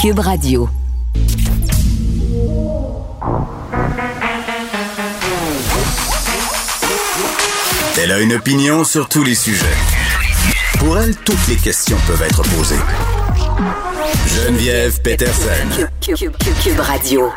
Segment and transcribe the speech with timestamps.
[0.00, 0.66] Cube Radio.
[7.98, 9.66] Elle a une opinion sur tous les sujets.
[10.78, 12.80] Pour elle, toutes les questions peuvent être posées.
[14.26, 15.86] Geneviève Peterson.
[16.00, 17.30] Cube, Radio.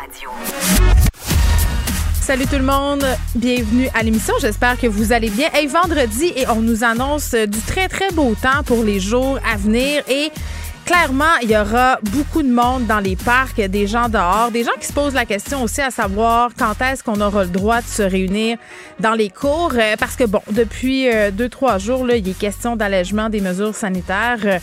[2.22, 3.04] Salut tout le monde,
[3.34, 4.32] bienvenue à l'émission.
[4.40, 5.48] J'espère que vous allez bien.
[5.52, 9.58] Hey, vendredi et on nous annonce du très très beau temps pour les jours à
[9.58, 10.30] venir et
[10.84, 14.72] Clairement, il y aura beaucoup de monde dans les parcs, des gens dehors, des gens
[14.78, 17.86] qui se posent la question aussi à savoir quand est-ce qu'on aura le droit de
[17.86, 18.58] se réunir
[19.00, 19.72] dans les cours.
[19.74, 23.40] Euh, parce que, bon, depuis euh, deux, trois jours, là, il est question d'allègement des
[23.40, 24.40] mesures sanitaires.
[24.44, 24.58] Euh,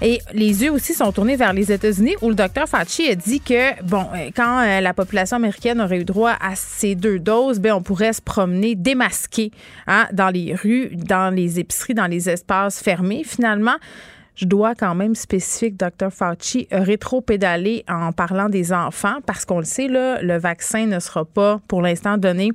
[0.00, 3.40] et les yeux aussi sont tournés vers les États-Unis où le docteur Fauci a dit
[3.40, 7.82] que, bon, quand la population américaine aurait eu droit à ces deux doses, ben on
[7.82, 9.50] pourrait se promener démasqué
[9.86, 13.24] hein, dans les rues, dans les épiceries, dans les espaces fermés.
[13.24, 13.76] Finalement,
[14.38, 16.12] je dois quand même spécifier que Dr.
[16.12, 21.24] Fauci rétro-pédaler en parlant des enfants parce qu'on le sait, là, le vaccin ne sera
[21.24, 22.52] pas pour l'instant donné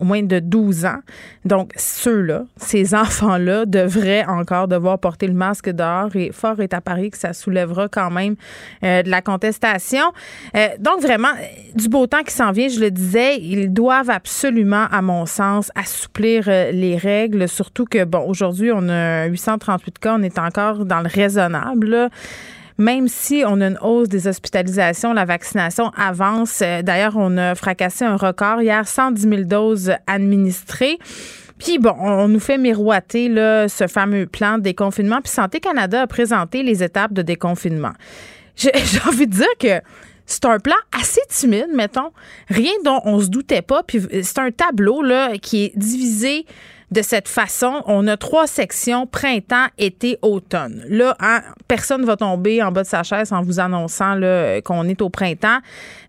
[0.00, 1.00] moins de 12 ans.
[1.44, 6.80] Donc, ceux-là, ces enfants-là, devraient encore devoir porter le masque dehors et fort est à
[6.80, 8.36] Paris que ça soulèvera quand même
[8.82, 10.12] euh, de la contestation.
[10.56, 11.32] Euh, donc, vraiment,
[11.74, 15.70] du beau temps qui s'en vient, je le disais, ils doivent absolument, à mon sens,
[15.74, 20.84] assouplir euh, les règles, surtout que, bon, aujourd'hui, on a 838 cas, on est encore
[20.84, 22.10] dans le raisonnable.
[22.78, 26.60] Même si on a une hausse des hospitalisations, la vaccination avance.
[26.62, 30.98] Euh, d'ailleurs, on a fracassé un record hier, 110 000 doses administrées.
[31.58, 35.20] Puis bon, on nous fait miroiter là, ce fameux plan de déconfinement.
[35.22, 37.92] Puis Santé Canada a présenté les étapes de déconfinement.
[38.56, 38.70] J'ai
[39.06, 39.80] envie de dire que
[40.26, 42.10] c'est un plan assez timide, mettons,
[42.48, 43.82] rien dont on se doutait pas.
[43.82, 46.46] Puis c'est un tableau là qui est divisé
[46.90, 47.82] de cette façon.
[47.86, 50.84] On a trois sections, printemps, été, automne.
[50.88, 54.18] Là, hein, personne ne va tomber en bas de sa chaise en vous annonçant
[54.64, 55.58] qu'on est au printemps.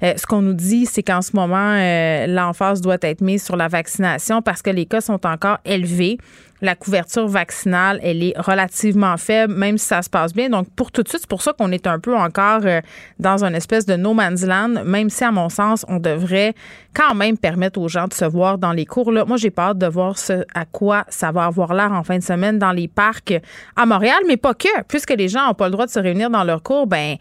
[0.03, 3.55] Euh, ce qu'on nous dit, c'est qu'en ce moment, euh, l'emphase doit être mise sur
[3.55, 6.17] la vaccination parce que les cas sont encore élevés
[6.65, 10.49] la couverture vaccinale, elle est relativement faible, même si ça se passe bien.
[10.49, 12.81] Donc, pour tout de suite, c'est pour ça qu'on est un peu encore euh,
[13.19, 16.53] dans une espèce de no man's land, même si, à mon sens, on devrait
[16.93, 19.11] quand même permettre aux gens de se voir dans les cours.
[19.11, 20.15] Là, moi, j'ai hâte de voir
[20.53, 23.33] à quoi ça va avoir l'air en fin de semaine dans les parcs
[23.75, 26.29] à Montréal, mais pas que, puisque les gens n'ont pas le droit de se réunir
[26.29, 27.15] dans leurs cours, ben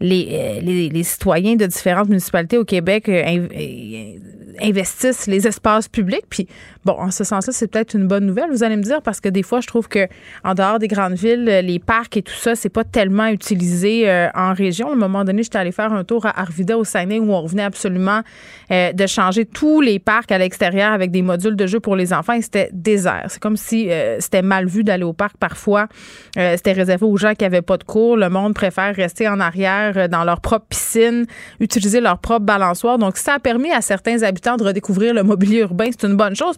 [0.00, 4.16] les, les, les, citoyens de différentes municipalités au Québec euh,
[4.62, 6.24] investissent les espaces publics.
[6.28, 6.46] Puis,
[6.88, 9.28] bon, en ce sens-là, c'est peut-être une bonne nouvelle, vous allez me dire, parce que
[9.28, 10.08] des fois, je trouve que
[10.42, 14.28] en dehors des grandes villes, les parcs et tout ça, c'est pas tellement utilisé euh,
[14.34, 14.88] en région.
[14.88, 17.42] À un moment donné, j'étais allée faire un tour à Arvida au Saguenay où on
[17.42, 18.22] revenait absolument
[18.70, 22.14] euh, de changer tous les parcs à l'extérieur avec des modules de jeu pour les
[22.14, 23.26] enfants et c'était désert.
[23.28, 25.88] C'est comme si euh, c'était mal vu d'aller au parc parfois.
[26.34, 28.16] c'était réservé aux gens qui avaient pas de cours.
[28.16, 31.26] Le monde préfère rester en arrière dans leur propre piscine,
[31.60, 32.96] utiliser leur propre balançoire.
[32.96, 35.90] Donc, ça a permis à certains habitants de redécouvrir le mobilier urbain.
[35.90, 36.56] C'est une bonne chose.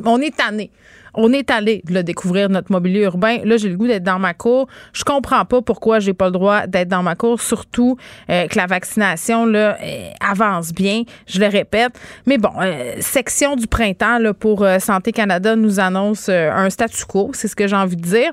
[1.15, 3.39] On est allé de découvrir notre mobilier urbain.
[3.45, 4.69] Là, j'ai le goût d'être dans ma cour.
[4.93, 7.97] Je comprends pas pourquoi j'ai pas le droit d'être dans ma cour, surtout
[8.31, 9.73] euh, que la vaccination euh,
[10.21, 11.03] avance bien.
[11.27, 11.93] Je le répète.
[12.27, 17.31] Mais bon, euh, section du printemps pour Santé Canada nous annonce un statu quo.
[17.35, 18.33] C'est ce que j'ai envie de dire.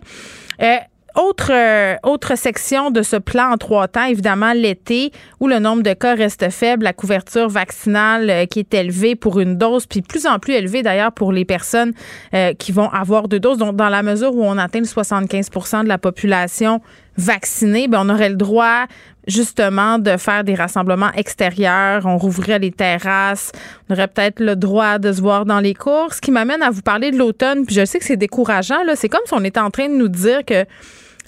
[1.18, 5.82] Autre, euh, autre section de ce plan en trois temps, évidemment, l'été, où le nombre
[5.82, 10.04] de cas reste faible, la couverture vaccinale euh, qui est élevée pour une dose, puis
[10.04, 11.94] plus en plus élevée d'ailleurs pour les personnes
[12.36, 13.58] euh, qui vont avoir deux doses.
[13.58, 16.82] Donc, dans la mesure où on atteint le 75% de la population
[17.18, 18.86] vaccinée, ben on aurait le droit
[19.26, 23.52] justement de faire des rassemblements extérieurs, on rouvrirait les terrasses,
[23.90, 26.70] on aurait peut-être le droit de se voir dans les cours, ce qui m'amène à
[26.70, 29.44] vous parler de l'automne, puis je sais que c'est décourageant là, c'est comme si on
[29.44, 30.64] était en train de nous dire que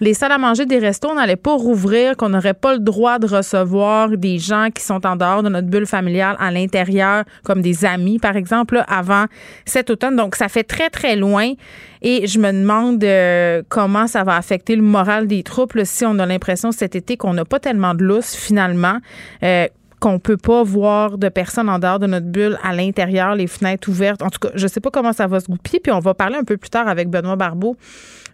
[0.01, 3.27] les salles à manger des restos n'allaient pas rouvrir, qu'on n'aurait pas le droit de
[3.27, 7.85] recevoir des gens qui sont en dehors de notre bulle familiale à l'intérieur, comme des
[7.85, 9.25] amis, par exemple, avant
[9.65, 10.15] cet automne.
[10.15, 11.53] Donc, ça fait très, très loin.
[12.01, 16.17] Et je me demande euh, comment ça va affecter le moral des troupes si on
[16.19, 18.97] a l'impression cet été qu'on n'a pas tellement de lousse finalement.
[19.43, 19.67] Euh,
[19.99, 23.89] qu'on peut pas voir de personnes en dehors de notre bulle à l'intérieur, les fenêtres
[23.89, 24.21] ouvertes.
[24.21, 25.81] En tout cas, je sais pas comment ça va se goupiller.
[25.81, 27.75] Puis on va parler un peu plus tard avec Benoît Barbeau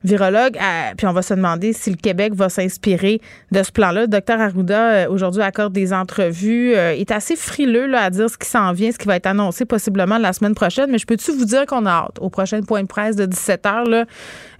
[0.05, 0.57] virologue.
[0.97, 3.19] puis on va se demander si le Québec va s'inspirer
[3.51, 4.07] de ce plan-là.
[4.07, 6.73] Docteur Arruda, euh, aujourd'hui, accorde des entrevues.
[6.75, 9.27] Euh, est assez frileux là, à dire ce qui s'en vient, ce qui va être
[9.27, 10.91] annoncé possiblement la semaine prochaine.
[10.91, 13.63] Mais je peux-tu vous dire qu'on a hâte au prochain point de presse de 17
[13.63, 14.05] h là,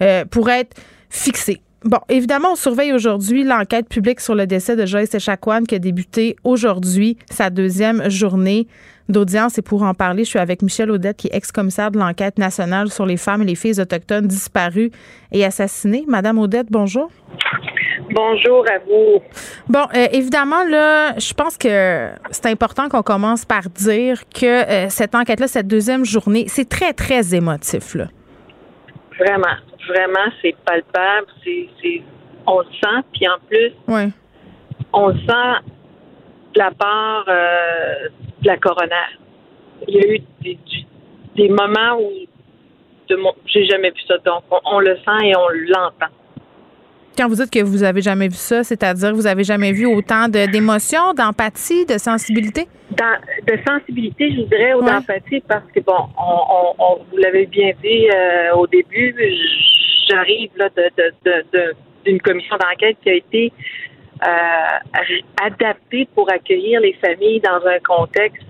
[0.01, 0.75] euh, pour être
[1.09, 1.61] fixé?
[1.83, 5.79] Bon, évidemment, on surveille aujourd'hui l'enquête publique sur le décès de Joyce Echaquan qui a
[5.79, 8.67] débuté aujourd'hui, sa deuxième journée
[9.09, 9.57] d'audience.
[9.57, 12.89] Et pour en parler, je suis avec Michel Audette, qui est ex-commissaire de l'enquête nationale
[12.89, 14.91] sur les femmes et les filles autochtones disparues
[15.31, 16.05] et assassinées.
[16.07, 17.09] Madame Audette, bonjour.
[18.11, 19.21] Bonjour à vous.
[19.67, 24.89] Bon, euh, évidemment, là, je pense que c'est important qu'on commence par dire que euh,
[24.89, 28.05] cette enquête-là, cette deuxième journée, c'est très, très émotif, là.
[29.19, 29.55] Vraiment,
[29.87, 31.27] vraiment, c'est palpable.
[31.43, 32.03] C'est,
[32.47, 34.09] on le sent, puis en plus, ouais.
[34.93, 35.71] on le sent
[36.55, 38.09] la part euh,
[38.45, 39.09] de la coroner.
[39.87, 40.57] Il y a eu des,
[41.35, 42.11] des moments où
[43.09, 46.11] de mon, j'ai jamais vu ça, donc on le sent et on l'entend.
[47.17, 49.85] Quand vous dites que vous avez jamais vu ça, c'est-à-dire que vous avez jamais vu
[49.85, 52.67] autant d'émotions, d'empathie, de sensibilité?
[52.91, 58.55] de sensibilité, je dirais, ou d'empathie, parce que, bon, on, vous l'avez bien dit euh,
[58.55, 59.15] au début,
[60.09, 61.75] j'arrive là de,
[62.05, 63.53] d'une commission d'enquête qui a été
[64.25, 68.43] euh, adaptée pour accueillir les familles dans un contexte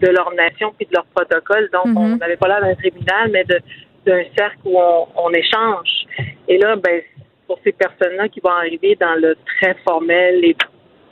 [0.00, 1.68] de leur nation puis de leur protocole.
[1.72, 2.18] Donc, on mm-hmm.
[2.18, 6.06] n'avait pas l'air d'un tribunal, mais d'un cercle où on, on, échange.
[6.48, 7.02] Et là, ben,
[7.46, 10.56] pour ces personnes-là qui vont arriver dans le très formel et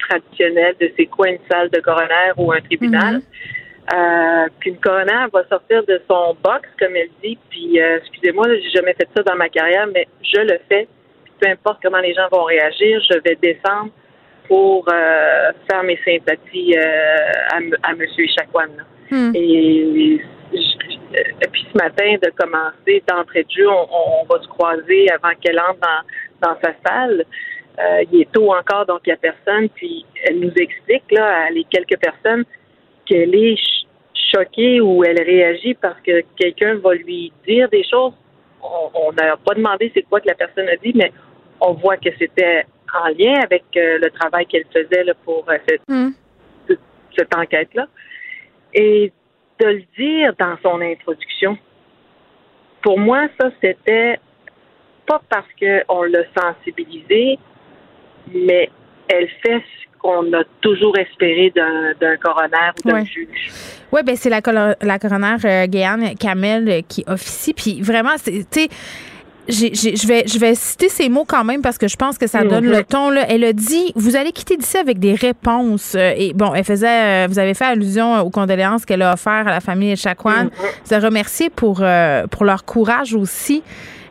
[0.08, 3.16] traditionnel de c'est quoi une salle de coroner ou un tribunal.
[3.16, 3.22] Mhm.
[3.92, 8.46] Euh, puis une coroner va sortir de son box, comme elle dit, puis euh, excusez-moi,
[8.48, 10.86] j'ai jamais fait ça dans ma carrière, mais je le fais.
[11.40, 13.90] peu importe comment les gens vont réagir, je vais descendre
[14.50, 17.58] pour euh, faire mes sympathies à,
[17.88, 18.70] à Monsieur Chakwan.
[19.10, 19.32] Mhm.
[19.36, 20.20] Et
[21.12, 25.58] et puis ce matin, de commencer d'entrée de jeu, on, va se croiser avant qu'elle
[25.60, 26.04] entre
[26.40, 27.24] dans, sa salle.
[27.78, 29.68] Euh, il est tôt encore, donc il n'y a personne.
[29.70, 32.44] Puis elle nous explique, là, à les quelques personnes,
[33.06, 33.56] qu'elle est
[34.32, 38.12] choquée ou elle réagit parce que quelqu'un va lui dire des choses.
[38.62, 41.12] On n'a pas demandé c'est quoi que la personne a dit, mais
[41.60, 45.56] on voit que c'était en lien avec euh, le travail qu'elle faisait là, pour euh,
[45.68, 46.10] cette, hmm.
[47.16, 47.86] cette enquête-là.
[48.74, 49.12] Et
[49.60, 51.58] de le dire dans son introduction.
[52.82, 54.18] Pour moi, ça, c'était
[55.06, 57.38] pas parce qu'on l'a sensibilisé,
[58.32, 58.70] mais
[59.08, 63.50] elle fait ce qu'on a toujours espéré d'un coroner ou d'un juge.
[63.92, 64.40] Oui, ben c'est la,
[64.80, 67.52] la coroner euh, Kamel euh, qui officie.
[67.52, 68.68] Puis vraiment, tu sais,
[69.50, 72.44] je vais, je vais citer ces mots quand même parce que je pense que ça
[72.44, 73.10] donne le ton.
[73.10, 73.24] Là.
[73.28, 75.94] Elle a dit Vous allez quitter d'ici avec des réponses.
[75.94, 79.46] Euh, et bon, elle faisait, euh, vous avez fait allusion aux condoléances qu'elle a offert
[79.46, 80.50] à la famille Chakwan.
[80.84, 83.62] Vous a remercié pour, euh, pour leur courage aussi.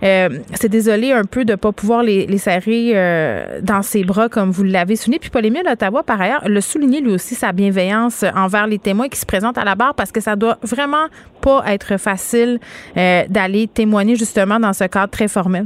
[0.03, 4.03] Euh, c'est désolé un peu de ne pas pouvoir les, les serrer euh, dans ses
[4.03, 5.19] bras comme vous l'avez souligné.
[5.19, 9.19] Puis Paul-Émile Ottawa, par ailleurs, le souligné lui aussi sa bienveillance envers les témoins qui
[9.19, 11.07] se présentent à la barre parce que ça doit vraiment
[11.41, 12.59] pas être facile
[12.97, 15.65] euh, d'aller témoigner justement dans ce cadre très formel.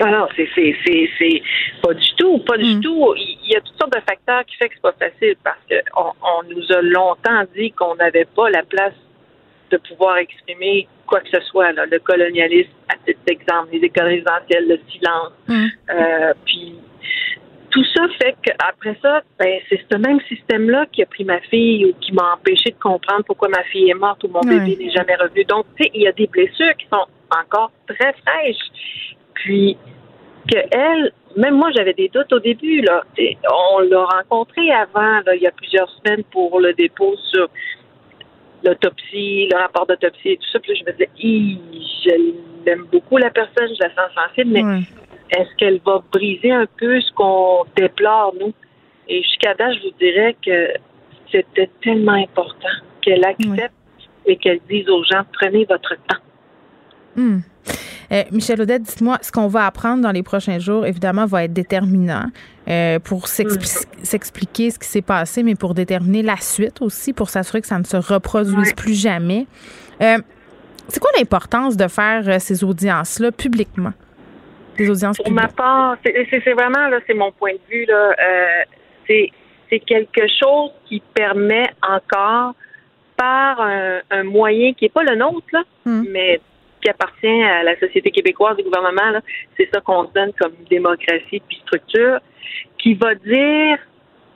[0.00, 1.42] Ah non, c'est c'est
[1.80, 2.80] pas du tout, pas du mm.
[2.80, 3.14] tout.
[3.16, 6.12] Il y a toutes sortes de facteurs qui font que c'est pas facile parce qu'on
[6.22, 8.94] on nous a longtemps dit qu'on n'avait pas la place
[9.70, 14.06] de pouvoir exprimer quoi que ce soit, là, le colonialisme, à titre d'exemple, les écoles
[14.06, 15.32] résidentielles, le silence.
[15.48, 15.66] Mm.
[15.90, 16.74] Euh, puis
[17.70, 21.86] tout ça fait qu'après ça, ben, c'est ce même système-là qui a pris ma fille
[21.86, 24.90] ou qui m'a empêché de comprendre pourquoi ma fille est morte ou mon bébé n'est
[24.90, 25.44] jamais revenu.
[25.44, 27.06] Donc, tu sais, il y a des blessures qui sont
[27.36, 29.14] encore très fraîches.
[29.34, 29.76] Puis
[30.48, 32.80] que elle, même moi, j'avais des doutes au début.
[32.82, 33.02] Là.
[33.50, 37.48] on l'a rencontré avant, là, il y a plusieurs semaines pour le dépôt sur
[38.64, 40.58] l'autopsie, le rapport d'autopsie et tout ça.
[40.60, 41.10] Puis je me disais,
[42.04, 44.82] je l'aime beaucoup la personne, je la sens sensible, mais
[45.30, 48.52] est-ce qu'elle va briser un peu ce qu'on déplore, nous?
[49.08, 50.68] Et jusqu'à date, je vous dirais que
[51.30, 52.68] c'était tellement important
[53.02, 53.74] qu'elle accepte
[54.26, 56.23] et qu'elle dise aux gens, prenez votre temps.
[57.16, 57.40] Hmm.
[58.12, 61.52] Euh, Michel Odette, dites-moi, ce qu'on va apprendre dans les prochains jours, évidemment, va être
[61.52, 62.26] déterminant
[62.68, 63.60] euh, pour mm.
[64.02, 67.78] s'expliquer ce qui s'est passé, mais pour déterminer la suite aussi, pour s'assurer que ça
[67.78, 69.46] ne se reproduise plus jamais.
[70.02, 70.18] Euh,
[70.88, 73.92] c'est quoi l'importance de faire ces audiences-là publiquement?
[74.76, 78.14] Des audiences Pour ma part, c'est vraiment, là, c'est mon point de vue, là,
[79.06, 79.30] c'est
[79.86, 82.54] quelque chose qui permet encore
[83.16, 86.04] par un, moyen qui n'est pas le nôtre, là, mm.
[86.10, 86.40] mais
[86.84, 89.18] qui appartient à la société québécoise, du gouvernement,
[89.56, 92.20] c'est ça qu'on donne comme démocratie puis structure,
[92.78, 93.78] qui va dire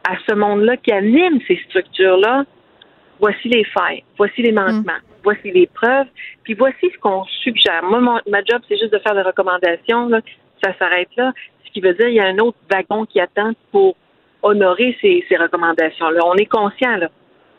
[0.08, 2.44] à ce monde-là qui anime ces structures-là,
[3.20, 5.20] voici les failles, voici les manquements, mm.
[5.22, 6.06] voici les preuves,
[6.42, 7.84] puis voici ce qu'on suggère.
[7.84, 10.08] Moi, ma job, c'est juste de faire des recommandations,
[10.64, 11.32] ça s'arrête là,
[11.66, 13.94] ce qui veut dire qu'il y a un autre wagon qui attend pour
[14.40, 16.20] honorer ces, ces recommandations-là.
[16.24, 17.08] On est conscient là,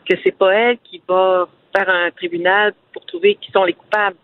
[0.08, 4.16] que c'est pas elle qui va faire un tribunal pour trouver qui sont les coupables.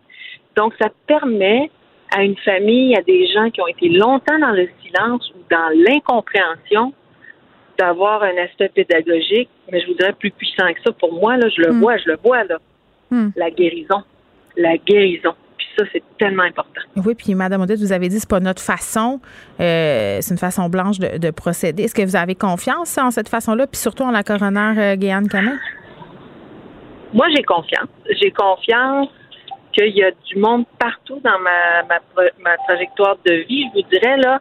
[0.57, 1.71] Donc, ça permet
[2.15, 5.69] à une famille, à des gens qui ont été longtemps dans le silence ou dans
[5.75, 6.93] l'incompréhension,
[7.79, 10.93] d'avoir un aspect pédagogique, mais je voudrais plus puissant que ça.
[10.93, 11.81] Pour moi, là, je le hmm.
[11.81, 12.59] vois, je le vois, là.
[13.11, 13.29] Hmm.
[13.37, 14.03] La guérison.
[14.57, 15.35] La guérison.
[15.59, 16.81] Puis ça, c'est tellement important.
[16.97, 19.21] Oui, puis Madame Odette, vous avez dit c'est pas notre façon,
[19.61, 21.85] euh, c'est une façon blanche de, procéder.
[21.85, 25.29] Est-ce que vous avez confiance en cette façon-là, puis surtout en la coroner euh, Guyane
[27.13, 27.89] Moi, j'ai confiance.
[28.21, 29.09] J'ai confiance
[29.77, 31.83] qu'il y a du monde partout dans ma,
[32.41, 34.41] ma, trajectoire de vie, je vous dirais, là,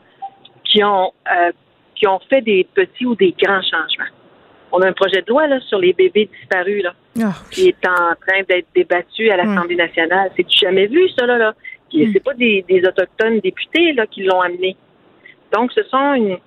[0.64, 1.52] qui ont, euh,
[1.96, 4.12] qui ont fait des petits ou des grands changements.
[4.72, 7.88] On a un projet de loi là, sur les bébés disparus là, ah, qui est
[7.88, 10.32] en train d'être débattu à l'Assemblée nationale.
[10.36, 11.38] C'est jamais vu, ça, là.
[11.38, 11.54] là?
[11.94, 12.12] Mm.
[12.12, 14.76] C'est pas des, Autochtones députés là, qui l'ont amené.
[15.54, 16.38] Donc, ce sont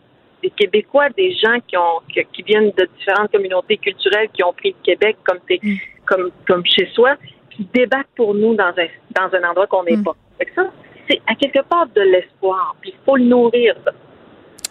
[0.43, 2.01] des Québécois, des gens qui ont
[2.33, 5.77] qui, viennent de différentes communautés culturelles qui ont pris le Québec comme, mm.
[6.05, 7.17] comme, comme chez soi,
[7.59, 8.87] qui débattent pour nous dans un,
[9.21, 10.05] dans un endroit qu'on n'est mm.
[10.05, 10.17] pas.
[10.55, 10.63] ça,
[11.11, 12.77] c'est à quelque part de l'espoir.
[12.81, 13.91] Puis il faut le nourrir, ça.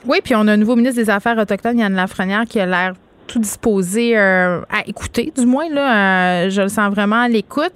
[0.06, 2.94] Oui, puis on a un nouveau ministre des Affaires autochtones, Yann Lafrenière, qui a l'air
[3.28, 7.74] tout disposé euh, à écouter, du moins, là, euh, je le sens vraiment à l'écoute.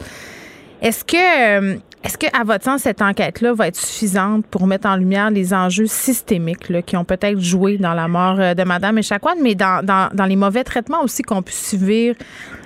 [0.82, 4.88] Est-ce que, euh, est-ce que, à votre sens, cette enquête-là va être suffisante pour mettre
[4.88, 8.98] en lumière les enjeux systémiques là, qui ont peut-être joué dans la mort de Mme
[8.98, 12.16] Echaquan, mais dans, dans, dans, les mauvais traitements aussi qu'on peut subir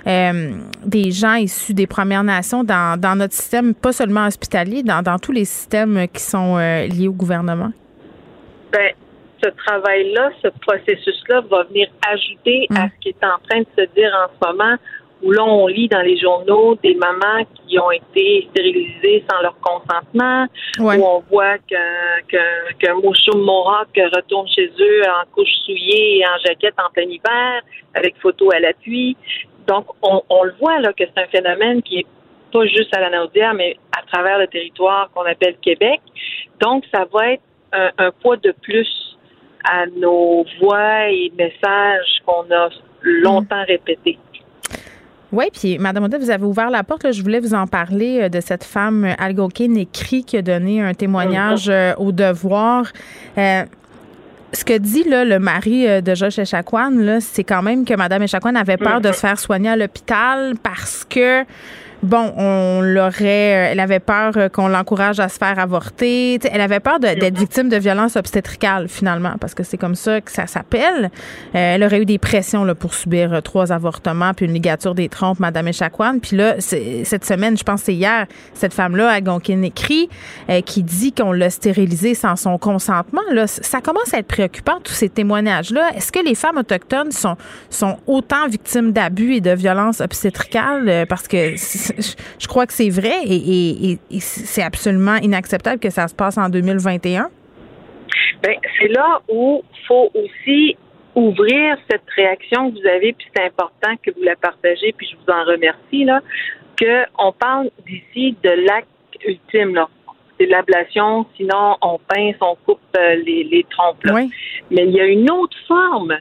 [0.06, 5.18] des gens issus des Premières Nations dans, dans, notre système, pas seulement hospitalier, dans, dans
[5.18, 7.72] tous les systèmes qui sont liés au gouvernement?
[8.72, 8.92] Ben,
[9.42, 12.90] ce travail-là, ce processus-là va venir ajouter à mm.
[12.94, 14.76] ce qui est en train de se dire en ce moment,
[15.22, 19.56] où là, on lit dans les journaux des mamans qui ont été stérilisées sans leur
[19.60, 20.46] consentement,
[20.78, 22.20] où on voit qu'un
[22.78, 27.62] qu'un Mohawk retourne chez eux en couche souillée et en jaquette en plein hiver,
[27.94, 29.16] avec photo à l'appui.
[29.66, 32.06] Donc, on, on le voit là que c'est un phénomène qui est
[32.52, 36.00] pas juste à la Naudière, mais à travers le territoire qu'on appelle Québec.
[36.60, 37.42] Donc, ça va être
[37.72, 39.16] un, un poids de plus
[39.68, 42.68] à nos voix et messages qu'on a
[43.02, 44.18] longtemps répétés.
[45.32, 47.10] Oui, puis Madame Odette, vous avez ouvert la porte.
[47.12, 50.80] je voulais vous en parler euh, de cette femme euh, algonquine écrit qui a donné
[50.80, 52.86] un témoignage euh, au devoir.
[53.36, 58.76] ce que dit le mari de Josh Echaquan, c'est quand même que Mme Echaquan avait
[58.76, 61.44] peur de se faire soigner à l'hôpital parce que
[62.02, 66.38] bon, on l'aurait, euh, elle avait peur euh, qu'on l'encourage à se faire avorter.
[66.50, 70.30] elle avait peur d'être victime de violence obstétricale finalement, parce que c'est comme ça que
[70.30, 71.10] ça s'appelle.
[71.54, 75.08] Euh, elle aurait eu des pressions là, pour subir trois avortements puis une ligature des
[75.08, 76.18] trompes, Madame Echaquan.
[76.20, 80.08] Puis là, cette semaine, je pense c'est hier, cette femme-là, Algonquin écrit,
[80.64, 83.22] qui dit qu'on l'a stérilisée sans son consentement.
[83.32, 85.90] Là, ça commence à être préoccupant tous ces témoignages-là.
[85.94, 87.36] Est-ce que les femmes autochtones sont
[87.70, 91.54] sont autant victimes d'abus et de violences obstétricales parce que
[92.38, 97.30] je crois que c'est vrai et, c'est absolument inacceptable que ça se passe en 2021.
[98.42, 100.76] Bien, c'est là où il faut aussi
[101.14, 105.16] ouvrir cette réaction que vous avez, puis c'est important que vous la partagez, puis je
[105.16, 106.20] vous en remercie, là,
[106.78, 108.88] qu'on parle d'ici de l'acte
[109.26, 109.88] ultime, là.
[110.38, 114.04] C'est l'ablation, sinon on pince, on coupe euh, les, trompes.
[114.70, 116.14] Mais il y a une autre forme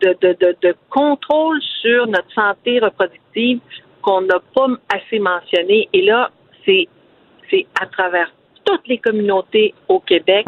[0.00, 3.60] de, de, contrôle sur notre santé reproductive
[4.02, 5.88] qu'on n'a pas assez mentionné.
[5.92, 6.30] Et là,
[6.66, 6.88] c'est
[7.50, 8.32] c'est à travers
[8.64, 10.46] toutes les communautés au Québec.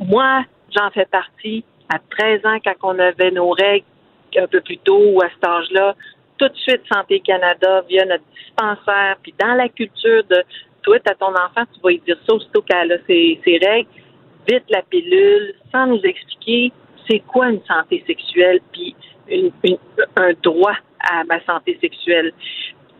[0.00, 0.44] Moi,
[0.76, 1.64] j'en fais partie.
[1.92, 3.84] À 13 ans, quand on avait nos règles
[4.38, 5.96] un peu plus tôt ou à cet âge-là,
[6.38, 10.42] tout de suite, Santé Canada via notre dispensaire, puis dans la culture de
[10.82, 13.88] toi, à ton enfant, tu vas lui dire ça aussitôt qu'elle a ses, ses règles,
[14.48, 16.72] vite la pilule, sans nous expliquer
[17.08, 18.94] c'est quoi une santé sexuelle, puis
[20.16, 22.32] un droit à ma santé sexuelle.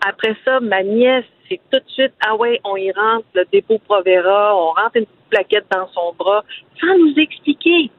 [0.06, 3.78] Après ça, ma nièce, c'est tout de suite, ah ouais, on y rentre le dépôt
[3.78, 6.44] Provera, on rentre une plaquette dans son bras,
[6.80, 7.90] sans nous expliquer.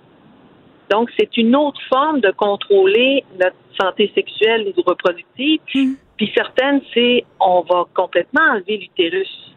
[0.89, 5.61] Donc, c'est une autre forme de contrôler notre santé sexuelle ou reproductive.
[5.73, 5.93] Hmm.
[6.17, 9.55] Puis certaines, c'est on va complètement enlever l'utérus.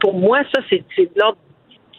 [0.00, 1.38] Pour moi, ça, c'est de l'ordre,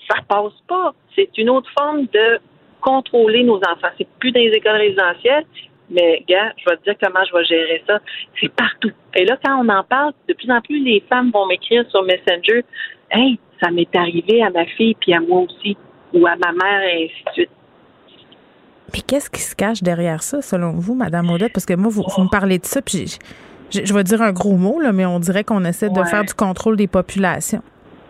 [0.09, 0.93] ça passe pas.
[1.15, 2.39] C'est une autre forme de
[2.81, 3.89] contrôler nos enfants.
[3.97, 5.45] C'est plus dans les écoles résidentielles,
[5.89, 7.99] mais gars, je vais te dire comment je vais gérer ça.
[8.39, 8.91] C'est partout.
[9.15, 12.03] Et là, quand on en parle, de plus en plus, les femmes vont m'écrire sur
[12.03, 12.63] Messenger
[13.11, 15.75] Hey, ça m'est arrivé à ma fille puis à moi aussi,
[16.13, 17.49] ou à ma mère, et ainsi de suite.
[18.93, 21.53] Mais qu'est-ce qui se cache derrière ça, selon vous, Madame Odette?
[21.53, 23.17] Parce que moi, vous, me parlez de ça, puis
[23.71, 26.33] je, vais dire un gros mot, là, mais on dirait qu'on essaie de faire du
[26.33, 27.61] contrôle des populations.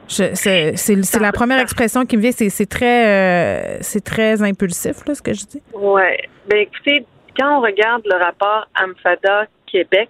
[0.07, 2.31] C'est la première expression qui me vient.
[2.31, 5.61] C'est très, euh, c'est très impulsif, là, ce que je dis.
[5.73, 6.01] Oui.
[6.49, 7.05] Ben, écoutez,
[7.39, 10.09] quand on regarde le rapport AMFADA Québec,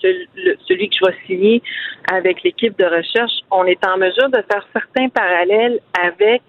[0.00, 1.62] celui que je vais signer
[2.10, 6.42] avec l'équipe de recherche, on est en mesure de faire certains parallèles avec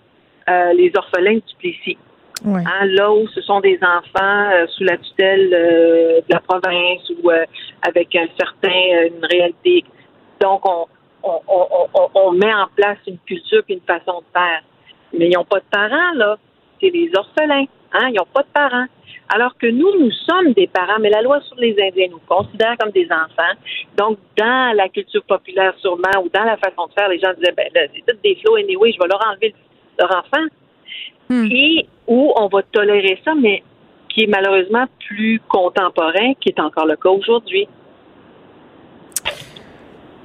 [0.49, 1.97] euh, les orphelins du Plessis.
[2.43, 7.29] Hein, là où ce sont des enfants euh, sous la tutelle de la province ou
[7.87, 9.83] avec un certain une réalité.
[10.39, 10.87] Donc on
[11.23, 14.63] on, met en place une culture et une façon de faire.
[15.13, 16.37] Mais ils n'ont pas de parents, là.
[16.79, 17.65] C'est les orphelins.
[17.93, 18.09] Hein?
[18.09, 18.85] Ils n'ont pas de parents.
[19.33, 22.75] Alors que nous, nous sommes des parents, mais la loi sur les Indiens nous considère
[22.77, 23.55] comme des enfants.
[23.97, 27.53] Donc, dans la culture populaire sûrement, ou dans la façon de faire, les gens disaient,
[27.55, 29.55] ben c'est tout des flots, anyway, je vais leur enlever
[29.97, 30.45] leur enfant.
[31.29, 31.47] Hmm.
[31.49, 33.63] Et où on va tolérer ça, mais
[34.09, 37.67] qui est malheureusement plus contemporain, qui est encore le cas aujourd'hui.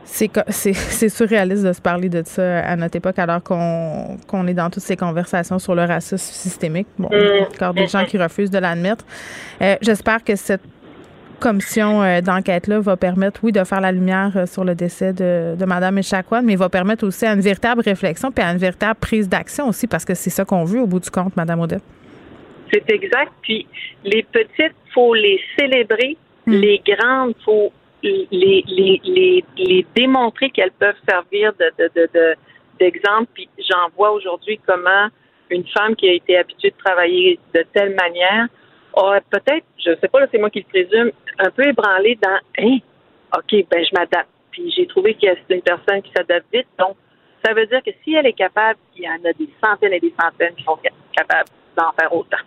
[0.49, 4.83] C'est surréaliste de se parler de ça à notre époque alors qu'on est dans toutes
[4.83, 6.87] ces conversations sur le racisme systémique.
[6.99, 9.05] Bon, il y a encore des gens qui refusent de l'admettre.
[9.61, 10.63] Euh, j'espère que cette
[11.41, 15.55] commission euh, d'enquête-là va permettre, oui, de faire la lumière euh, sur le décès de,
[15.59, 18.99] de Mme Echaquan, mais va permettre aussi à une véritable réflexion puis à une véritable
[18.99, 21.83] prise d'action aussi, parce que c'est ça qu'on veut au bout du compte, Mme Odette.
[22.73, 23.33] C'est exact.
[23.43, 23.67] Puis
[24.05, 26.17] les petites, faut les célébrer.
[26.47, 26.53] Hmm.
[26.53, 27.73] Les grandes, faut
[28.31, 32.35] les, les, les, démontrer qu'elles peuvent servir de, de, de,
[32.79, 33.29] d'exemple.
[33.35, 35.09] Puis j'en vois aujourd'hui comment
[35.51, 38.49] une femme qui a été habituée de travailler de telle manière
[38.93, 42.39] aurait peut-être, je ne sais pas, c'est moi qui le présume, un peu ébranlé dans
[42.59, 42.79] Hein,
[43.37, 44.31] OK, ben je m'adapte.
[44.51, 46.67] Puis j'ai trouvé que c'est une personne qui s'adapte vite.
[46.79, 46.97] Donc,
[47.45, 50.01] ça veut dire que si elle est capable, il y en a des centaines et
[50.01, 50.79] des centaines qui sont
[51.13, 52.39] capables d'en faire autant.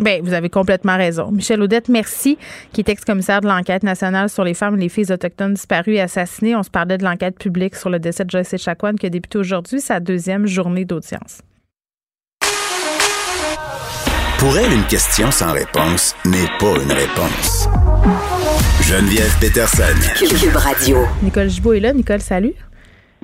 [0.00, 1.30] Bien, vous avez complètement raison.
[1.30, 2.36] Michel Audette, merci,
[2.72, 6.00] qui est ex-commissaire de l'enquête nationale sur les femmes et les filles autochtones disparues et
[6.00, 6.56] assassinées.
[6.56, 9.38] On se parlait de l'enquête publique sur le décès de Joyce Echaquan qui a débuté
[9.38, 11.42] aujourd'hui sa deuxième journée d'audience.
[14.38, 17.68] Pour elle, une question sans réponse n'est pas une réponse.
[18.82, 19.84] Geneviève Peterson.
[20.18, 20.98] Cube Radio.
[21.22, 21.92] Nicole Gibault est là.
[21.94, 22.52] Nicole, salut.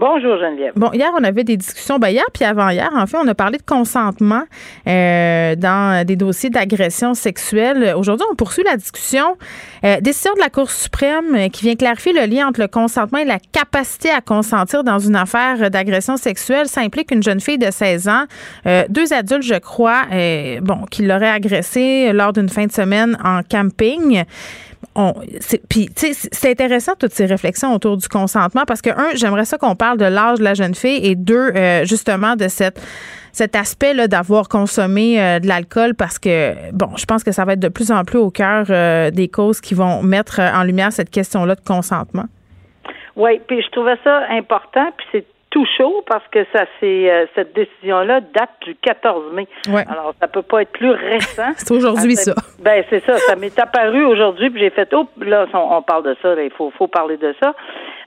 [0.00, 0.72] Bonjour Geneviève.
[0.76, 1.98] Bon, hier, on avait des discussions.
[1.98, 4.44] Ben, hier puis avant-hier, en fait, on a parlé de consentement
[4.88, 7.92] euh, dans des dossiers d'agression sexuelle.
[7.98, 9.36] Aujourd'hui, on poursuit la discussion.
[9.84, 13.18] Euh, décision de la Cour suprême euh, qui vient clarifier le lien entre le consentement
[13.18, 16.66] et la capacité à consentir dans une affaire d'agression sexuelle.
[16.66, 18.24] Ça implique une jeune fille de 16 ans,
[18.88, 20.04] deux adultes, je crois,
[20.62, 24.24] bon, qui l'auraient agressée lors d'une fin de semaine en camping
[25.68, 29.76] puis c'est intéressant toutes ces réflexions autour du consentement parce que un j'aimerais ça qu'on
[29.76, 32.80] parle de l'âge de la jeune fille et deux euh, justement de cette
[33.32, 37.44] cet aspect là d'avoir consommé euh, de l'alcool parce que bon je pense que ça
[37.44, 40.64] va être de plus en plus au cœur euh, des causes qui vont mettre en
[40.64, 42.24] lumière cette question là de consentement.
[43.16, 47.26] Oui, puis je trouvais ça important, puis c'est tout chaud parce que ça c'est euh,
[47.34, 49.48] cette décision-là date du 14 mai.
[49.88, 51.50] Alors ça peut pas être plus récent.
[51.56, 52.34] c'est aujourd'hui ça.
[52.60, 53.18] Ben c'est ça.
[53.18, 56.40] Ça m'est apparu aujourd'hui puis j'ai fait oh là on, parle de ça.
[56.40, 57.54] il faut faut parler de ça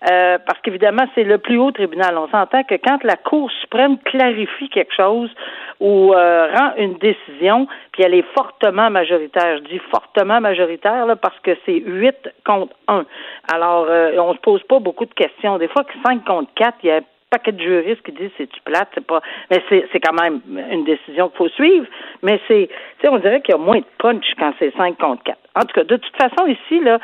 [0.09, 2.17] euh, parce qu'évidemment c'est le plus haut tribunal.
[2.17, 5.29] On s'entend que quand la Cour suprême clarifie quelque chose
[5.81, 9.57] ou euh, rend une décision puis elle est fortement majoritaire.
[9.57, 13.03] Je dis fortement majoritaire là, parce que c'est 8 contre 1.
[13.51, 15.57] Alors on se pose pas beaucoup de questions.
[15.57, 17.01] Des fois que 5 contre 4, il y a
[17.33, 19.21] paquet de juristes qui disent c'est tu plate, c'est pas.
[19.49, 20.41] Mais c'est, quand même
[20.71, 21.87] une décision qu'il faut suivre.
[22.21, 24.97] Mais c'est, tu sais, on dirait qu'il y a moins de punch quand c'est 5
[24.99, 25.37] contre 4.
[25.55, 26.99] En tout cas, de toute façon, ici, là,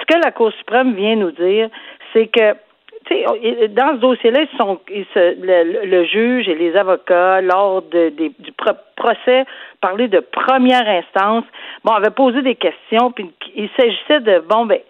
[0.00, 1.70] ce que la Cour suprême vient nous dire,
[2.12, 2.54] c'est que
[3.68, 4.78] dans ce dossier-là, ils sont,
[5.16, 8.52] le, juge et les avocats, lors de, du
[8.96, 9.46] procès,
[9.80, 11.44] parlaient de première instance.
[11.84, 14.80] Bon, avaient posé des questions, puis il s'agissait de, bon, ben,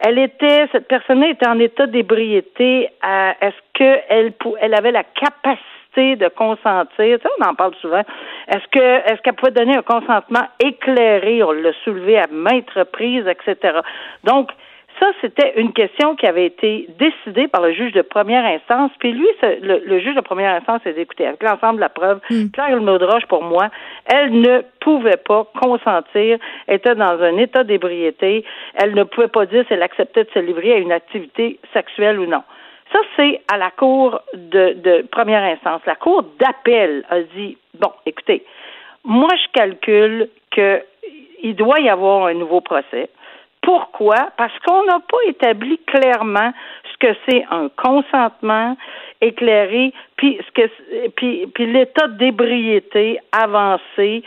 [0.00, 2.88] elle était, cette personne-là était en état d'ébriété.
[3.02, 7.18] Est-ce qu'elle elle avait la capacité de consentir?
[7.22, 8.02] Ça, on en parle souvent.
[8.46, 11.42] Est-ce que est-ce qu'elle pouvait donner un consentement éclairé?
[11.42, 13.78] On l'a soulevé à maintes reprises, etc.
[14.22, 14.50] Donc,
[14.98, 18.90] ça, c'était une question qui avait été décidée par le juge de première instance.
[18.98, 22.20] Puis lui, le, juge de première instance s'est écouté avec l'ensemble de la preuve.
[22.30, 22.48] Mm.
[22.52, 23.68] Claire Maudroche, pour moi,
[24.06, 28.44] elle ne pouvait pas consentir, était dans un état d'ébriété.
[28.74, 32.18] Elle ne pouvait pas dire si elle acceptait de se livrer à une activité sexuelle
[32.18, 32.42] ou non.
[32.92, 35.82] Ça, c'est à la cour de, de première instance.
[35.86, 38.44] La cour d'appel a dit, bon, écoutez,
[39.04, 43.10] moi, je calcule qu'il doit y avoir un nouveau procès.
[43.68, 44.30] Pourquoi?
[44.38, 46.54] Parce qu'on n'a pas établi clairement
[46.90, 48.78] ce que c'est un consentement
[49.20, 54.22] éclairé, puis ce que puis, puis l'état d'ébriété avancé,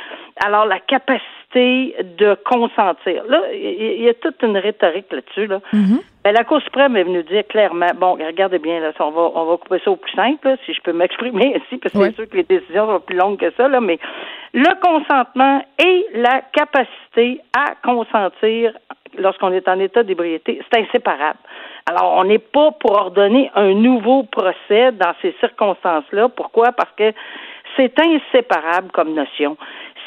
[0.45, 3.23] alors la capacité de consentir.
[3.27, 5.47] Là, il y, a toute une rhétorique là-dessus.
[5.47, 5.59] Là.
[5.73, 6.01] Mm-hmm.
[6.23, 9.45] Ben, la Cour suprême est venue dire clairement, bon, regardez bien, là, on va on
[9.45, 12.29] va couper ça au plus simple, si je peux m'exprimer ici, parce que c'est sûr
[12.29, 13.99] que les décisions sont plus longues que ça, là, mais
[14.53, 18.73] le consentement et la capacité à consentir
[19.17, 21.39] lorsqu'on est en état d'ébriété, c'est inséparable.
[21.89, 26.29] Alors, on n'est pas pour ordonner un nouveau procès dans ces circonstances-là.
[26.29, 26.71] Pourquoi?
[26.71, 27.11] Parce que
[27.75, 29.57] c'est inséparable comme notion.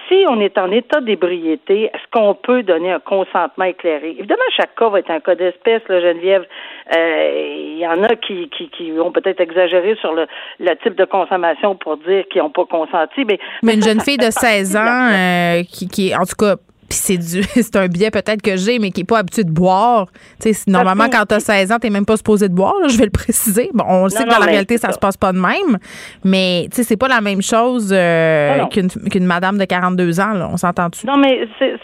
[0.08, 4.16] Si on est en état d'ébriété, est-ce qu'on peut donner un consentement éclairé?
[4.18, 6.46] Évidemment, chaque cas va être un cas d'espèce, là, Geneviève.
[6.94, 10.26] Euh, il y en a qui, qui, qui ont peut-être exagéré sur le,
[10.60, 13.24] le type de consommation pour dire qu'ils n'ont pas consenti.
[13.24, 16.56] Mais, mais une jeune fille de 16 ans euh, qui, qui, en tout cas,
[16.94, 19.50] puis c'est du c'est un biais peut-être que j'ai, mais qui n'est pas habitué de
[19.50, 20.06] boire.
[20.40, 22.96] Tu sais, normalement, quand tu as 16 ans, tu même pas supposé de boire, je
[22.96, 23.70] vais le préciser.
[23.74, 25.78] Bon, on le sait que dans la réalité, ça, ne se passe pas de même,
[26.24, 30.48] mais tu sais, c'est pas la même chose euh, qu'une madame de 42 ans, là.
[30.52, 31.06] on s'entend-tu?
[31.06, 31.76] Non, mais c'est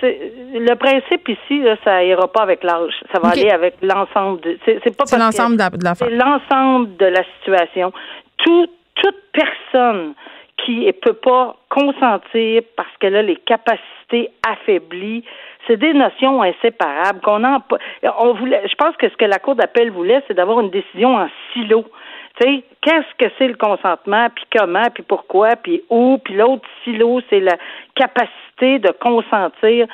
[0.53, 2.92] le principe ici, là, ça ira pas avec l'âge.
[3.12, 4.59] Ça va aller avec l'ensemble de.
[4.64, 7.92] C'est pas l'ensemble de la, C'est l'ensemble de la situation.
[8.38, 10.14] Tout, toute personne
[10.64, 15.25] qui ne peut pas consentir parce qu'elle a les capacités affaiblies.
[15.66, 17.62] C'est des notions inséparables qu'on en
[18.18, 21.16] on voulait je pense que ce que la Cour d'appel voulait, c'est d'avoir une décision
[21.16, 21.85] en silo.
[22.40, 26.66] Tu sais, qu'est-ce que c'est le consentement, puis comment, puis pourquoi, puis où, puis l'autre
[26.85, 27.57] silo, c'est la
[27.94, 29.87] capacité de consentir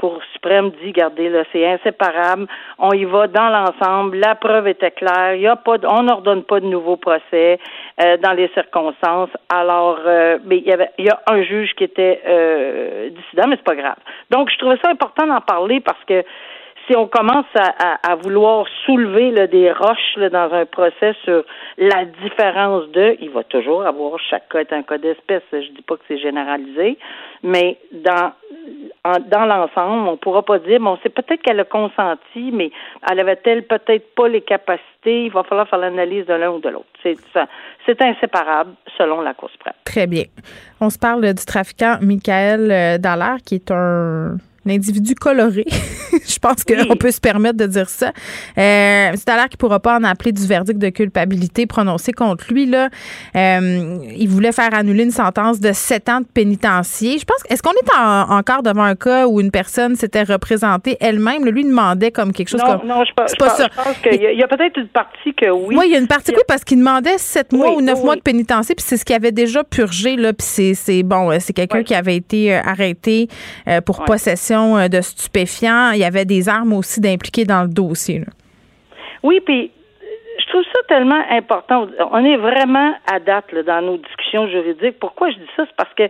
[0.00, 2.46] Cour suprême dit, regardez, là, c'est inséparable.
[2.78, 4.16] On y va dans l'ensemble.
[4.16, 5.34] La preuve était claire.
[5.34, 7.58] Il y a pas, on n'ordonne pas de nouveau procès
[8.02, 9.28] euh, dans les circonstances.
[9.50, 13.48] Alors, euh, mais il y avait, il y a un juge qui était euh, dissident,
[13.48, 13.98] mais c'est pas grave.
[14.30, 16.24] Donc, je trouvais ça important d'en parler parce que
[16.90, 21.44] si on commence à, vouloir soulever des roches dans un procès sur
[21.78, 25.42] la différence de, il va toujours avoir chaque cas est un cas d'espèce.
[25.52, 26.98] Je dis pas que c'est généralisé,
[27.44, 28.32] mais dans
[29.30, 32.70] dans l'ensemble, on pourra pas dire bon, c'est peut-être qu'elle a consenti, mais
[33.10, 35.24] elle avait-elle peut-être pas les capacités.
[35.24, 36.86] Il va falloir faire l'analyse de l'un ou de l'autre.
[37.02, 37.16] C'est
[37.86, 39.74] c'est inséparable selon la Cour suprême.
[39.84, 40.24] Très bien.
[40.80, 45.64] On se parle du trafiquant Michael euh, Dallaire, qui est un un individu coloré.
[46.26, 48.08] je pense qu'on peut se permettre de dire ça.
[48.58, 52.12] Euh, c'est à l'heure qu'il ne pourra pas en appeler du verdict de culpabilité prononcé
[52.12, 52.66] contre lui.
[52.66, 52.88] Là.
[53.36, 57.18] Euh, il voulait faire annuler une sentence de sept ans de pénitencier.
[57.18, 57.38] Je pense.
[57.48, 61.46] Est-ce qu'on est encore devant un cas où une personne s'était représentée elle-même?
[61.46, 62.86] Lui demandait comme quelque chose comme.
[62.86, 65.74] Non, je, pense, pas je pense qu'il y a, peut-être une partie que oui.
[65.76, 68.16] Oui, il y a une partie oui, parce qu'il demandait sept mois ou neuf mois
[68.16, 70.16] de pénitencier, puis c'est ce qu'il avait déjà purgé.
[70.16, 73.28] Là, puis c'est bon, c'est quelqu'un qui avait été euh, arrêté
[73.84, 75.92] pour possession euh, de stupéfiants.
[75.92, 78.22] Il y avait des armes aussi d'impliquer dans le dossier.
[79.22, 79.70] Oui, puis
[80.38, 81.88] je trouve ça tellement important.
[82.12, 84.98] On est vraiment à date dans nos discussions juridiques.
[84.98, 85.64] Pourquoi je dis ça?
[85.66, 86.08] C'est parce que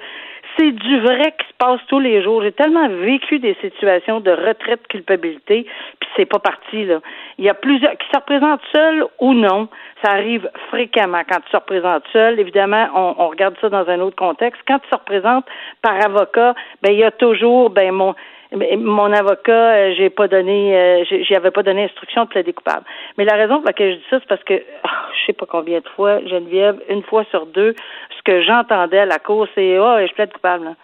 [0.61, 2.43] c'est du vrai qui se passe tous les jours.
[2.43, 5.65] J'ai tellement vécu des situations de retraite culpabilité,
[5.99, 7.01] puis c'est pas parti là.
[7.39, 9.69] Il y a plusieurs qui se représentent seuls ou non.
[10.05, 12.39] Ça arrive fréquemment quand tu se représentes seul.
[12.39, 14.61] Évidemment, on, regarde ça dans un autre contexte.
[14.67, 15.47] Quand tu se représentes
[15.81, 18.15] par avocat, ben il y a toujours ben mon
[18.53, 22.85] mon avocat, euh, j'ai pas donné, euh, j'y avais pas donné instruction de plaider coupable.
[23.17, 25.47] Mais la raison pour laquelle je dis ça, c'est parce que oh, je sais pas
[25.47, 27.77] combien de fois, Geneviève, une fois sur deux,
[28.21, 30.75] ce que j'entendais à la cour, c'est oh, je plaide coupable.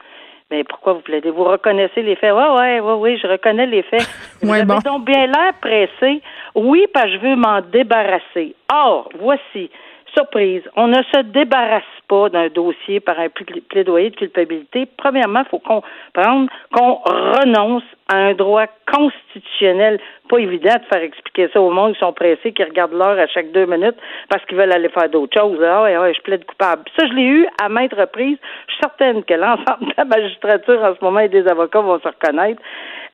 [0.50, 1.30] Mais pourquoi vous plaidez?
[1.30, 2.32] Vous reconnaissez les faits?
[2.32, 4.08] Ouais, ouais, ouais, oui, je reconnais les faits.
[4.42, 6.22] Vous avez donc bien l'air pressé.
[6.54, 8.54] Oui, parce que je veux m'en débarrasser.
[8.72, 9.70] Or, voici,
[10.16, 13.28] surprise, on ne se débarrasse pas d'un dossier par un
[13.68, 14.86] plaidoyer de culpabilité.
[14.96, 19.98] Premièrement, il faut comprendre qu'on renonce à un droit constitutionnel.
[20.28, 23.26] Pas évident de faire expliquer ça au monde qui sont pressés, qui regardent l'heure à
[23.26, 23.96] chaque deux minutes
[24.28, 25.58] parce qu'ils veulent aller faire d'autres choses.
[25.62, 26.82] Ah ouais, ouais, je plaide coupable.
[26.98, 28.38] Ça, je l'ai eu à maintes reprises.
[28.68, 31.98] Je suis certaine que l'ensemble de la magistrature en ce moment et des avocats vont
[32.00, 32.60] se reconnaître.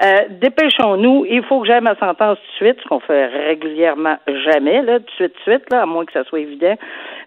[0.03, 1.27] Euh, dépêchons-nous.
[1.29, 4.99] Il faut que j'aille ma sentence tout de suite, ce qu'on fait régulièrement jamais, là,
[4.99, 6.75] de suite, de suite, là, à moins que ça soit évident.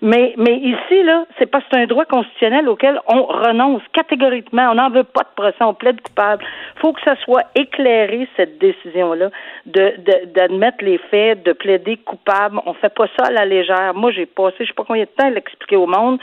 [0.05, 4.69] Mais, mais ici, là, c'est parce que c'est un droit constitutionnel auquel on renonce catégoriquement.
[4.69, 6.45] On n'en veut pas de procès, on plaide coupable.
[6.75, 9.31] Il faut que ça soit éclairé, cette décision-là,
[9.65, 9.93] de,
[10.27, 12.59] d'admettre les faits, de plaider coupable.
[12.67, 13.95] On fait pas ça à la légère.
[13.95, 16.19] Moi, j'ai passé, je sais pas combien de temps à l'expliquer au monde,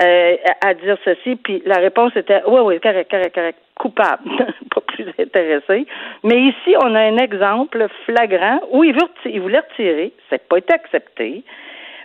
[0.00, 4.30] euh, à dire ceci, puis la réponse était, oui, oui, correct, correct, correct coupable,
[4.74, 5.88] pas plus intéressé.
[6.22, 10.42] Mais ici, on a un exemple flagrant où il, veut, il voulait retirer, ça n'a
[10.48, 11.42] pas été accepté.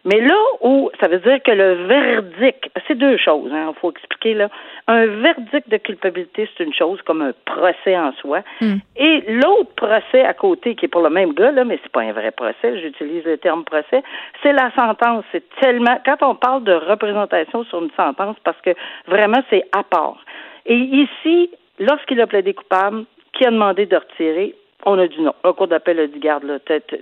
[0.09, 3.91] Mais là où ça veut dire que le verdict, c'est deux choses, il hein, faut
[3.91, 4.49] expliquer là.
[4.87, 8.41] Un verdict de culpabilité, c'est une chose comme un procès en soi.
[8.59, 8.77] Hmm.
[8.95, 12.01] Et l'autre procès à côté, qui est pour le même gars, là, mais c'est pas
[12.01, 14.01] un vrai procès, j'utilise le terme procès,
[14.41, 15.25] c'est la sentence.
[15.31, 18.71] C'est tellement quand on parle de représentation sur une sentence, parce que
[19.05, 20.25] vraiment c'est à part.
[20.65, 25.33] Et ici, lorsqu'il a plaidé coupable, qui a demandé de retirer, on a dit non.
[25.43, 26.57] Le cours d'appel a dit garde là.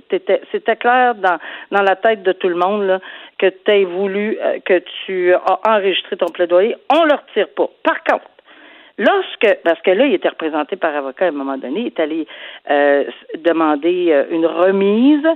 [0.10, 1.38] C'était clair dans,
[1.72, 3.00] dans la tête de tout le monde là,
[3.38, 6.76] que tu as voulu euh, que tu as enregistré ton plaidoyer.
[6.92, 7.70] On le retire pas.
[7.84, 8.30] Par contre,
[8.98, 12.00] lorsque parce que là, il était représenté par avocat à un moment donné, il est
[12.00, 12.28] allé
[12.70, 13.04] euh,
[13.38, 15.28] demander euh, une remise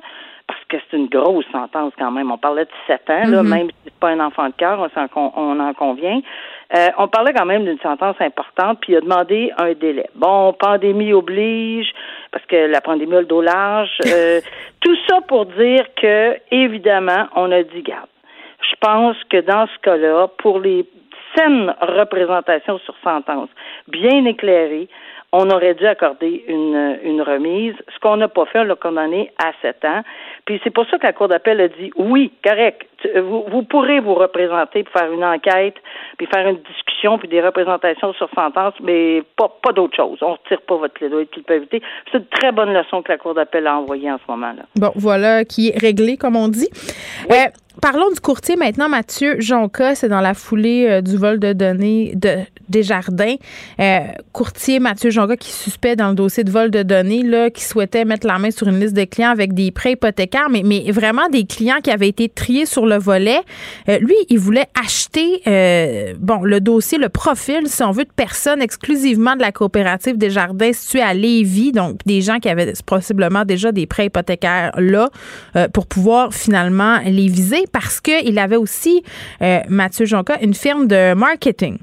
[0.48, 2.32] parce que c'est une grosse sentence quand même.
[2.32, 3.48] On parlait de sept ans, là, mm-hmm.
[3.48, 6.22] même si c'est pas un enfant de cœur, on, en convient.
[6.74, 10.10] Euh, on parlait quand même d'une sentence importante, puis il a demandé un délai.
[10.16, 11.92] Bon, pandémie oblige,
[12.32, 13.92] parce que la pandémie a le dos large.
[14.08, 14.40] Euh,
[14.80, 18.08] tout ça pour dire que, évidemment, on a dit, garde.
[18.62, 20.86] Je pense que dans ce cas-là, pour les
[21.36, 23.50] saines représentations sur sentence,
[23.88, 24.88] bien éclairées,
[25.34, 27.74] on aurait dû accorder une, une remise.
[27.94, 30.02] Ce qu'on n'a pas fait, on l'a condamné à sept ans.
[30.46, 32.88] Puis c'est pour ça que la Cour d'appel a dit oui, correct.
[33.16, 35.76] Vous, vous pourrez vous représenter pour faire une enquête,
[36.18, 40.20] puis faire une discussion, puis des représentations sur sentence, mais pas, pas d'autre chose.
[40.22, 41.82] On ne retire pas votre plaidoyer de culpabilité.
[42.12, 44.64] C'est une très bonne leçon que la Cour d'appel a envoyée en ce moment-là.
[44.76, 46.70] Bon, voilà qui est réglé, comme on dit.
[47.32, 47.36] Euh,
[47.82, 49.96] parlons du courtier maintenant, Mathieu Jonca.
[49.96, 52.38] C'est dans la foulée euh, du vol de données de
[52.70, 53.36] Desjardins.
[53.80, 54.00] Euh,
[54.32, 58.06] courtier Mathieu Jonca qui suspect dans le dossier de vol de données, là, qui souhaitait
[58.06, 61.46] mettre la main sur une liste de clients avec des prêts hypothécaires, mais, vraiment des
[61.46, 63.40] clients qui avaient été triés sur le volet.
[63.90, 68.12] Euh, lui, il voulait acheter euh, bon le dossier, le profil, si on veut, de
[68.16, 72.74] personnes exclusivement de la coopérative des jardins située à Lévis, donc des gens qui avaient
[72.86, 75.10] possiblement déjà des prêts hypothécaires là,
[75.56, 79.04] euh, pour pouvoir finalement les viser parce qu'il avait aussi,
[79.70, 81.78] Mathieu Jonca, une firme de marketing.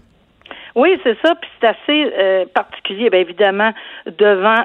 [0.74, 3.72] Oui, c'est ça, puis c'est assez particulier, bien évidemment,
[4.06, 4.64] devant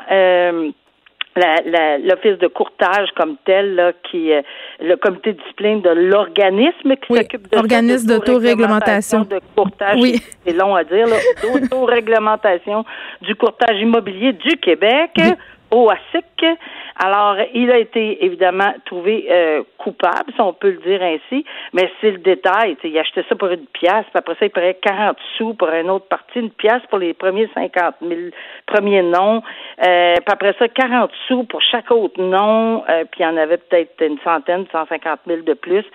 [1.36, 4.44] l'office de courtage comme tel, là, qui est
[4.80, 10.00] le comité de discipline de l'organisme qui s'occupe de organisme d'autoréglementation de courtage.
[10.00, 10.22] Oui.
[10.46, 11.08] C'est long à dire,
[11.42, 12.86] d'autoréglementation
[13.22, 15.20] du courtage immobilier du Québec.
[15.72, 16.46] OASIC.
[16.96, 21.90] Alors, il a été évidemment trouvé euh, coupable, si on peut le dire ainsi, mais
[22.00, 22.78] c'est le détail.
[22.84, 25.90] Il achetait ça pour une pièce, puis après ça, il payait 40 sous pour une
[25.90, 28.14] autre partie, une pièce pour les premiers 50 000
[28.68, 29.42] premiers noms,
[29.86, 33.38] euh, puis après ça, 40 sous pour chaque autre nom, euh, puis il y en
[33.38, 35.86] avait peut-être une centaine, 150 000 de plus.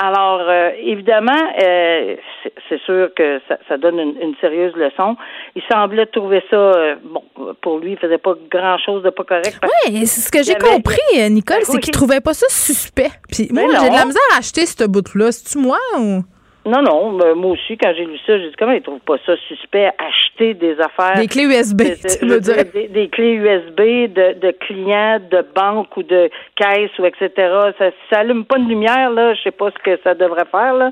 [0.00, 5.16] Alors, euh, évidemment, c'est sûr que ça, ça donne une, une, sérieuse leçon.
[5.54, 7.22] Il semblait trouver ça, bon,
[7.60, 9.58] pour lui, il faisait pas grand-chose de pas correct.
[9.62, 13.10] Oui, ce que j'ai compris, euh, Nicole, c'est qu'il trouvait pas ça suspect.
[13.30, 15.32] Puis moi, j'ai de la misère à acheter ce bout-là.
[15.32, 16.22] C'est-tu moi ou?
[16.66, 19.36] Non, non, moi aussi, quand j'ai lu ça, j'ai dit comment ils trouvent pas ça
[19.48, 21.16] suspect acheter des affaires?
[21.16, 21.82] Des clés USB,
[22.18, 22.64] tu veux dire.
[22.90, 23.80] Des, clés USB
[24.12, 27.30] de, de, clients, de banques ou de caisses ou etc.
[27.78, 29.34] Ça, ça allume pas de lumière, là.
[29.34, 30.90] Je sais pas ce que ça devrait faire, là.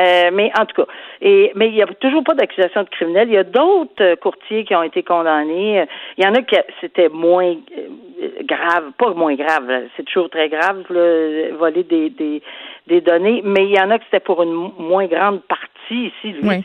[0.00, 0.90] Euh, mais en tout cas.
[1.20, 3.28] Et, mais il y a toujours pas d'accusation de criminel.
[3.28, 5.84] Il y a d'autres courtiers qui ont été condamnés.
[6.16, 10.48] Il y en a qui c'était moins euh, grave, pas moins grave, c'est toujours très
[10.48, 12.42] grave, là, voler des, des
[12.90, 15.68] des données, mais il y en a qui c'était pour une moins grande partie.
[15.90, 16.62] Ici, lui,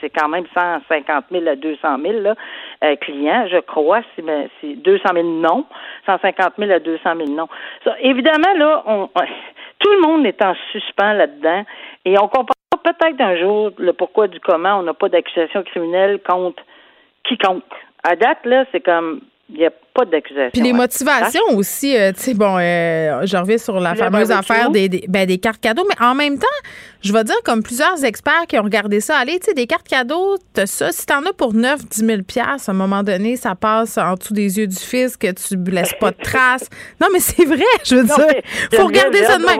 [0.00, 2.34] c'est quand même 150 000 à 200 000 là,
[2.82, 4.00] euh, clients, je crois.
[4.16, 4.24] C'est
[4.74, 5.64] 200 000 noms,
[6.06, 7.48] 150 000 à 200 000 noms.
[8.00, 9.08] évidemment, là, on,
[9.78, 11.64] tout le monde est en suspens là-dedans
[12.04, 16.20] et on comprend peut-être un jour le pourquoi du comment on n'a pas d'accusation criminelle
[16.28, 16.62] contre
[17.24, 17.62] quiconque.
[18.02, 20.50] À date, là, c'est comme il n'y a pas d'accusation.
[20.52, 24.70] Puis les motivations aussi, euh, tu sais, bon, euh, je reviens sur la fameuse affaire
[24.70, 26.46] des, des, ben, des cartes cadeaux, mais en même temps,
[27.02, 29.88] je vais dire, comme plusieurs experts qui ont regardé ça, allez, tu sais, des cartes
[29.88, 30.92] cadeaux, t'as ça.
[30.92, 34.34] Si t'en as pour 9, 10 000 à un moment donné, ça passe en dessous
[34.34, 36.68] des yeux du fisc, que tu laisses pas de traces.
[37.00, 38.42] Non, mais c'est vrai, je veux dire.
[38.74, 39.58] Faut regarder ça de même.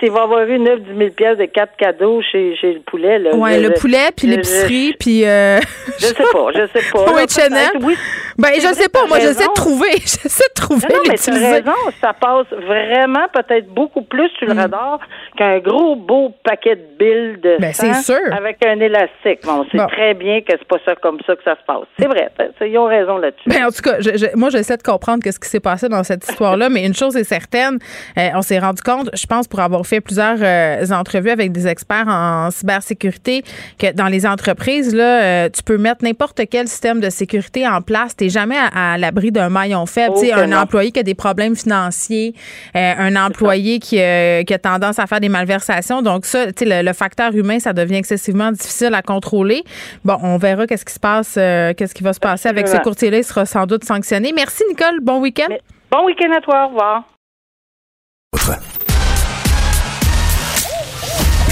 [0.00, 0.86] S'il va avoir eu 9, 10
[1.18, 3.34] 000 de cartes cadeaux chez, chez le poulet, là.
[3.34, 5.24] Ouais, le poulet, puis l'épicerie, puis.
[5.24, 5.58] Euh,
[5.98, 7.04] je sais pas, je sais pas.
[7.16, 7.96] Oui, Chanel.
[8.36, 9.92] Ben, je sais pas, moi, j'essaie de trouver.
[10.00, 10.86] J'essaie de trouver.
[10.90, 14.58] Non, mais tu raison, ça passe vraiment peut-être beaucoup plus sur le mm.
[14.58, 15.00] radar
[15.36, 19.40] qu'un gros beau paquet de billes de ben, sang avec un élastique.
[19.44, 21.86] Bon, on sait très bien que c'est pas ça comme ça que ça se passe.
[21.98, 23.48] C'est vrai, ils ont raison là-dessus.
[23.48, 23.98] Ben, en tout cas,
[24.34, 27.24] moi, j'essaie de comprendre qu'est-ce qui s'est passé dans cette histoire-là, mais une chose est
[27.24, 27.78] certaine,
[28.18, 31.66] euh, on s'est rendu compte, je pense, pour avoir fait plusieurs euh, entrevues avec des
[31.66, 33.42] experts en cybersécurité,
[33.78, 37.82] que dans les entreprises, là, euh, tu peux mettre n'importe quel système de sécurité en
[37.82, 38.16] place.
[38.16, 40.14] T'es jamais à, l'abri d'un maillon faible.
[40.16, 42.34] Oh, un employé qui a des problèmes financiers,
[42.74, 46.02] un employé qui, qui a tendance à faire des malversations.
[46.02, 49.64] Donc ça, le, le facteur humain, ça devient excessivement difficile à contrôler.
[50.04, 52.76] Bon, on verra qu'est-ce qui se passe, euh, qu'est-ce qui va se passer avec ce
[52.78, 53.18] courtier-là.
[53.18, 54.32] Il sera sans doute sanctionné.
[54.34, 55.00] Merci, Nicole.
[55.02, 55.54] Bon week-end.
[55.90, 56.64] Bon week-end à toi.
[56.64, 57.04] Au revoir.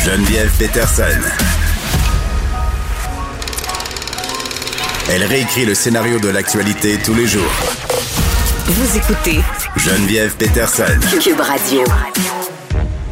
[0.05, 1.54] Geneviève Peterson.
[5.11, 7.53] Elle réécrit le scénario de l'actualité tous les jours.
[8.67, 9.41] Vous écoutez
[9.77, 10.85] Geneviève Peterson.
[11.23, 11.85] Cube Radio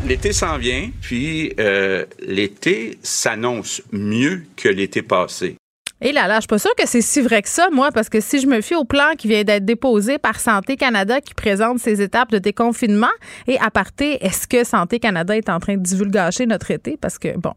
[0.05, 5.57] l'été s'en vient, puis euh, l'été s'annonce mieux que l'été passé.
[6.05, 8.09] Et là, là, je suis pas sûre que c'est si vrai que ça, moi, parce
[8.09, 11.33] que si je me fie au plan qui vient d'être déposé par Santé Canada qui
[11.33, 13.13] présente ses étapes de déconfinement,
[13.47, 16.99] et à partir, est-ce que Santé Canada est en train de divulgacher notre été?
[17.01, 17.53] Parce que, bon,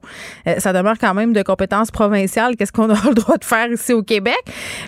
[0.45, 2.55] euh, ça demeure quand même de compétences provinciales.
[2.55, 4.37] Qu'est-ce qu'on a le droit de faire ici au Québec?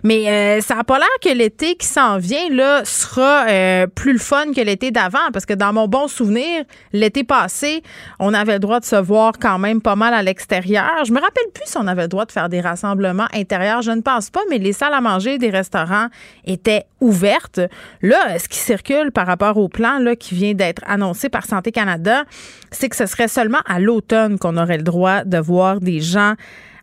[0.03, 4.13] Mais euh, ça n'a pas l'air que l'été qui s'en vient, là, sera euh, plus
[4.13, 7.81] le fun que l'été d'avant, parce que dans mon bon souvenir, l'été passé,
[8.19, 11.05] on avait le droit de se voir quand même pas mal à l'extérieur.
[11.07, 14.01] Je me rappelle plus si on avait le droit de faire des rassemblements je ne
[14.01, 16.07] pense pas, mais les salles à manger des restaurants
[16.45, 17.59] étaient ouvertes.
[18.01, 22.23] Là, ce qui circule par rapport au plan qui vient d'être annoncé par Santé Canada,
[22.71, 26.33] c'est que ce serait seulement à l'automne qu'on aurait le droit de voir des gens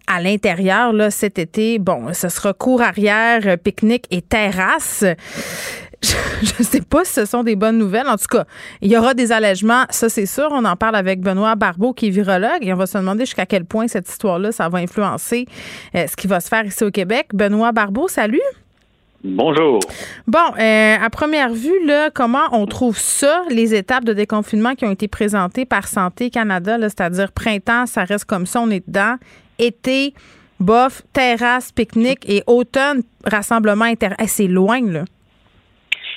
[0.06, 1.78] à l'intérieur là cet été.
[1.78, 5.04] Bon, ce sera cours arrière, pique-nique et terrasse.
[6.42, 8.08] je ne sais pas si ce sont des bonnes nouvelles.
[8.08, 8.44] En tout cas,
[8.82, 10.48] il y aura des allègements, ça c'est sûr.
[10.50, 13.46] On en parle avec Benoît Barbeau, qui est virologue, et on va se demander jusqu'à
[13.46, 15.46] quel point cette histoire-là, ça va influencer
[15.94, 17.28] euh, ce qui va se faire ici au Québec.
[17.32, 18.40] Benoît Barbeau, salut.
[19.22, 19.80] Bonjour.
[20.26, 24.84] Bon, euh, à première vue, là, comment on trouve ça, les étapes de déconfinement qui
[24.84, 29.14] ont été présentées par Santé Canada, c'est-à-dire printemps, ça reste comme ça, on est dedans.
[29.58, 30.12] Été,
[30.60, 34.10] bof, terrasse, pique-nique et automne, rassemblement inter...
[34.26, 35.04] c'est loin, là.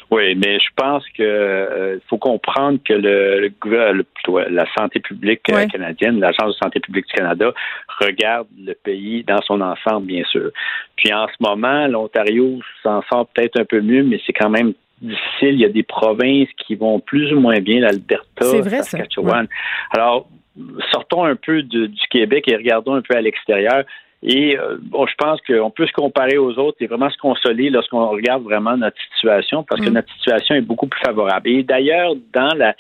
[0.09, 4.05] Oui, mais je pense que euh, faut comprendre que le, le,
[4.49, 7.51] la santé publique euh, canadienne, l'Agence de santé publique du Canada,
[7.99, 10.51] regarde le pays dans son ensemble, bien sûr.
[10.95, 14.73] Puis en ce moment, l'Ontario s'en sort peut-être un peu mieux, mais c'est quand même
[15.01, 15.55] difficile.
[15.55, 19.47] Il y a des provinces qui vont plus ou moins bien, l'Alberta, Saskatchewan.
[19.91, 20.29] Alors,
[20.91, 23.83] sortons un peu du Québec et regardons un peu à l'extérieur.
[24.23, 27.69] Et euh, bon, je pense qu'on peut se comparer aux autres et vraiment se consoler
[27.69, 29.93] lorsqu'on regarde vraiment notre situation parce que mm.
[29.93, 31.47] notre situation est beaucoup plus favorable.
[31.47, 32.75] Et d'ailleurs, dans la,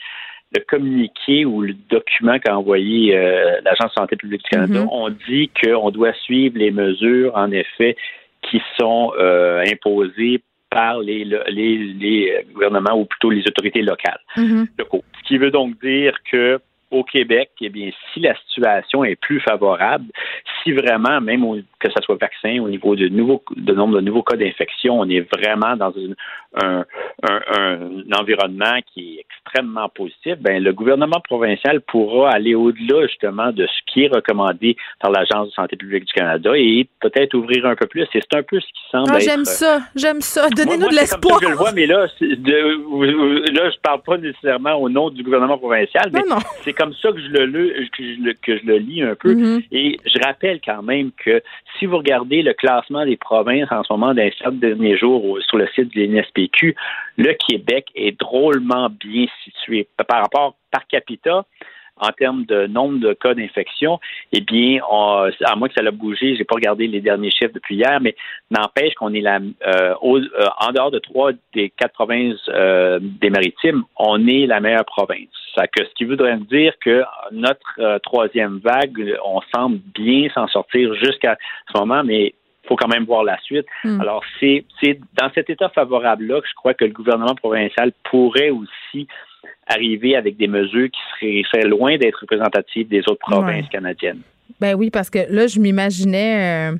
[0.55, 4.89] le communiqué ou le document qu'a envoyé euh, l'Agence de santé publique du Canada, mm-hmm.
[4.91, 7.95] on dit qu'on doit suivre les mesures, en effet,
[8.49, 14.19] qui sont euh, imposées par les, les, les, gouvernements ou plutôt les autorités locales.
[14.35, 14.67] Mm-hmm.
[14.79, 16.59] Ce qui veut donc dire que
[16.91, 20.05] au Québec, eh bien, si la situation est plus favorable,
[20.63, 21.43] si vraiment, même
[21.79, 25.09] que ce soit vaccin, au niveau de, nouveau, de nombre de nouveaux cas d'infection, on
[25.09, 25.93] est vraiment dans
[26.61, 26.85] un,
[28.17, 33.91] environnement qui est extrêmement positif, ben, le gouvernement provincial pourra aller au-delà justement de ce
[33.91, 37.85] qui est recommandé par l'Agence de santé publique du Canada et peut-être ouvrir un peu
[37.87, 38.03] plus.
[38.03, 40.49] Et c'est un peu ce qui semble ah, J'aime ça, j'aime ça.
[40.49, 41.39] Donnez-nous de l'espoir.
[41.41, 45.57] Je le vois, mais là, de, là, je parle pas nécessairement au nom du gouvernement
[45.57, 46.21] provincial, mais
[46.61, 49.33] c'est comme ça que je le, que je le, que je le lis un peu.
[49.33, 49.65] Mm-hmm.
[49.71, 51.41] Et je rappelle quand même que
[51.77, 55.39] si vous regardez le classement des provinces en ce moment dans les sept derniers jours
[55.47, 56.75] sur le site de l'INSPQ,
[57.17, 61.45] le Québec est drôlement bien situé par rapport par capita
[61.99, 63.99] en termes de nombre de cas d'infection,
[64.31, 67.75] eh bien, à moins que ça l'a bougé, j'ai pas regardé les derniers chiffres depuis
[67.75, 68.15] hier, mais
[68.51, 73.29] n'empêche qu'on est la, euh, euh, en dehors de trois des quatre provinces euh, des
[73.29, 75.46] maritimes, on est la meilleure province.
[75.65, 81.35] Que, ce qui voudrait dire que notre troisième vague, on semble bien s'en sortir jusqu'à
[81.73, 82.33] ce moment, mais
[82.67, 83.65] faut quand même voir la suite.
[83.83, 83.99] Hmm.
[84.01, 84.65] Alors, c'est
[85.19, 89.07] dans cet état favorable-là que je crois que le gouvernement provincial pourrait aussi
[89.67, 90.89] arriver avec des mesures
[91.19, 94.21] qui seraient, loin d'être représentatives des autres provinces canadiennes.
[94.59, 96.77] Ben oui, parce que là, je m'imaginais, euh,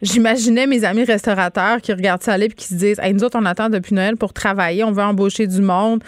[0.00, 3.38] j'imaginais mes amis restaurateurs qui regardent ça aller et qui se disent, hey, nous autres,
[3.38, 6.02] on attend depuis Noël pour travailler, on veut embaucher du monde.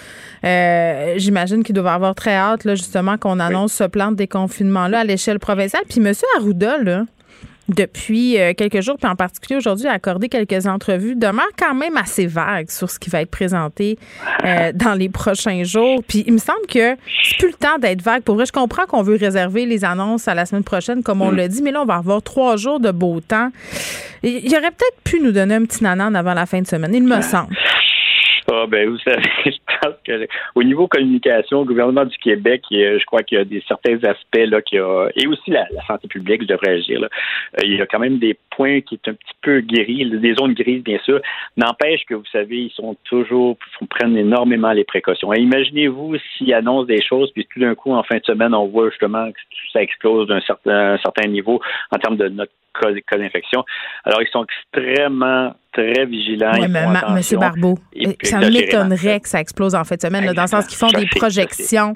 [0.44, 5.00] Euh, j'imagine qu'ils doivent avoir très hâte, là, justement, qu'on annonce ce plan de déconfinement-là
[5.00, 5.82] à l'échelle provinciale.
[5.88, 6.12] Puis, M.
[6.38, 7.04] Arruda, là,
[7.74, 11.96] depuis euh, quelques jours, puis en particulier aujourd'hui, a accordé quelques entrevues, demeure quand même
[11.96, 13.98] assez vague sur ce qui va être présenté
[14.44, 16.02] euh, dans les prochains jours.
[16.06, 18.22] Puis il me semble que c'est plus le temps d'être vague.
[18.22, 21.32] Pour vrai, je comprends qu'on veut réserver les annonces à la semaine prochaine, comme on
[21.32, 21.36] mm.
[21.36, 23.50] l'a dit, mais là, on va avoir trois jours de beau temps.
[24.22, 27.04] Il aurait peut-être pu nous donner un petit nanan avant la fin de semaine, il
[27.04, 27.54] me semble.
[28.52, 33.04] Ah, ben, vous savez, je pense que au niveau communication, le gouvernement du Québec, je
[33.04, 36.42] crois qu'il y a des certains aspects là qui a et aussi la, santé publique,
[36.42, 37.00] je devrais agir.
[37.02, 37.08] Euh,
[37.62, 40.54] il y a quand même des points qui sont un petit peu guéris, des zones
[40.54, 41.20] grises, bien sûr.
[41.56, 45.32] N'empêche que vous savez, ils sont toujours ils prennent énormément les précautions.
[45.32, 48.90] imaginez-vous s'ils annoncent des choses, puis tout d'un coup, en fin de semaine, on voit
[48.90, 49.38] justement que
[49.72, 51.60] ça explose d'un certain, certain niveau
[51.92, 53.64] en termes de notre cas, d'infection.
[54.04, 56.52] Alors, ils sont extrêmement très vigilants.
[56.54, 57.38] Oui, mais M.
[57.38, 60.78] Barbeau, euh, ça m'étonnerait que ça explose en fin de semaine, dans le sens qu'ils
[60.78, 61.94] font des projections.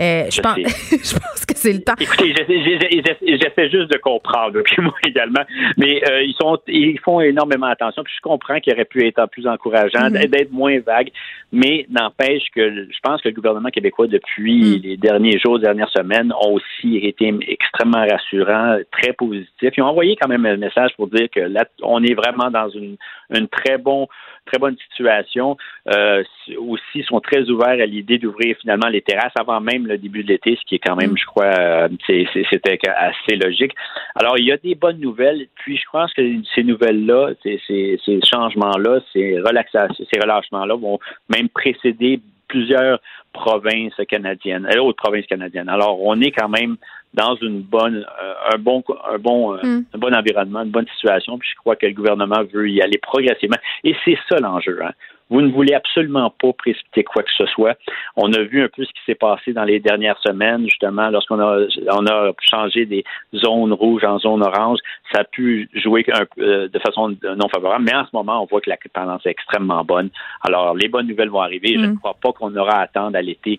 [0.00, 0.56] Euh, je, pense,
[0.90, 1.94] je pense que c'est le temps.
[2.00, 5.42] Écoutez, j'essaie juste de comprendre, puis moi également,
[5.76, 9.24] mais euh, ils sont ils font énormément attention, puis je comprends qu'il aurait pu être
[9.30, 10.28] plus encourageant, mm-hmm.
[10.28, 11.10] d'être moins vague,
[11.52, 14.82] mais n'empêche que je pense que le gouvernement québécois, depuis mm.
[14.82, 19.70] les derniers jours, dernières semaines, ont aussi été extrêmement rassurants, très positifs.
[19.76, 22.68] Ils ont envoyé quand même un message pour dire que là, on est vraiment dans
[22.68, 22.96] une,
[23.30, 24.08] une très bon
[24.46, 25.56] très bonne situation.
[25.92, 26.22] Euh,
[26.58, 30.28] aussi, sont très ouverts à l'idée d'ouvrir finalement les terrasses avant même le début de
[30.28, 31.18] l'été, ce qui est quand même, mm.
[31.18, 33.72] je crois, euh, c'était assez logique.
[34.14, 35.46] Alors, il y a des bonnes nouvelles.
[35.56, 36.22] Puis, je pense que
[36.54, 42.20] ces nouvelles-là, ces, ces, ces changements-là, ces relaxations, ces relâchements-là vont même précéder
[42.52, 43.00] plusieurs
[43.32, 45.70] provinces canadiennes, euh, autres provinces canadiennes.
[45.70, 46.76] Alors, on est quand même
[47.14, 49.84] dans une bonne, euh, un bon, un bon, euh, mm.
[49.94, 51.38] un bon environnement, une bonne situation.
[51.38, 53.58] Puis je crois que le gouvernement veut y aller progressivement.
[53.84, 54.78] Et c'est ça l'enjeu.
[54.82, 54.92] Hein.
[55.30, 57.78] Vous ne voulez absolument pas précipiter quoi que ce soit.
[58.16, 61.40] On a vu un peu ce qui s'est passé dans les dernières semaines, justement, lorsqu'on
[61.40, 63.02] a, on a changé des
[63.34, 64.80] zones rouges en zones oranges.
[65.10, 68.46] Ça a pu jouer un, euh, de façon non favorable, mais en ce moment, on
[68.46, 70.10] voit que la tendance est extrêmement bonne.
[70.42, 71.76] Alors, les bonnes nouvelles vont arriver.
[71.76, 71.98] Je ne mm.
[71.98, 73.58] crois pas qu'on aura à attendre à l'été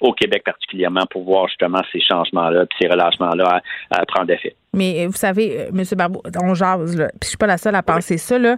[0.00, 4.56] au Québec particulièrement pour voir justement ces changements-là puis ces relâchements-là à, prendre effet.
[4.74, 5.84] Mais vous savez, euh, M.
[5.96, 8.56] Barbeau, on jase, là, puis je suis pas la seule à penser ça, là.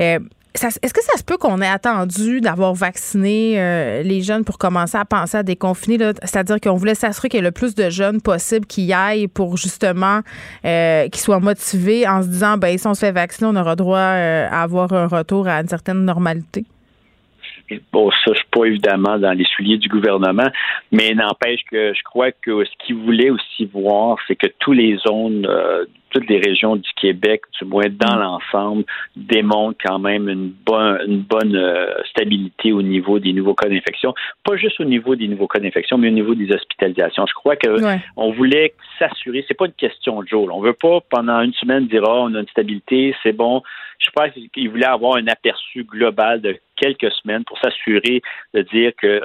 [0.00, 0.18] Euh,
[0.54, 4.98] est-ce que ça se peut qu'on ait attendu d'avoir vacciné euh, les jeunes pour commencer
[4.98, 5.98] à penser à déconfiner?
[6.24, 9.28] C'est-à-dire qu'on voulait s'assurer qu'il y ait le plus de jeunes possible qui y aillent
[9.28, 10.20] pour justement
[10.64, 13.76] euh, qu'ils soient motivés en se disant, ben si on se fait vacciner, on aura
[13.76, 16.64] droit euh, à avoir un retour à une certaine normalité?
[17.92, 20.50] Bon, ça, je suis pas évidemment dans les souliers du gouvernement,
[20.92, 24.96] mais n'empêche que je crois que ce qu'ils voulaient aussi voir, c'est que tous les
[24.98, 25.46] zones
[26.10, 28.20] toutes les régions du Québec, du moins dans mm.
[28.20, 28.84] l'ensemble,
[29.16, 34.14] démontrent quand même une bonne, une bonne euh, stabilité au niveau des nouveaux cas d'infection.
[34.44, 37.26] Pas juste au niveau des nouveaux cas d'infection, mais au niveau des hospitalisations.
[37.26, 37.68] Je crois que
[38.16, 39.44] on voulait s'assurer.
[39.48, 40.48] C'est pas une question de jour.
[40.52, 43.62] On veut pas pendant une semaine dire oh, on a une stabilité, c'est bon.
[43.98, 48.22] Je crois qu'ils voulaient avoir un aperçu global de quelques semaines pour s'assurer
[48.54, 49.20] de dire que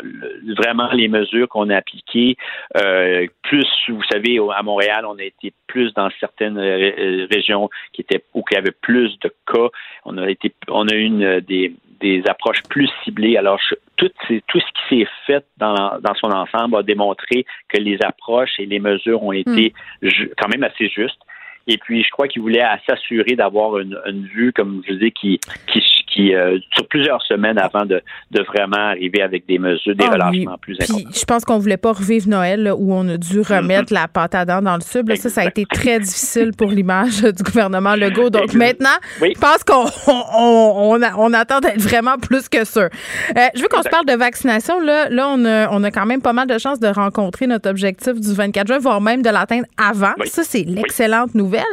[0.56, 2.36] vraiment les mesures qu'on a appliquées,
[2.78, 8.02] euh, plus, vous savez, à Montréal, on a été plus dans certaines euh, régions qui
[8.02, 9.70] étaient où il y avait plus de cas.
[10.06, 13.38] On a été, on a une, des, des approches plus ciblées.
[13.38, 13.60] Alors,
[13.98, 14.12] tout,
[14.48, 18.66] tout ce qui s'est fait dans, dans son ensemble a démontré que les approches et
[18.66, 20.10] les mesures ont été hmm.
[20.38, 21.22] quand même assez justes.
[21.68, 25.40] Et puis, je crois qu'il voulait s'assurer d'avoir une, une, vue, comme je dis, qui,
[25.68, 25.82] qui,
[26.16, 28.02] qui euh, sur plusieurs semaines avant de,
[28.32, 31.10] de, vraiment arriver avec des mesures, des ah relâchements plus importants.
[31.14, 34.46] Je pense qu'on voulait pas revivre Noël où on a dû remettre la pâte à
[34.46, 35.14] dents dans le tube.
[35.16, 38.30] ça, ça a été très difficile pour l'image du gouvernement Legault.
[38.30, 42.84] Donc maintenant, je pense qu'on on, on, attend d'être vraiment plus que sûr.
[42.84, 44.80] Euh, je veux qu'on se parle de vaccination.
[44.80, 47.70] Là, là on, a, on a quand même pas mal de chances de rencontrer notre
[47.70, 50.14] objectif du 24 juin, voire même de l'atteindre avant.
[50.26, 51.64] Ça, c'est l'excellente nouvelle.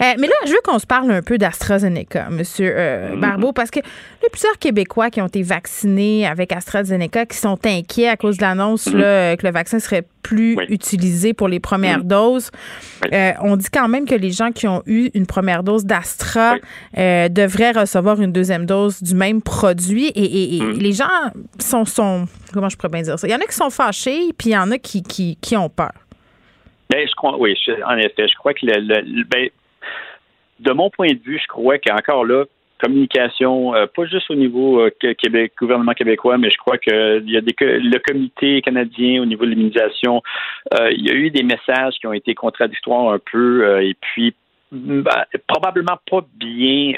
[0.00, 2.42] Euh, mais là, je veux qu'on se parle un peu d'AstraZeneca, M.
[2.60, 3.20] Euh, mm-hmm.
[3.20, 7.36] Barbeau, parce que il y a plusieurs Québécois qui ont été vaccinés avec AstraZeneca qui
[7.36, 9.36] sont inquiets à cause de l'annonce mm-hmm.
[9.36, 12.08] que le vaccin serait plus utilisé pour les premières mm-hmm.
[12.08, 12.50] doses.
[13.12, 16.56] Euh, on dit quand même que les gens qui ont eu une première dose d'Astra
[16.94, 20.12] devraient recevoir une deuxième dose du même produit.
[20.14, 21.06] Et, les gens
[21.58, 23.26] sont, sont, comment je pourrais bien dire ça?
[23.26, 25.56] Il y en a qui sont fâchés, puis il y en a qui, qui, qui
[25.56, 25.92] ont peur.
[26.90, 27.54] Ben, je crois, oui,
[27.86, 29.50] en effet, je crois que le, ben,
[30.60, 32.44] de mon point de vue, je crois qu'encore là,
[32.78, 37.30] communication, euh, pas juste au niveau euh, Québec, gouvernement québécois, mais je crois que il
[37.30, 40.22] y a des le comité canadien au niveau de l'immunisation,
[40.78, 44.34] euh, il y a eu des messages qui ont été contradictoires un peu et puis
[44.70, 46.92] ben, probablement pas bien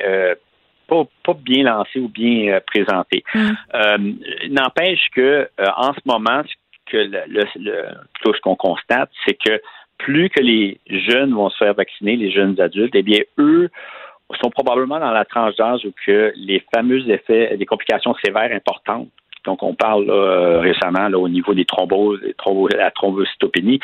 [0.89, 3.23] pas, pas, bien lancés ou bien présentés.
[3.33, 4.15] Mm.
[4.51, 6.43] N'empêche que en ce moment,
[6.87, 9.61] que le, le, plutôt ce qu'on constate, c'est que
[9.99, 13.71] plus que les jeunes vont se faire vacciner, les jeunes adultes, eh bien, eux
[14.41, 19.09] sont probablement dans la tranche d'âge où que les fameux effets, des complications sévères importantes
[19.45, 22.21] donc on parle euh, récemment là, au niveau des thromboses,
[22.77, 23.81] la thrombocytopénie,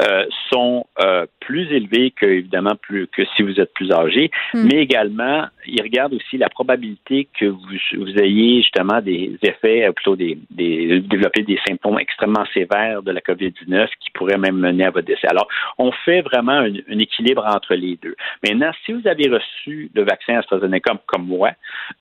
[0.00, 4.66] euh, sont euh, plus élevés que évidemment plus que si vous êtes plus âgé, hmm.
[4.66, 7.58] mais également ils regardent aussi la probabilité que vous,
[7.96, 13.20] vous ayez justement des effets, plutôt des, des développer des symptômes extrêmement sévères de la
[13.20, 15.26] COVID-19 qui pourraient même mener à votre décès.
[15.28, 15.48] Alors
[15.78, 18.16] on fait vraiment un, équilibre entre les deux.
[18.42, 21.50] Maintenant, si vous avez reçu le vaccin AstraZeneca comme, comme moi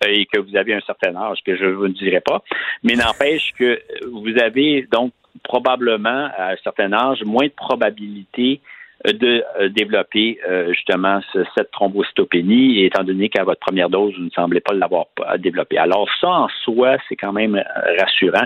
[0.08, 2.44] et que vous avez un certain âge que je ne vous dirai pas,
[2.84, 3.80] mais n'empêche que
[4.12, 5.12] vous avez donc
[5.44, 8.62] probablement à un certain âge moins de probabilité
[9.06, 11.20] euh, de euh, développer euh, justement
[11.56, 15.06] cette thrombocytopénie, étant donné qu'à votre première dose, vous ne semblez pas l'avoir
[15.40, 15.78] développé.
[15.78, 17.62] Alors ça, en soi, c'est quand même
[18.00, 18.46] rassurant.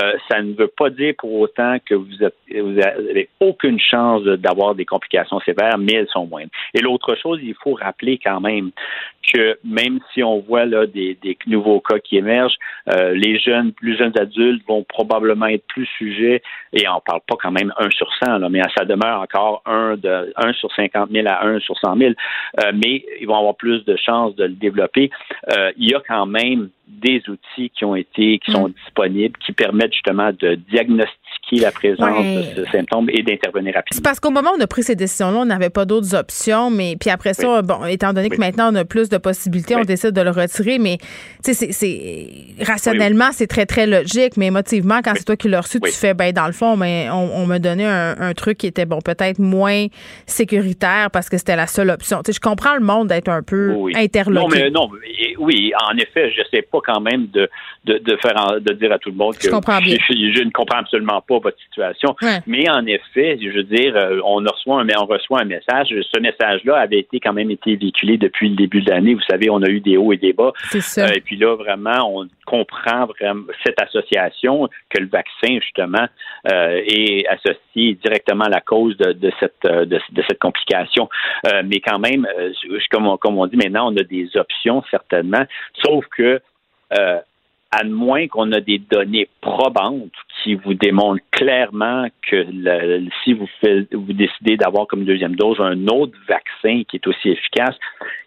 [0.00, 4.24] Euh, ça ne veut pas dire pour autant que vous, êtes, vous avez aucune chance
[4.24, 6.50] d'avoir des complications sévères, mais elles sont moindres.
[6.74, 8.70] Et l'autre chose, il faut rappeler quand même
[9.32, 12.56] que même si on voit là des, des nouveaux cas qui émergent,
[12.92, 17.36] euh, les jeunes, plus jeunes adultes vont probablement être plus sujets, et on parle pas
[17.40, 21.10] quand même 1 sur 100, là, mais ça demeure encore 1, de, 1 sur 50
[21.10, 22.12] 000 à 1 sur 100 000,
[22.60, 25.10] euh, mais ils vont avoir plus de chances de le développer.
[25.56, 28.72] Euh, il y a quand même des outils qui ont été, qui sont mm.
[28.84, 32.24] disponibles, qui permettent justement de diagnostiquer la présence
[32.56, 33.96] de ce symptôme et d'intervenir rapidement.
[33.96, 36.70] C'est parce qu'au moment où on a pris ces décisions-là, on n'avait pas d'autres options,
[36.70, 39.82] mais puis après ça, bon, étant donné que maintenant on a plus de possibilités, on
[39.82, 40.98] décide de le retirer, mais
[41.44, 45.60] tu sais, c'est rationnellement, c'est très, très logique, mais émotivement, quand c'est toi qui l'as
[45.60, 48.84] reçu, tu fais, ben, dans le fond, mais on, me donnait un, truc qui était,
[48.84, 49.86] bon, peut-être moins
[50.26, 52.22] sécuritaire parce que c'était la seule option.
[52.24, 54.40] Tu sais, je comprends le monde d'être un peu interloqué.
[54.40, 54.88] Non, mais non,
[55.38, 57.48] oui, en effet, je sais pas quand même de,
[57.84, 61.38] de, de faire de dire à tout le monde que je, ne comprends absolument pas
[61.38, 62.16] votre situation.
[62.46, 65.88] Mais en effet, je veux dire, euh, on reçoit un, on reçoit un message.
[65.88, 69.14] Ce message-là avait été quand même été véhiculé depuis le début de l'année.
[69.14, 70.52] Vous savez, on a eu des hauts et des bas.
[70.70, 71.06] Ça.
[71.06, 76.06] Euh, et puis là, vraiment, on comprend vraiment cette association que le vaccin justement
[76.50, 81.08] euh, est associé directement à la cause de, de cette de, cette complication.
[81.64, 82.26] mais quand même,
[82.90, 85.44] comme comme on dit maintenant, on a des options certainement.
[85.84, 86.40] Sauf que
[86.92, 87.18] euh,
[87.78, 90.12] à moins qu'on a des données probantes
[90.42, 92.46] qui vous démontrent clairement que
[93.22, 93.48] si vous,
[93.92, 97.76] vous décidez d'avoir comme deuxième dose un autre vaccin qui est aussi efficace,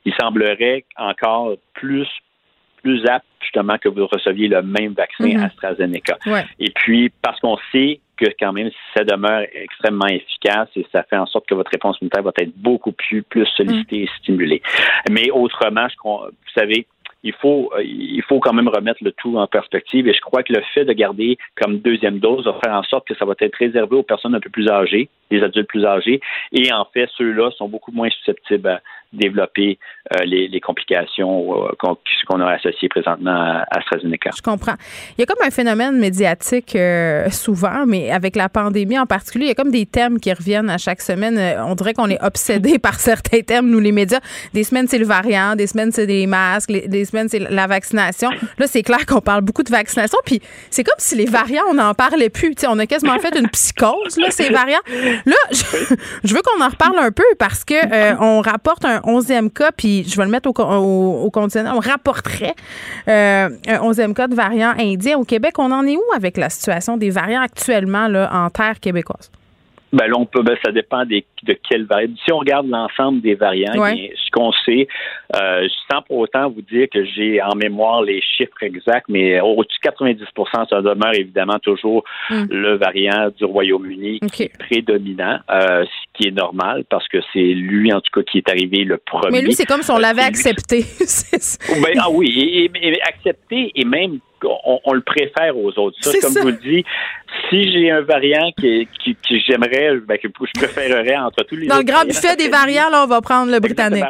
[0.06, 2.08] il semblerait encore plus
[2.82, 5.46] plus apte justement que vous receviez le même vaccin mm-hmm.
[5.48, 6.18] AstraZeneca.
[6.60, 11.18] Et puis parce qu'on sait que quand même ça demeure extrêmement efficace et ça fait
[11.18, 14.62] en sorte que votre réponse immunitaire va être beaucoup plus plus sollicitée et stimulée.
[15.10, 16.86] Mais autrement, vous savez,
[17.24, 20.08] il faut, euh, il faut quand même remettre le tout en perspective.
[20.08, 23.08] Et je crois que le fait de garder comme deuxième dose va faire en sorte
[23.08, 26.20] que ça va être réservé aux personnes un peu plus âgées, les adultes plus âgés.
[26.52, 29.80] Et en fait, ceux-là sont beaucoup moins susceptibles à développer
[30.14, 31.72] euh, les, complications euh,
[32.28, 34.30] qu'on a associées présentement à AstraZeneca.
[34.36, 34.76] Je comprends.
[35.18, 36.78] Il y a comme un phénomène médiatique
[37.32, 40.70] souvent, mais avec la pandémie en particulier, il y a comme des thèmes qui reviennent
[40.70, 41.40] à chaque semaine.
[41.60, 44.20] On dirait qu'on est obsédé par certains thèmes, nous les médias.
[44.54, 48.30] Des semaines, c'est le variant, des semaines, c'est des masques, des c'est la vaccination.
[48.58, 50.18] Là, c'est clair qu'on parle beaucoup de vaccination.
[50.26, 52.54] Puis c'est comme si les variants, on n'en parlait plus.
[52.68, 54.80] on a quasiment fait une psychose, là, ces variants.
[55.26, 59.50] Là, je, veux qu'on en reparle un peu parce que euh, on rapporte un onzième
[59.50, 61.74] cas, puis je vais le mettre au, au, conditionnel.
[61.76, 62.56] On rapporterait
[63.08, 65.56] euh, un onzième cas de variant indien au Québec.
[65.58, 69.32] On en est où avec la situation des variants actuellement en terre québécoise?
[69.92, 72.12] Ben là, on peut, ben, ça dépend des, de quelle variante.
[72.24, 74.88] Si on regarde l'ensemble des variants, ce qu'on sait,
[75.36, 79.80] euh, sans pour autant vous dire que j'ai en mémoire les chiffres exacts, mais au-dessus
[79.84, 82.46] de 90% ça demeure évidemment toujours hmm.
[82.50, 87.40] le variant du Royaume-Uni qui est prédominant, euh, ce qui est normal parce que c'est
[87.40, 89.32] lui, en tout cas, qui est arrivé le premier.
[89.32, 90.80] Mais lui, c'est comme si on euh, l'avait accepté.
[91.84, 95.98] ben, ah oui, et, accepté et même on, le préfère aux autres.
[96.02, 96.86] Ça, comme je vous le dis,
[97.50, 101.78] si j'ai un variant qui, qui, j'aimerais, ben, que je préférerais entre tous les Dans
[101.78, 104.06] le grand buffet des variants, là, on va prendre le britannique.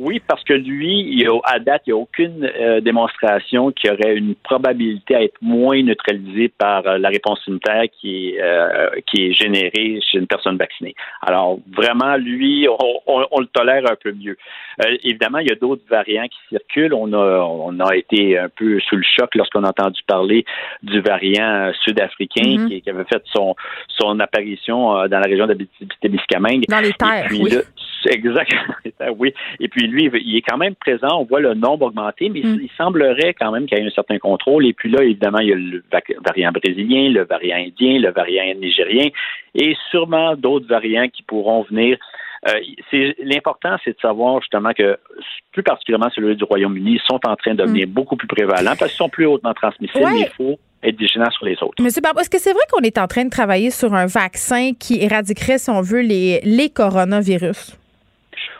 [0.00, 3.90] Oui, parce que lui, il a, à date, il n'y a aucune euh, démonstration qui
[3.90, 8.90] aurait une probabilité à être moins neutralisée par euh, la réponse immunitaire qui est, euh,
[9.06, 10.94] qui est générée chez une personne vaccinée.
[11.22, 12.66] Alors, vraiment, lui,
[13.06, 14.36] on, le tolère un peu mieux.
[15.04, 16.94] évidemment, il y a d'autres variants qui circulent.
[16.94, 20.44] On a, on a été un peu sous le choc lorsqu'on a entendu parler
[20.82, 22.82] du variant sud-africain mm-hmm.
[22.82, 23.54] qui, avait fait son,
[23.88, 26.64] son apparition dans la région d'Abitibi-Témiscamingue.
[26.68, 27.52] Dans les terres, oui.
[28.06, 28.74] Exactement.
[29.18, 29.32] oui.
[29.60, 31.20] Et puis lui, il est quand même présent.
[31.20, 32.60] On voit le nombre augmenter, mais mm.
[32.62, 34.66] il semblerait quand même qu'il y ait un certain contrôle.
[34.66, 35.82] Et puis là, évidemment, il y a le
[36.24, 39.08] variant brésilien, le variant indien, le variant nigérien
[39.54, 41.98] et sûrement d'autres variants qui pourront venir.
[42.48, 42.60] Euh,
[43.18, 44.96] l'important, c'est de savoir justement que,
[45.52, 47.90] plus particulièrement celui du Royaume-Uni, sont en train de devenir mm.
[47.90, 50.04] beaucoup plus prévalents parce qu'ils sont plus hautement transmissibles.
[50.12, 51.82] Mais il faut être vigilant sur les autres.
[51.82, 54.72] Monsieur Barbeau, est-ce que c'est vrai qu'on est en train de travailler sur un vaccin
[54.78, 57.76] qui éradiquerait, si on veut, les, les coronavirus?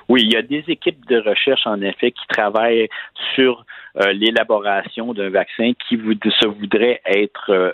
[0.08, 2.88] Oui, il y a des équipes de recherche, en effet, qui travaillent
[3.34, 3.64] sur
[3.96, 7.72] euh, l'élaboration d'un vaccin qui vous, se voudrait être euh,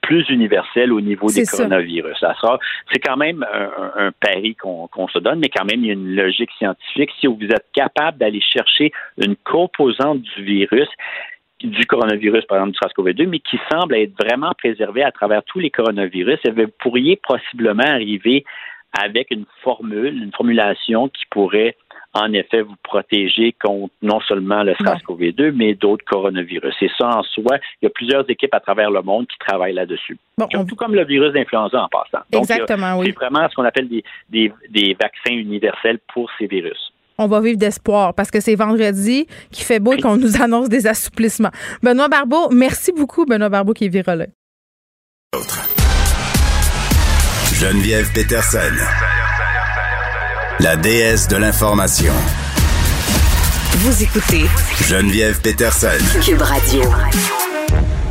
[0.00, 2.16] plus universel au niveau des coronavirus.
[2.18, 2.58] Ça sera,
[2.92, 6.14] c'est quand même un, pari qu'on, se donne, mais quand même, il y a une
[6.14, 7.10] logique scientifique.
[7.20, 10.88] Si vous êtes capable d'aller chercher une composante du virus,
[11.60, 15.58] du coronavirus, par exemple du SARS-CoV-2, mais qui semble être vraiment préservée à travers tous
[15.58, 18.44] les coronavirus, et vous pourriez possiblement arriver
[18.98, 21.76] avec une formule, une formulation qui pourrait
[22.14, 26.74] en effet vous protéger contre non seulement le SARS-CoV-2, mais d'autres coronavirus.
[26.80, 29.74] Et ça, en soi, il y a plusieurs équipes à travers le monde qui travaillent
[29.74, 30.16] là-dessus.
[30.50, 32.24] Tout comme le virus d'influenza en passant.
[32.32, 33.06] Exactement, oui.
[33.06, 36.87] C'est vraiment ce qu'on appelle des, des, des vaccins universels pour ces virus
[37.18, 40.68] on va vivre d'espoir parce que c'est vendredi qui fait beau et qu'on nous annonce
[40.68, 41.50] des assouplissements.
[41.82, 44.30] Benoît Barbeau, merci beaucoup, Benoît Barbeau qui est virologue.
[47.52, 48.58] Geneviève Peterson,
[50.60, 52.12] la déesse de l'information.
[53.78, 54.44] Vous écoutez
[54.88, 55.88] Geneviève Peterson,
[56.24, 56.82] Cube Radio.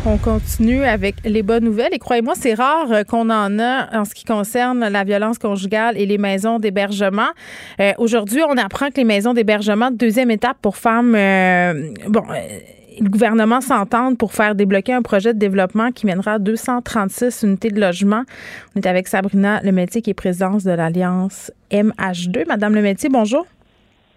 [0.10, 4.06] On continue avec les bonnes nouvelles et croyez-moi, c'est rare euh, qu'on en a en
[4.06, 7.28] ce qui concerne la violence conjugale et les maisons d'hébergement.
[7.82, 12.24] Euh, aujourd'hui, on apprend que les maisons d'hébergement de deuxième étape pour femmes, euh, bon,
[13.02, 17.70] le gouvernement s'entend pour faire débloquer un projet de développement qui mènera à 236 unités
[17.70, 18.24] de logement.
[18.76, 22.48] On est avec Sabrina Lemétier, qui est présidente de l'Alliance MH2.
[22.48, 23.46] Madame Lemétier, bonjour.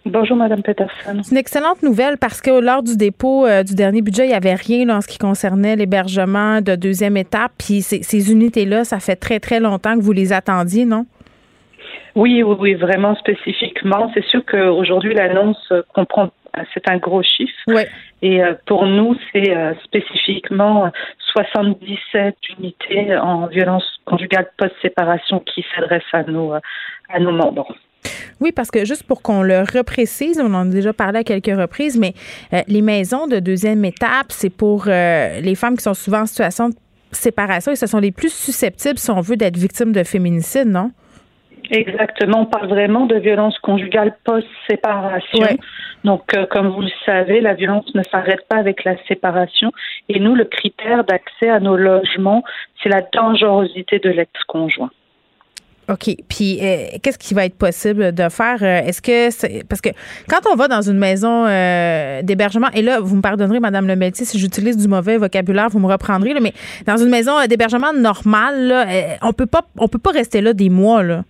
[0.07, 1.20] Bonjour, Madame Peterson.
[1.22, 4.34] C'est une excellente nouvelle parce que lors du dépôt euh, du dernier budget, il n'y
[4.34, 7.53] avait rien en ce qui concernait l'hébergement de deuxième étape.
[7.59, 11.05] Puis ces, unités-là, ça fait très, très longtemps que vous les attendiez, non?
[12.14, 14.11] Oui, oui, oui, vraiment spécifiquement.
[14.14, 16.30] C'est sûr qu'aujourd'hui, l'annonce comprend
[16.74, 17.53] c'est un gros chiffre.
[17.68, 17.88] Ouais.
[18.22, 20.90] Et euh, pour nous, c'est euh, spécifiquement
[21.32, 27.74] 77 unités en violence conjugale post-séparation qui s'adressent à nos, à nos membres.
[28.40, 31.55] Oui, parce que juste pour qu'on le reprécise, on en a déjà parlé à quelques
[31.55, 32.14] reprises, mais
[32.53, 36.70] euh, les maisons de deuxième étape, c'est pour les femmes qui sont souvent en situation
[36.70, 36.74] de
[37.12, 40.90] séparation et ce sont les plus susceptibles, si on veut, d'être victimes de féminicide, non?
[41.70, 42.40] Exactement.
[42.42, 45.46] On parle vraiment de violence conjugale post-séparation.
[46.05, 49.70] Donc, euh, comme vous le savez, la violence ne s'arrête pas avec la séparation.
[50.09, 52.42] Et nous, le critère d'accès à nos logements,
[52.82, 54.90] c'est la dangerosité de l'ex-conjoint.
[55.91, 56.16] OK.
[56.28, 58.59] Puis, euh, qu'est-ce qui va être possible de faire?
[58.62, 59.64] Euh, est-ce que c'est.
[59.68, 59.91] Parce que
[60.28, 61.45] quand on va dans une maison
[62.22, 65.80] d'hébergement, et là, vous me pardonnerez, Madame Le Métier, si j'utilise du mauvais vocabulaire, vous
[65.80, 66.55] me reprendrez, mais
[66.86, 71.03] dans une maison d'hébergement normale, on peut pas on peut pas rester là des mois,
[71.03, 71.24] là.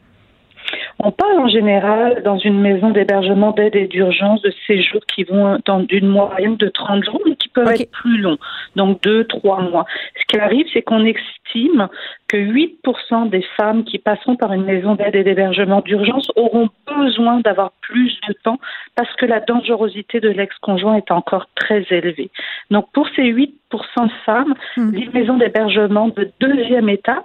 [0.99, 5.59] On parle en général dans une maison d'hébergement d'aide et d'urgence de séjours qui vont
[5.64, 8.38] dans d'une moyenne de 30 jours, mais qui peuvent être plus longs,
[8.76, 9.86] donc deux, trois mois.
[10.18, 11.88] Ce qui arrive, c'est qu'on estime
[12.28, 17.41] que 8% des femmes qui passeront par une maison d'aide et d'hébergement d'urgence auront besoin
[17.41, 18.59] d'avoir plus de temps
[18.95, 22.30] parce que la dangerosité de l'ex-conjoint est encore très élevée.
[22.70, 24.91] Donc pour ces 8% de femmes, hmm.
[24.93, 27.24] les maisons d'hébergement de deuxième étape,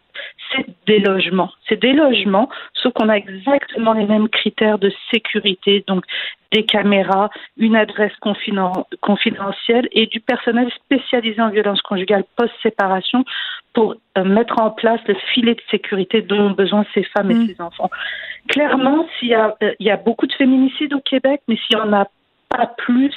[0.56, 1.52] c'est des logements.
[1.68, 6.06] C'est des logements, sauf qu'on a exactement les mêmes critères de sécurité, donc
[6.52, 13.26] des caméras, une adresse confidentielle et du personnel spécialisé en violence conjugale post-séparation
[13.74, 17.36] pour euh, mettre en place le filet de sécurité dont ont besoin ces femmes et
[17.36, 17.48] mm.
[17.48, 17.90] ces enfants.
[18.48, 21.94] Clairement, s'il y euh, y a beaucoup de féminicides au Québec, mais s'il n'y en
[21.94, 22.08] a
[22.50, 23.14] pas plus,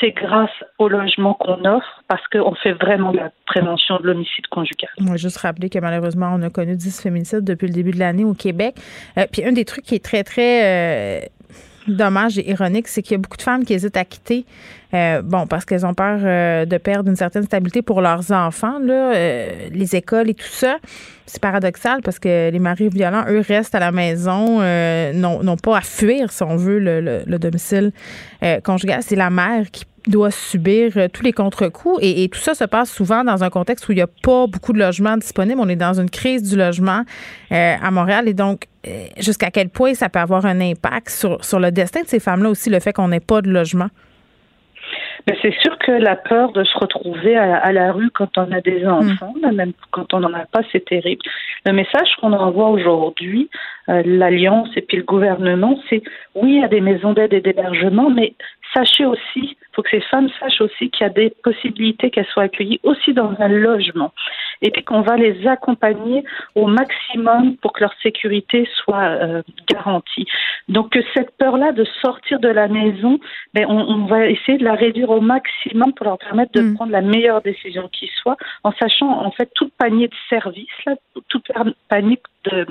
[0.00, 4.90] c'est grâce au logement qu'on offre parce qu'on fait vraiment la prévention de l'homicide conjugal.
[5.00, 8.24] Moi, juste rappeler que malheureusement, on a connu 10 féminicides depuis le début de l'année
[8.24, 8.76] au Québec.
[9.16, 11.30] Euh, puis un des trucs qui est très, très
[11.88, 14.44] dommage et ironique, c'est qu'il y a beaucoup de femmes qui hésitent à quitter,
[14.94, 18.78] euh, bon, parce qu'elles ont peur euh, de perdre une certaine stabilité pour leurs enfants,
[18.78, 20.78] là, euh, les écoles et tout ça.
[21.26, 24.62] C'est paradoxal parce que les maris violents, eux, restent à la maison,
[25.12, 27.92] n'ont pas à fuir, si on veut, le, le domicile
[28.64, 29.02] conjugal.
[29.02, 31.98] C'est la mère qui doit subir euh, tous les contre-coups.
[32.02, 34.72] Et, tout ça se passe souvent dans un contexte où il n'y a pas beaucoup
[34.72, 35.60] de logements disponibles.
[35.60, 37.02] On est dans une crise du logement
[37.52, 38.28] euh, à Montréal.
[38.28, 42.02] Et donc, euh, jusqu'à quel point ça peut avoir un impact sur, sur le destin
[42.02, 43.88] de ces femmes-là aussi, le fait qu'on n'ait pas de logement?
[45.26, 48.60] Mais c'est sûr que la peur de se retrouver à, la rue quand on a
[48.60, 48.88] des mm.
[48.88, 51.22] enfants, même quand on n'en a pas, c'est terrible.
[51.66, 53.50] Le message qu'on envoie aujourd'hui,
[53.88, 56.02] l'Alliance et puis le gouvernement, c'est
[56.34, 58.34] oui, il y a des maisons d'aide et d'hébergement, mais
[58.74, 62.42] sachez aussi faut que ces femmes sachent aussi qu'il y a des possibilités qu'elles soient
[62.42, 64.12] accueillies aussi dans un logement
[64.60, 66.24] et puis qu'on va les accompagner
[66.56, 69.42] au maximum pour que leur sécurité soit euh,
[69.72, 70.26] garantie.
[70.68, 73.20] Donc cette peur-là de sortir de la maison,
[73.54, 76.74] ben, on, va essayer de la réduire au maximum pour leur permettre de mm.
[76.74, 80.96] prendre la meilleure décision qui soit, en sachant en fait tout panier de services, là,
[81.28, 81.40] tout
[81.88, 82.66] panier de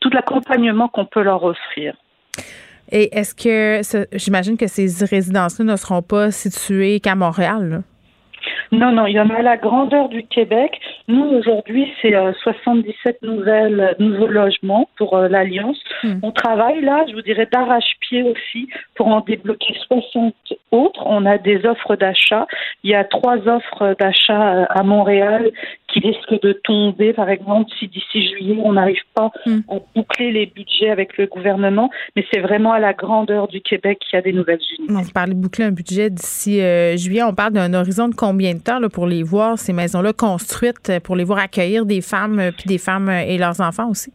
[0.00, 1.94] tout l'accompagnement qu'on peut leur offrir.
[2.90, 3.82] Et est-ce que,
[4.12, 7.82] j'imagine que ces résidences-là ne seront pas situées qu'à Montréal?
[8.72, 10.80] Non, non, il y en a à la grandeur du Québec.
[11.08, 15.78] Nous, aujourd'hui, c'est 77 euh, nouvelles, nouveaux logements pour euh, l'Alliance.
[16.02, 16.18] Hmm.
[16.22, 20.34] On travaille là, je vous dirais, d'arrache-pied aussi pour en débloquer 60
[20.70, 21.02] autres.
[21.06, 22.46] On a des offres d'achat.
[22.84, 25.50] Il y a trois offres d'achat euh, à Montréal
[25.88, 29.60] qui risque de tomber, par exemple, si d'ici juillet, on n'arrive pas hmm.
[29.70, 31.90] à boucler les budgets avec le gouvernement.
[32.14, 34.94] Mais c'est vraiment à la grandeur du Québec qu'il y a des nouvelles unités.
[34.94, 37.22] On parle de boucler un budget d'ici euh, juillet.
[37.22, 41.16] On parle d'un horizon de combien temps là, pour les voir, ces maisons-là construites, pour
[41.16, 44.12] les voir accueillir des femmes, euh, puis des femmes euh, et leurs enfants aussi?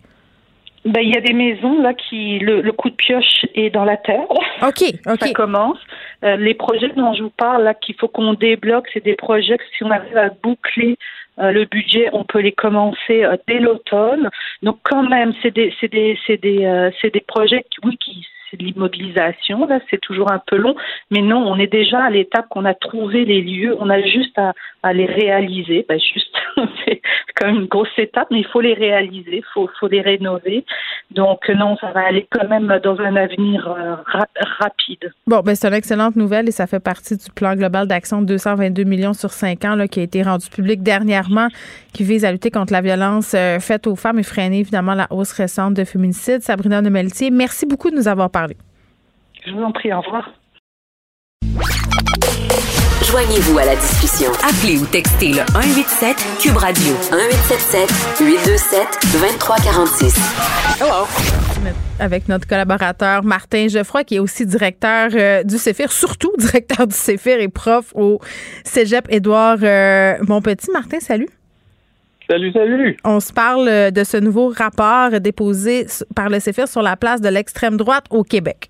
[0.85, 3.95] Ben, il y a des maisons là qui le, coup de pioche est dans la
[3.95, 4.29] terre.
[4.61, 5.19] Ok, ok.
[5.19, 5.77] Ça commence.
[6.21, 9.63] les projets dont je vous parle là qu'il faut qu'on débloque, c'est des projets que
[9.77, 10.97] si on arrive à boucler
[11.39, 14.29] euh, le budget, on peut les commencer euh, dès l'automne.
[14.61, 18.25] Donc quand même, c'est des, c'est des, c'est des, euh, c'est des projets, oui, qui
[18.57, 20.75] de l'immobilisation, là, c'est toujours un peu long,
[21.11, 24.37] mais non, on est déjà à l'étape qu'on a trouvé les lieux, on a juste
[24.37, 25.85] à, les réaliser.
[25.87, 26.35] Ben, juste,
[26.85, 27.01] c'est
[27.35, 30.65] quand même une grosse étape, mais il faut les réaliser, il faut, les rénover.
[31.11, 33.95] Donc non, ça va aller quand même dans un avenir euh,
[34.59, 35.13] rapide.
[35.27, 38.27] Bon, ben c'est une excellente nouvelle et ça fait partie du plan global d'action de
[38.27, 41.47] 222 millions sur 5 ans qui a été rendu public dernièrement,
[41.93, 45.07] qui vise à lutter contre la violence euh, faite aux femmes et freiner évidemment la
[45.11, 46.41] hausse récente de féminicide.
[46.41, 48.42] Sabrina Nemeltier, merci beaucoup de nous avoir parlé.
[49.45, 50.29] Je vous en prie, au revoir.
[53.11, 54.31] Joignez-vous à la discussion.
[54.41, 60.15] Appelez ou textez le 187 Cube Radio 1877 827 2346.
[60.79, 61.05] Hello.
[61.99, 66.95] Avec notre collaborateur Martin Geoffroy, qui est aussi directeur euh, du CEFIR, surtout directeur du
[66.95, 68.19] CEFIR et prof au
[68.63, 70.71] Cégep Édouard euh, Montpetit.
[70.71, 71.27] Martin, salut.
[72.29, 72.97] Salut, salut.
[73.03, 75.85] On se parle euh, de ce nouveau rapport déposé
[76.15, 78.69] par le CEFIR sur la place de l'extrême droite au Québec.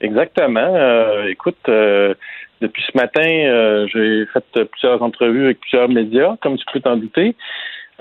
[0.00, 0.74] Exactement.
[0.74, 2.14] Euh, écoute, euh,
[2.60, 6.96] depuis ce matin, euh, j'ai fait plusieurs entrevues avec plusieurs médias, comme tu peux t'en
[6.96, 7.34] douter.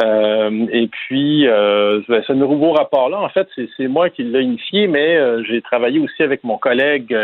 [0.02, 6.00] et puis, ce nouveau rapport-là, en fait, c'est moi qui l'ai initié, mais j'ai travaillé
[6.00, 7.16] aussi avec mon collègue,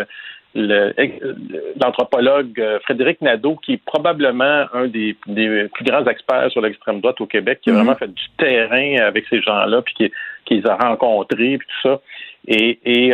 [0.56, 7.26] l'anthropologue Frédéric Nadeau, qui est probablement un des, plus grands experts sur l'extrême droite au
[7.26, 7.76] Québec, qui a mm-hmm.
[7.76, 10.12] vraiment fait du terrain avec ces gens-là, puis qui,
[10.46, 12.00] qui, les a rencontrés, puis tout ça.
[12.48, 13.14] Et, et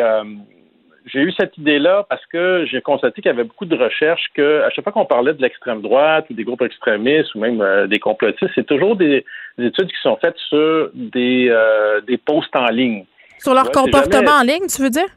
[1.07, 4.61] j'ai eu cette idée-là parce que j'ai constaté qu'il y avait beaucoup de recherches que
[4.63, 7.87] à chaque fois qu'on parlait de l'extrême droite ou des groupes extrémistes ou même euh,
[7.87, 9.25] des complotistes, c'est toujours des,
[9.57, 13.05] études qui sont faites sur des, euh, des posts en ligne.
[13.39, 15.07] Sur leur comportement en ligne, tu veux dire?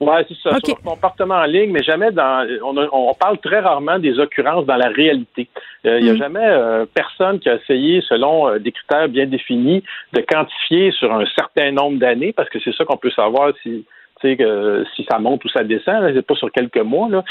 [0.00, 0.56] Oui, c'est ça.
[0.58, 2.46] Sur leur comportement en ligne, mais jamais dans.
[2.62, 5.48] On, parle très rarement des occurrences dans la réalité.
[5.84, 6.18] Euh, il n'y a mm.
[6.18, 11.72] jamais personne qui a essayé, selon des critères bien définis, de quantifier sur un certain
[11.72, 13.84] nombre d'années, parce que c'est ça qu'on peut savoir si
[14.20, 17.24] que si ça monte ou ça descend, c'est pas sur quelques mois, là,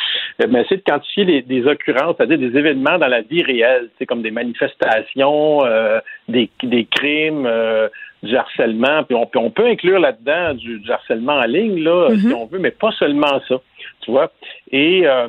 [0.47, 4.05] mais essayer de quantifier les, des occurrences, c'est-à-dire des événements dans la vie réelle, c'est
[4.05, 7.87] comme des manifestations, euh, des, des crimes, euh,
[8.23, 12.33] du harcèlement, puis on, on peut inclure là-dedans du, harcèlement en ligne, là, si mm-hmm.
[12.33, 13.55] on veut, mais pas seulement ça,
[14.01, 14.31] tu vois.
[14.71, 15.27] Et euh,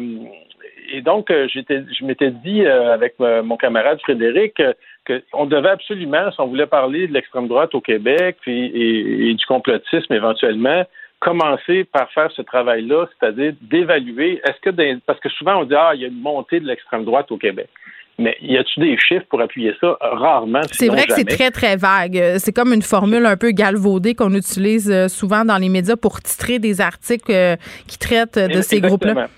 [0.90, 4.58] et donc, je m'étais dit avec mon camarade Frédéric
[5.06, 9.46] qu'on devait absolument, si on voulait parler de l'extrême droite au Québec puis, et du
[9.46, 10.84] complotisme éventuellement,
[11.20, 15.92] commencer par faire ce travail-là, c'est-à-dire d'évaluer, est-ce que, parce que souvent on dit, ah,
[15.94, 17.68] il y a une montée de l'extrême droite au Québec.
[18.20, 19.96] Mais y a-t-il des chiffres pour appuyer ça?
[20.00, 20.62] Rarement.
[20.72, 22.20] C'est vrai que c'est très, très vague.
[22.38, 26.20] C'est comme une formule un peu galvaudée qu'on utilise euh, souvent dans les médias pour
[26.20, 27.54] titrer des articles euh,
[27.86, 29.28] qui traitent de ces groupes-là.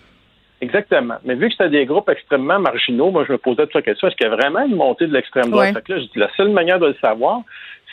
[0.62, 1.16] Exactement.
[1.24, 4.08] Mais vu que c'était des groupes extrêmement marginaux, moi, je me posais toute la question,
[4.08, 5.74] est-ce qu'il y a vraiment une montée de l'extrême droite?
[5.88, 7.42] là, la seule manière de le savoir,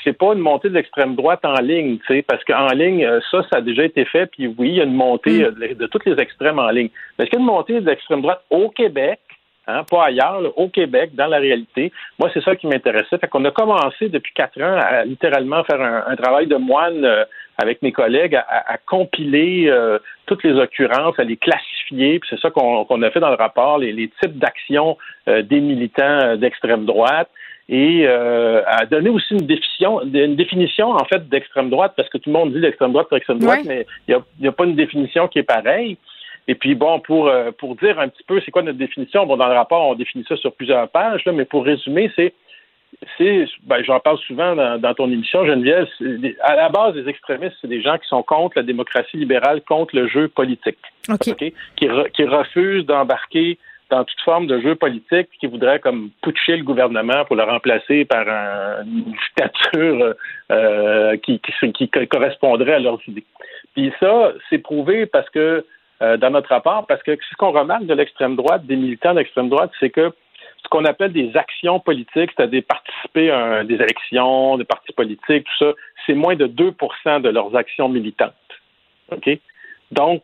[0.07, 3.19] c'est pas une montée de l'extrême droite en ligne, tu sais, parce qu'en ligne, euh,
[3.29, 5.55] ça, ça a déjà été fait, puis oui, il y a une montée mm.
[5.61, 6.89] euh, de, toutes les extrêmes en ligne.
[7.17, 9.19] Mais est-ce qu'il y a une montée de l'extrême droite au Québec?
[9.69, 11.91] Hein, pas ailleurs, au Québec, dans la réalité?
[12.17, 13.17] Moi, c'est ça qui m'intéressait.
[13.17, 17.25] Fait qu'on a commencé depuis quatre ans à littéralement faire un, travail de moine euh,
[17.57, 19.69] avec mes collègues, à, compiler
[20.27, 22.19] toutes les occurrences, à les classifier.
[22.19, 24.95] Puis c'est ça qu'on a fait dans le rapport, les, les types d'actions
[25.25, 27.29] des militants d'extrême droite
[27.69, 32.17] et euh, à donner aussi une définition, une définition en fait d'extrême droite, parce que
[32.17, 34.75] tout le monde dit l'extrême droite c'est extrême droite, mais il n'y a, pas une
[34.75, 35.97] définition qui est pareille.
[36.47, 39.35] Et puis bon, pour euh, pour dire un petit peu c'est quoi notre définition, bon
[39.35, 42.33] dans le rapport on définit ça sur plusieurs pages, là, mais pour résumer, c'est
[43.17, 45.87] c'est, ben, j'en parle souvent dans, ton émission, Geneviève.
[46.41, 49.93] À la base, les extrémistes, c'est des gens qui sont contre la démocratie libérale, contre
[49.93, 50.77] le jeu politique,
[51.19, 51.35] qui,
[51.75, 53.59] qui refusent d'embarquer
[53.89, 58.05] dans toute forme de jeu politique qui voudrait comme putcher le gouvernement pour le remplacer
[58.05, 60.15] par une dictature
[60.51, 61.41] euh, qui,
[61.73, 63.23] qui, correspondrait à leurs idées.
[63.75, 65.65] Puis ça, c'est prouvé parce que
[66.01, 69.49] euh, dans notre rapport, parce que ce qu'on remarque de l'extrême droite, des militants d'extrême
[69.49, 70.11] droite, c'est que
[70.63, 75.65] ce qu'on appelle des actions politiques, c'est-à-dire participer à des élections, des partis politiques, tout
[75.65, 75.73] ça,
[76.05, 78.33] c'est moins de 2% de leurs actions militantes.
[79.11, 79.29] OK?
[79.91, 80.23] Donc,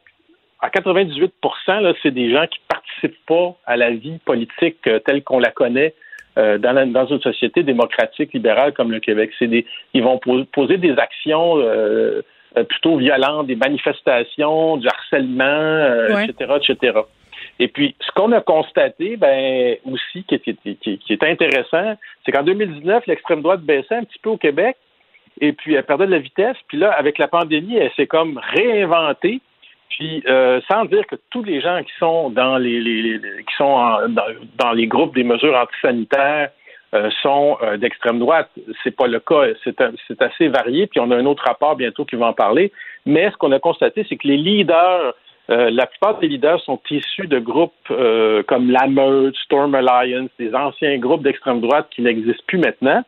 [0.63, 5.39] à 98% c'est des gens qui participent pas à la vie politique euh, telle qu'on
[5.39, 5.93] la connaît
[6.37, 9.31] euh, dans, dans, une société démocratique libérale comme le Québec.
[9.37, 10.19] C'est des, ils vont
[10.51, 12.21] poser des actions euh,
[12.69, 16.99] plutôt violentes, des manifestations, du harcèlement, etc., etc.
[17.59, 21.95] Et puis, ce qu'on a constaté, ben aussi, qui est, qui, qui est intéressant,
[22.25, 24.77] c'est qu'en 2019, l'extrême droite baissait un petit peu au Québec,
[25.41, 26.57] et puis elle perdait de la vitesse.
[26.67, 29.41] Puis là, avec la pandémie, elle s'est comme réinventée.
[29.97, 33.77] Puis euh, sans dire que tous les gens qui sont dans les, qui sont
[34.57, 36.49] dans, les groupes des mesures antisanitaires
[36.95, 38.49] euh, sont euh, d'extrême droite,
[38.83, 39.43] c'est pas le cas.
[39.63, 40.87] C'est, assez varié.
[40.87, 42.71] Puis on a un autre rapport bientôt qui va en parler.
[43.05, 45.13] Mais ce qu'on a constaté, c'est que les leaders
[45.49, 47.73] la plupart des leaders sont issus de groupes
[48.47, 53.03] comme la Meute, Storm Alliance, des anciens groupes d'extrême droite qui n'existent plus maintenant.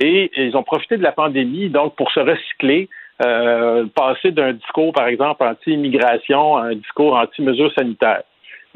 [0.00, 2.88] Et ils ont profité de la pandémie, donc, pour se recycler,
[3.22, 8.22] euh, passer d'un discours, par exemple, anti-immigration à un discours anti-mesures sanitaires.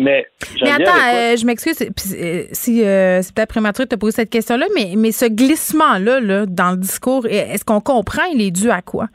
[0.01, 0.27] Mais,
[0.63, 4.67] mais attends, euh, je m'excuse euh, si c'est peut-être prématuré de te poser cette question-là,
[4.77, 8.81] mais, mais ce glissement-là là, dans le discours, est-ce qu'on comprend, il est dû à
[8.81, 9.09] quoi?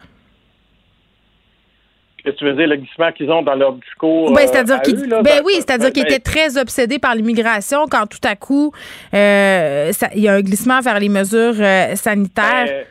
[2.23, 4.33] que tu veux dire, le glissement qu'ils ont dans leur discours.
[4.33, 4.79] Ben, c'est-à-dire
[5.23, 8.71] ben oui, c'est-à-dire qu'ils étaient très obsédés par l'immigration quand tout à coup,
[9.13, 12.85] euh, il y a un glissement vers les mesures euh, sanitaires.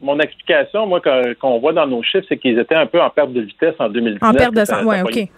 [0.00, 1.00] Mon explication, moi,
[1.40, 3.88] qu'on voit dans nos chiffres, c'est qu'ils étaient un peu en perte de vitesse en
[3.88, 4.22] 2019.
[4.22, 5.28] En perte de sang, oui, OK.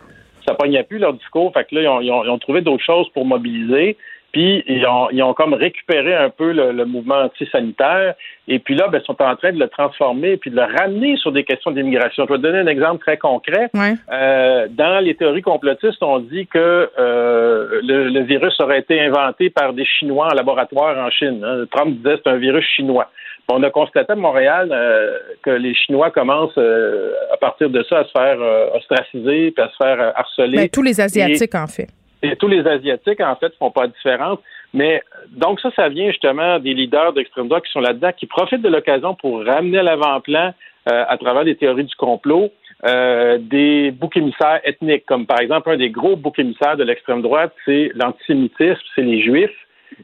[0.46, 1.52] Ça pognait plus leur discours.
[1.52, 3.96] Fait que là, ils ont trouvé d'autres choses pour mobiliser.
[4.32, 8.14] Puis ils ont, ils ont comme récupéré un peu le, mouvement anti-sanitaire.
[8.46, 11.16] Et puis là, ben, ils sont en train de le transformer puis de le ramener
[11.16, 12.26] sur des questions d'immigration.
[12.28, 13.70] Je vais te donner un exemple très concret.
[14.12, 19.72] Euh, dans les théories complotistes, on dit que euh, le, virus aurait été inventé par
[19.72, 21.42] des Chinois en laboratoire en Chine.
[21.44, 21.64] Hein.
[21.70, 23.10] Trump disait que c'est un virus chinois.
[23.50, 28.04] On a constaté à Montréal euh, que les Chinois commencent à partir de ça à
[28.04, 28.38] se faire
[28.74, 30.56] ostraciser puis à se faire harceler.
[30.56, 31.88] Ben, tous les Asiatiques, en fait.
[32.22, 34.38] Et tous les Asiatiques, en fait, font pas de différence.
[34.72, 38.62] Mais donc ça, ça vient justement des leaders d'extrême droite qui sont là-dedans, qui profitent
[38.62, 40.52] de l'occasion pour ramener à l'avant-plan,
[40.88, 42.50] euh, à travers des théories du complot,
[42.86, 47.22] euh, des boucs émissaires ethniques, comme par exemple un des gros boucs émissaires de l'extrême
[47.22, 49.50] droite, c'est l'antisémitisme, c'est les Juifs.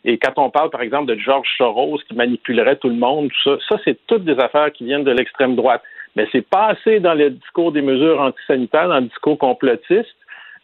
[0.04, 3.50] Et quand on parle, par exemple, de George Soros qui manipulerait tout le monde, tout
[3.50, 5.82] ça, ça c'est toutes des affaires qui viennent de l'extrême droite.
[6.14, 10.16] Mais c'est passé dans le discours des mesures antisanitaires, dans le discours complotiste.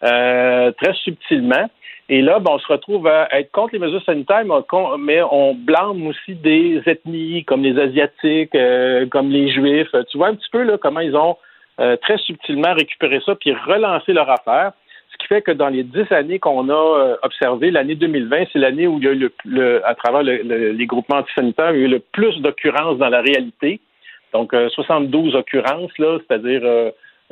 [0.04, 1.70] Euh, très subtilement.
[2.08, 4.42] Et là, ben, on se retrouve à être contre les mesures sanitaires,
[4.98, 9.94] mais on blâme aussi des ethnies comme les Asiatiques, euh, comme les Juifs.
[10.10, 11.36] Tu vois un petit peu là, comment ils ont
[11.80, 14.72] euh, très subtilement récupéré ça puis relancé leur affaire.
[15.22, 18.98] Qui fait que dans les dix années qu'on a observé, l'année 2020, c'est l'année où
[18.98, 22.00] il y a eu le, à travers les groupements antisanitaires, il y a eu le
[22.00, 23.80] plus d'occurrences dans la réalité.
[24.32, 26.62] Donc, 72 occurrences, là, c'est-à-dire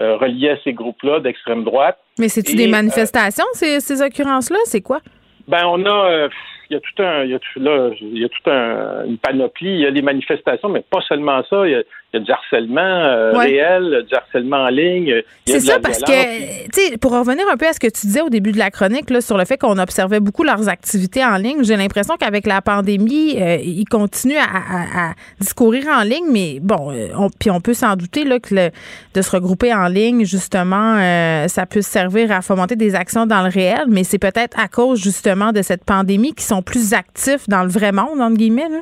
[0.01, 1.99] euh, reliés à ces groupes-là d'extrême droite.
[2.19, 4.57] Mais c'est-tu des euh, manifestations, ces, ces occurrences-là?
[4.65, 5.01] C'est quoi?
[5.47, 6.29] Ben, on a, euh,
[6.71, 9.05] il y a tout un, il y a tout, là, il y a tout un,
[9.05, 9.75] une panoplie.
[9.75, 11.67] Il y a des manifestations, mais pas seulement ça.
[11.67, 11.83] Il y a,
[12.13, 15.23] il y a du harcèlement euh, réel, du harcèlement en ligne.
[15.47, 18.21] C'est ça, parce que, tu sais, pour revenir un peu à ce que tu disais
[18.21, 21.37] au début de la chronique, là, sur le fait qu'on observait beaucoup leurs activités en
[21.37, 26.93] ligne, j'ai l'impression qu'avec la pandémie, euh, ils continuent à, discourir en ligne, mais bon,
[26.93, 28.71] euh, puis on peut s'en douter là, que le,
[29.15, 30.99] de se regrouper en ligne, justement,
[31.47, 35.01] ça peut servir à fomenter des actions dans le réel, mais c'est peut-être à cause,
[35.01, 38.69] justement, de cette pandémie qu'ils sont plus actifs dans le vrai monde, entre guillemets.
[38.69, 38.81] Là.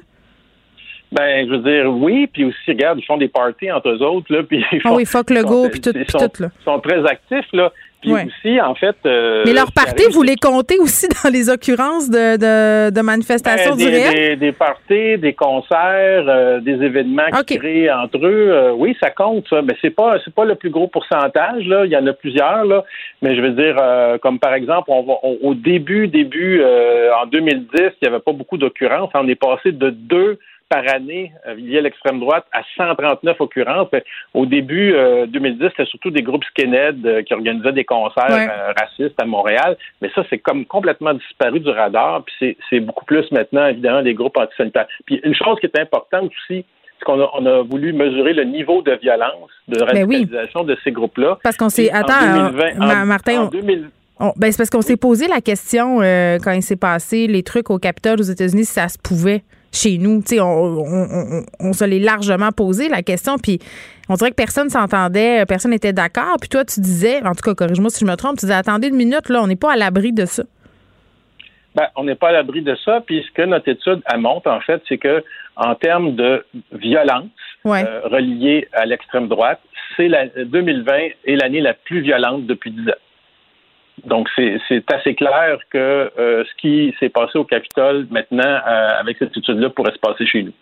[1.10, 4.32] Ben, je veux dire, oui, puis aussi, regarde, ils font des parties entre eux autres,
[4.32, 6.48] là, puis ils font, Ah oui, fuck le go, puis tout, puis tout, là.
[6.60, 7.72] Ils sont très actifs, là.
[8.00, 8.94] Puis aussi, en fait...
[9.06, 13.74] Euh, Mais leur parties, vous les comptez aussi dans les occurrences de, de, de manifestations
[13.74, 14.14] ben, du réel?
[14.14, 18.50] Des, des parties, des concerts, euh, des événements qui créent entre eux.
[18.50, 19.62] Euh, oui, ça compte, ça.
[19.62, 21.86] Mais c'est pas c'est pas le plus gros pourcentage, là.
[21.86, 22.84] Il y en a plusieurs, là.
[23.20, 23.74] Mais je veux dire,
[24.20, 28.58] comme par exemple, on va, au début, début, en 2010, il n'y avait pas beaucoup
[28.58, 29.10] d'occurrences.
[29.14, 30.38] On est passé de deux
[30.68, 33.88] par année euh, liés à l'extrême droite à 139 occurrences.
[34.34, 39.20] Au début 2010, euh, c'était surtout des groupes skinhead euh, qui organisaient des concerts racistes
[39.20, 39.76] à Montréal.
[40.02, 42.24] Mais ça, c'est comme complètement disparu du radar.
[42.24, 44.86] Puis c'est beaucoup plus maintenant, évidemment, des groupes antisanitaires.
[45.06, 46.64] Puis une chose qui est importante aussi,
[46.98, 50.76] c'est qu'on a, on a voulu mesurer le niveau de violence, de ben radicalisation de
[50.84, 51.38] ces groupes-là.
[51.42, 51.90] Parce qu'on s'est...
[51.90, 53.48] Attends, 2020, Martin...
[54.20, 57.70] En ben c'est parce qu'on s'est posé la question quand il s'est passé les trucs
[57.70, 60.22] au Capitole aux États-Unis si ça se pouvait chez nous.
[60.32, 63.58] On, on, on, se l'est largement posé la question, puis
[64.08, 66.36] on dirait que personne s'entendait, personne n'était d'accord.
[66.40, 68.88] Puis toi, tu disais, en tout cas, corrige-moi si je me trompe, tu disais, attendez
[68.88, 70.44] une minute, là, on n'est pas à l'abri de ça.
[71.74, 73.00] Ben, on n'est pas à l'abri de ça.
[73.06, 75.22] Puis ce que notre étude montre, en fait, c'est que
[75.56, 77.26] en termes de violence
[77.66, 79.60] euh, reliée à l'extrême droite,
[79.96, 80.92] c'est la 2020
[81.24, 82.92] est l'année la plus violente depuis 10 ans.
[84.04, 89.70] Donc, c'est assez clair que ce qui s'est passé au Capitole maintenant, avec cette étude-là,
[89.70, 90.52] pourrait se passer chez nous.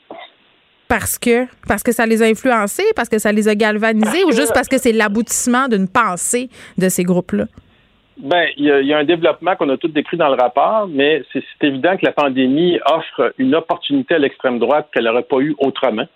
[0.88, 4.32] Parce que parce que ça les a influencés, parce que ça les a galvanisés, ou
[4.32, 7.46] juste parce que c'est l'aboutissement d'une pensée de ces groupes-là?
[8.18, 11.42] Ben, il y, a un développement qu'on a tout décrit dans le rapport, mais c'est
[11.60, 16.06] évident que la pandémie offre une opportunité à l'extrême droite qu'elle n'aurait pas eu autrement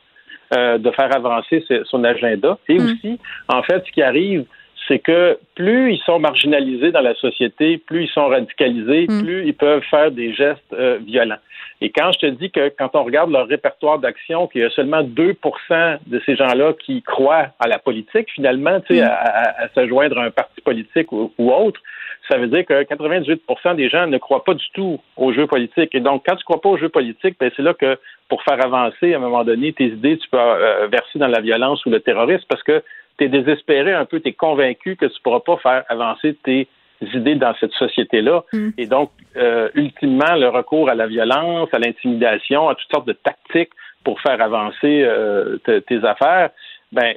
[0.55, 2.57] euh, de faire avancer son agenda.
[2.68, 2.85] Et mm.
[2.85, 3.18] aussi,
[3.49, 4.47] en fait, ce qui arrive,
[4.91, 9.22] c'est que plus ils sont marginalisés dans la société, plus ils sont radicalisés, mm.
[9.22, 11.38] plus ils peuvent faire des gestes euh, violents.
[11.80, 14.70] Et quand je te dis que quand on regarde leur répertoire d'action, qu'il y a
[14.70, 19.09] seulement 2% de ces gens-là qui croient à la politique, finalement, tu sais, mm.
[19.09, 21.80] à, se joindre à un parti politique ou, autre,
[22.28, 23.43] ça veut dire que 98
[23.76, 25.95] des gens ne croient pas du tout aux jeux politiques.
[25.95, 27.97] Et donc, quand tu ne crois pas aux jeux politiques, ben, c'est là que
[28.28, 31.41] pour faire avancer, à un moment donné, tes idées, tu peux euh, verser dans la
[31.41, 32.82] violence ou le terrorisme parce que
[33.21, 36.37] tu es désespéré un peu, tu es convaincu que tu ne pourras pas faire avancer
[36.43, 36.66] tes
[37.14, 38.45] idées dans cette société-là.
[38.53, 38.71] Mm.
[38.79, 43.12] Et donc, euh, ultimement, le recours à la violence, à l'intimidation, à toutes sortes de
[43.12, 43.73] tactiques
[44.05, 46.51] pour faire avancer euh, tes affaires,
[46.93, 47.14] ben,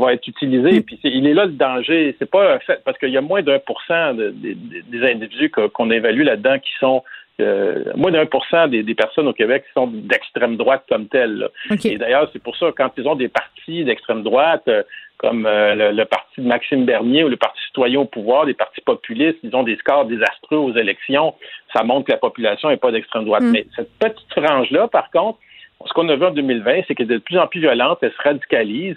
[0.00, 0.80] va être utilisé.
[0.80, 0.82] Mm.
[0.82, 2.16] Puis il est là le danger.
[2.18, 6.22] C'est pas fait parce qu'il y a moins d'un pour cent des individus qu'on évalue
[6.22, 7.02] là-dedans qui sont
[7.40, 11.48] euh, moins d'un pour cent des, personnes au Québec qui sont d'extrême droite comme telles.
[11.84, 14.82] Et d'ailleurs, c'est pour ça quand ils ont des partis d'extrême droite, euh,
[15.18, 18.80] comme euh, le, parti de Maxime Bernier ou le Parti citoyen au pouvoir, des partis
[18.80, 21.34] populistes, ils ont des scores désastreux aux élections.
[21.76, 23.42] Ça montre que la population n'est pas d'extrême droite.
[23.42, 23.50] Mm.
[23.50, 25.38] Mais cette petite frange-là, par contre,
[25.86, 28.12] ce qu'on a vu en 2020, c'est qu'elle est de plus en plus violente, elle
[28.12, 28.96] se radicalise.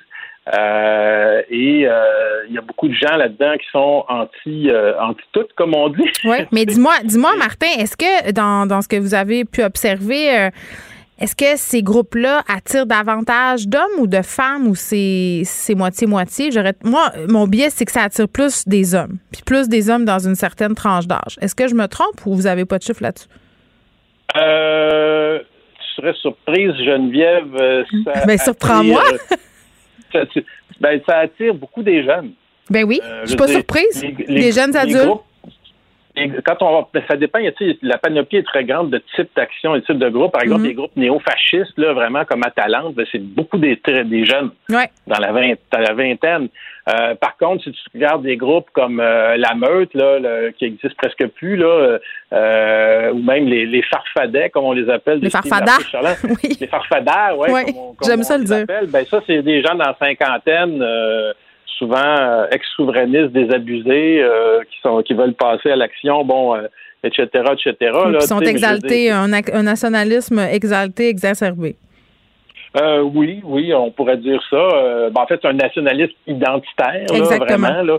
[0.57, 5.21] Euh, et euh, il y a beaucoup de gens là-dedans qui sont anti, euh, anti
[5.33, 6.09] tout, comme on dit.
[6.23, 10.49] Oui, mais dis-moi, dis-moi, Martin, est-ce que dans, dans ce que vous avez pu observer,
[11.21, 15.43] est-ce que ces groupes-là attirent davantage d'hommes ou de femmes ou c'est,
[15.75, 16.49] moitié-moitié?
[16.83, 20.19] Moi, mon biais, c'est que ça attire plus des hommes, puis plus des hommes dans
[20.19, 21.37] une certaine tranche d'âge.
[21.39, 23.27] Est-ce que je me trompe ou vous n'avez pas de chiffre là-dessus?
[24.35, 27.85] Euh, tu serais surprise, Geneviève.
[28.03, 29.03] Ça ben, surprends-moi!
[30.11, 30.23] ça,
[30.79, 32.31] ben, ça attire beaucoup des jeunes.
[32.71, 34.03] Ben oui, euh, je suis pas surprise.
[34.27, 35.21] Les, jeunes adultes.
[36.15, 37.39] Quand on ça dépend,
[37.81, 40.31] la panoplie est très grande de types d'actions et types de groupes.
[40.31, 40.67] Par exemple, mhm.
[40.67, 45.31] les groupes néo-fascistes, là, vraiment comme Atalante, ben, c'est beaucoup des, des jeunes dans, la
[45.31, 46.49] dans la vingtaine.
[46.89, 50.95] Euh, par contre, si tu regardes des groupes comme euh, la Meute, là, qui existe
[50.95, 51.99] presque plus, là,
[52.33, 55.19] euh, ou même les, les, farfadets, comme on les appelle.
[55.19, 55.79] Les farfadars.
[56.23, 56.57] oui.
[56.59, 57.73] Les farfadars, ouais, oui.
[58.05, 58.65] J'aime ça le dire.
[58.89, 60.83] Ben, ça, c'est des gens dans la cinquantaine
[61.81, 64.23] souvent ex-souverainistes désabusés
[64.69, 66.55] qui sont qui veulent passer à l'action, bon,
[67.03, 67.75] etc., etc.
[68.13, 71.75] Ils sont exaltés, un, un, nationalisme exalté, exacerbé.
[72.79, 74.55] Euh, oui, oui, on pourrait dire ça.
[74.55, 77.81] Euh, ben, en fait, c'est un nationalisme identitaire, là, vraiment.
[77.81, 77.97] Là.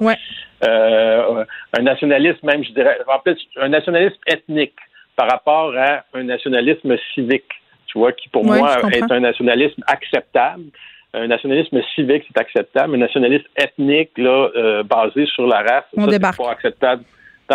[0.64, 1.44] Euh,
[1.76, 4.76] un nationalisme, même, je dirais, en fait, un nationalisme ethnique
[5.14, 7.50] par rapport à un nationalisme civique,
[7.86, 10.64] tu vois, qui pour moi est un nationalisme acceptable.
[11.14, 12.94] Un nationalisme civique, c'est acceptable.
[12.94, 17.04] Un nationalisme ethnique, là, basé sur la race, ça, c'est pas acceptable.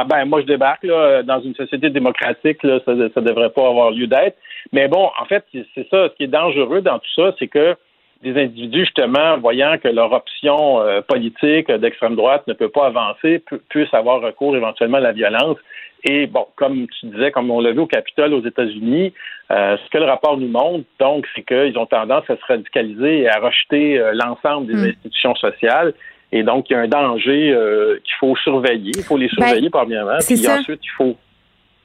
[0.06, 3.92] Ben, moi, je débarque là, dans une société démocratique, là, ça ne devrait pas avoir
[3.92, 4.38] lieu d'être.
[4.72, 6.10] Mais bon, en fait, c'est ça.
[6.10, 7.76] Ce qui est dangereux dans tout ça, c'est que
[8.24, 13.44] des individus, justement, voyant que leur option euh, politique d'extrême droite ne peut pas avancer,
[13.70, 15.58] puissent avoir recours éventuellement à la violence.
[16.04, 19.14] Et bon, comme tu disais, comme on l'a vu au Capitole aux États-Unis,
[19.52, 23.22] euh, ce que le rapport nous montre, donc, c'est qu'ils ont tendance à se radicaliser
[23.22, 24.90] et à rejeter euh, l'ensemble des hmm.
[24.90, 25.94] institutions sociales.
[26.32, 27.56] Et donc, il y a un danger
[28.04, 28.92] qu'il faut surveiller.
[28.98, 31.16] Il faut les ben, surveiller par bien Puis ensuite, il faut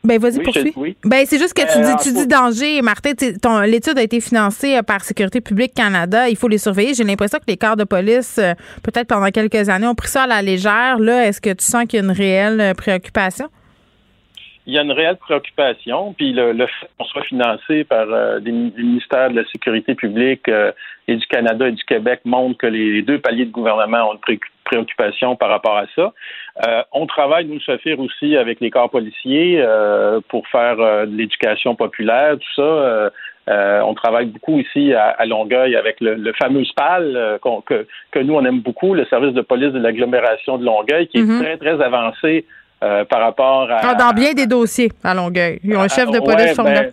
[0.04, 0.96] ben, vas-y, poursuis.
[1.04, 3.12] Ben, c'est juste que tu euh, dis, tu dis danger, Martin.
[3.66, 6.28] L'étude a été financée euh, par Sécurité publique Canada.
[6.28, 6.92] Il faut les surveiller.
[6.94, 10.24] J'ai l'impression que les corps de police, euh, peut-être pendant quelques années, ont pris ça
[10.24, 10.98] à la légère.
[10.98, 13.46] Là, est-ce que tu sens qu'il y a une réelle préoccupation?
[14.66, 18.06] Il y a une réelle préoccupation, puis le, fait qu'on soit financé par
[18.40, 20.48] des, ministères de la Sécurité publique
[21.08, 24.38] et du Canada et du Québec montre que les deux paliers de gouvernement ont une
[24.64, 26.12] préoccupation par rapport à ça.
[26.66, 31.06] Euh, on travaille, nous, le Sophir, aussi avec les corps policiers euh, pour faire euh,
[31.06, 33.10] de l'éducation populaire, tout ça.
[33.84, 38.60] on travaille beaucoup ici à, Longueuil avec le, fameux SPAL que, que, nous, on aime
[38.60, 41.42] beaucoup, le service de police de l'agglomération de Longueuil, qui est mm-hmm.
[41.42, 42.46] très, très avancé
[43.08, 43.78] par rapport à...
[43.82, 45.60] Ah, dans bien des dossiers à Longueuil.
[45.62, 46.92] Ils ont un chef de police ouais,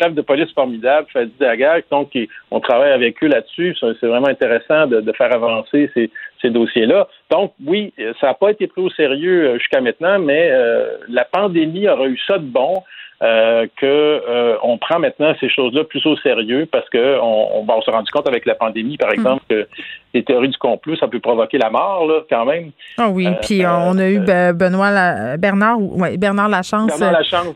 [0.00, 2.16] chef de police formidable, Fadi Daguerre, donc
[2.50, 3.76] on travaille avec eux là-dessus.
[3.80, 7.08] C'est vraiment intéressant de, faire avancer ces, dossiers-là.
[7.30, 11.24] Donc, oui, ça n'a pas été pris au sérieux euh, jusqu'à maintenant, mais euh, la
[11.24, 12.82] pandémie aura eu ça de bon.
[13.22, 17.82] Euh, que euh, on prend maintenant ces choses-là plus au sérieux parce que on, on,
[17.82, 19.68] s'est rendu compte avec la pandémie, par exemple, que
[20.14, 22.70] les théories du complot, ça peut provoquer la mort, là, quand même.
[22.96, 26.92] Ah oui, puis on a eu Benoît Bernard, ouais, Bernard Lachance,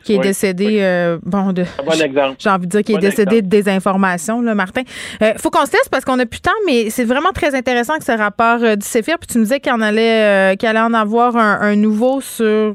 [0.05, 2.37] qui est décédé, bon, de, bon exemple.
[2.39, 4.83] J'ai envie de dire qu'il est décédé de désinformation, là, Martin.
[5.23, 7.55] Il faut qu'on se laisse parce qu'on n'a plus de temps, mais c'est vraiment très
[7.55, 10.79] intéressant que ce rapport du CEFIR, puis tu me disais qu'il en allait, qu'il allait
[10.81, 12.75] en avoir un nouveau sur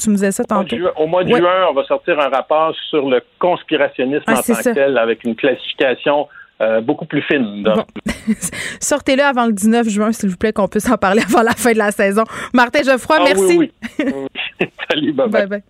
[0.00, 0.76] tu me disais ça tantôt.
[0.96, 4.74] Au mois de juin, on va sortir un rapport sur le conspirationnisme en tant que
[4.74, 6.28] tel avec une classification
[6.60, 7.64] euh, beaucoup plus fine.
[8.80, 11.72] Sortez-le avant le 19 juin, s'il vous plaît, qu'on puisse en parler avant la fin
[11.72, 12.24] de la saison.
[12.52, 13.58] Martin Geoffroy, ah merci.
[13.58, 13.72] Oui,
[14.90, 15.46] Salut, bye bye.
[15.46, 15.62] bye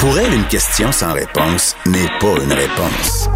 [0.00, 3.30] Pour elle, une question sans réponse n'est pas une réponse.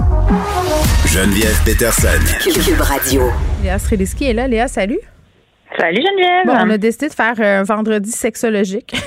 [1.07, 2.09] Geneviève Peterson.
[2.43, 3.23] Cube Radio.
[3.63, 4.49] Léa Streliski est là.
[4.49, 5.01] Léa, salut.
[5.79, 6.47] Salut Geneviève.
[6.47, 8.95] Bon, on a décidé de faire un vendredi sexologique.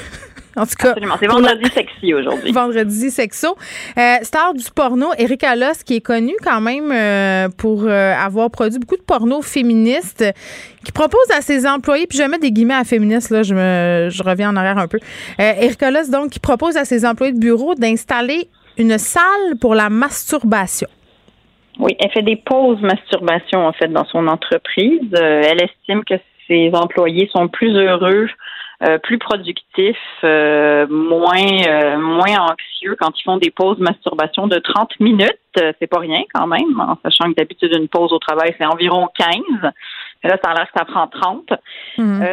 [0.55, 0.93] En tout cas.
[1.19, 2.51] C'est vendredi sexy aujourd'hui.
[2.51, 3.55] Vendredi sexo.
[3.97, 8.49] Euh, star du porno, Erika Loss, qui est connue quand même euh, pour euh, avoir
[8.49, 10.25] produit beaucoup de porno féministes,
[10.83, 14.09] qui propose à ses employés, puis je mettre des guillemets à féministes, là, je, me,
[14.09, 14.99] je reviens en arrière un peu.
[15.37, 19.89] Erika Loss, donc, qui propose à ses employés de bureau d'installer une salle pour la
[19.89, 20.87] masturbation.
[21.79, 25.13] Oui, elle fait des pauses masturbation, en fait, dans son entreprise.
[25.13, 26.15] elle estime que
[26.49, 28.27] ses employés sont plus heureux,
[28.81, 31.35] euh, plus productifs, euh, moins
[31.67, 35.37] euh, moins anxieux quand ils font des pauses masturbation de 30 minutes.
[35.53, 39.09] c'est pas rien quand même, en sachant que d'habitude une pause au travail c'est environ
[39.17, 39.35] 15.
[40.23, 41.49] là, ça a l'air que ça prend 30.
[41.97, 42.23] Mhm.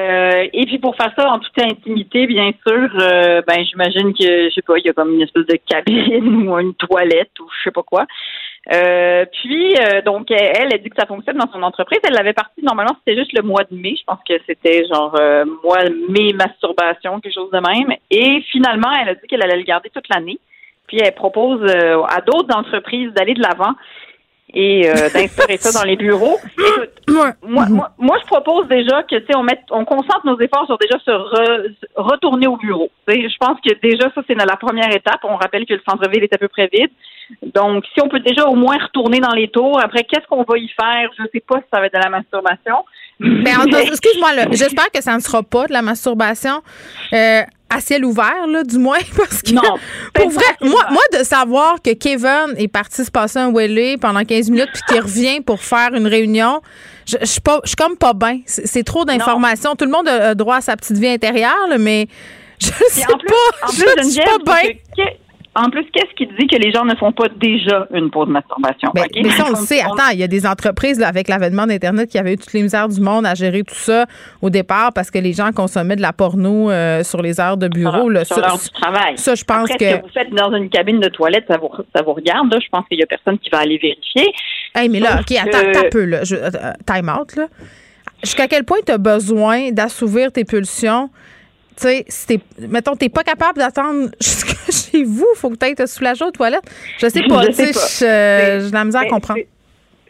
[0.53, 4.63] et puis pour faire ça en toute intimité, bien sûr, ben j'imagine que je sais
[4.63, 7.73] pas, il y a comme une espèce de cabine ou une toilette ou je sais
[7.73, 8.07] pas quoi.
[8.73, 12.01] Euh, puis, euh, donc, elle, elle dit que ça fonctionne dans son entreprise.
[12.05, 13.95] Elle l'avait partie, normalement, c'était juste le mois de mai.
[13.99, 17.97] Je pense que c'était genre euh, mois mai masturbation, quelque chose de même.
[18.11, 20.39] Et finalement, elle a dit qu'elle allait le garder toute l'année.
[20.89, 23.73] Puis, elle propose à d'autres entreprises d'aller de l'avant
[24.55, 24.83] et
[25.15, 26.39] d'instaurer ça dans les bureaux.
[26.57, 30.39] Écoute, moi, moi, moi, je propose déjà que, tu sais, on, met, on concentre nos
[30.39, 31.11] efforts sur déjà se
[31.97, 32.89] retourner au bureau.
[33.09, 35.21] je pense que déjà, ça, c'est la première étape.
[35.25, 36.91] On rappelle que le centre-ville est à peu près vide.
[37.43, 40.59] Donc, si on peut déjà au moins retourner dans les tours, après, qu'est-ce qu'on va
[40.59, 41.11] y faire?
[41.17, 42.85] Je ne sais pas si ça va être de la masturbation.
[43.19, 43.53] Mais,
[43.91, 46.63] excuse-moi, j'espère que ça ne sera pas de la masturbation.
[47.13, 49.53] Euh, à ciel ouvert, là, du moins, parce que.
[49.53, 49.63] Non.
[50.15, 54.25] Pour vrai, moi, moi, de savoir que Kevin est parti se passer un Welly pendant
[54.25, 56.61] 15 minutes puis qu'il revient pour faire une réunion,
[57.07, 58.41] je, je, suis comme pas bien.
[58.47, 59.75] C'est trop d'informations.
[59.75, 62.07] Tout le monde a droit à sa petite vie intérieure, mais
[62.61, 63.67] je sais pas.
[63.67, 65.07] En plus, je suis pas bien.
[65.59, 68.33] En plus, qu'est-ce qui dit que les gens ne font pas déjà une pause de
[68.33, 68.91] masturbation?
[68.95, 69.81] Ben, mais ça, on le sait.
[69.81, 72.89] Attends, il y a des entreprises avec l'avènement d'Internet qui avaient eu toutes les misères
[72.89, 74.05] du monde à gérer tout ça
[74.43, 77.69] au départ parce que les gens consommaient de la porno euh, sur les heures de
[77.69, 78.13] bureau.
[78.17, 79.17] Sur, sur l'heure du travail.
[79.17, 79.85] Ça, je pense que...
[79.85, 82.55] Ce que vous faites dans une cabine de toilette, ça vous, ça vous regarde.
[82.63, 84.31] Je pense qu'il y a personne qui va aller vérifier.
[84.75, 86.05] Hey, mais là, OK, attends, un peu.
[86.05, 86.19] Là.
[86.31, 87.35] Euh, time out.
[87.35, 87.47] Là.
[88.23, 91.09] Jusqu'à quel point tu as besoin d'assouvir tes pulsions
[91.77, 95.75] tu sais, si t'es, mettons, t'es pas capable d'attendre jusqu'à chez vous, faut que tu
[95.75, 96.65] te soulager aux toilettes.
[96.99, 99.41] Je sais pas, tu sais, j'ai la misère à comprendre.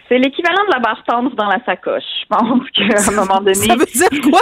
[0.08, 2.04] C'est l'équivalent de la barre tendre dans la sacoche.
[2.22, 3.54] Je pense qu'à un moment donné.
[3.54, 4.40] Ça veut dire quoi?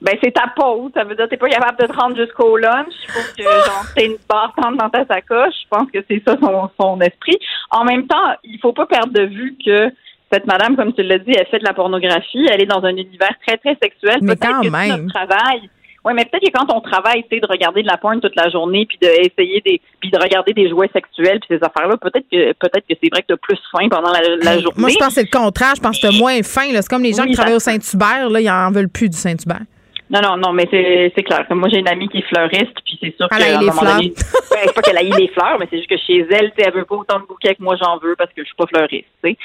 [0.00, 0.90] ben, c'est ta pause.
[0.94, 2.92] Ça veut dire que t'es pas capable de te rendre jusqu'au lunch.
[3.04, 5.54] Il faut que, genre, t'aies une barre tendre dans ta sacoche.
[5.62, 7.38] Je pense que c'est ça son, son esprit.
[7.70, 9.90] En même temps, il faut pas perdre de vue que
[10.32, 12.48] cette madame, comme tu l'as dit, elle fait de la pornographie.
[12.50, 14.18] Elle est dans un univers très, très sexuel.
[14.22, 15.02] Mais quand même.
[15.02, 15.70] Notre travail,
[16.04, 18.48] oui, mais peut-être que quand on travaille, tu de regarder de la porn toute la
[18.48, 22.52] journée, puis d'essayer des, puis de regarder des jouets sexuels, puis ces affaires-là, peut-être que
[22.54, 24.74] peut-être que c'est vrai que tu as plus faim pendant la, journée.
[24.76, 25.74] Moi, je pense que c'est le contraire.
[25.76, 26.68] Je pense que tu moins faim.
[26.72, 29.62] C'est comme les gens qui travaillent au Saint-Hubert, là, ils en veulent plus du Saint-Hubert.
[30.10, 31.46] Non, non, non, mais c'est clair.
[31.50, 34.12] Moi, j'ai une amie qui est fleuriste, puis c'est sûr qu'à un moment donné,
[34.50, 36.72] ben, c'est pas qu'elle a eu les fleurs, mais c'est juste que chez elle, elle
[36.72, 39.06] veut pas autant de bouquets que moi j'en veux parce que je suis pas fleuriste.
[39.24, 39.36] sais.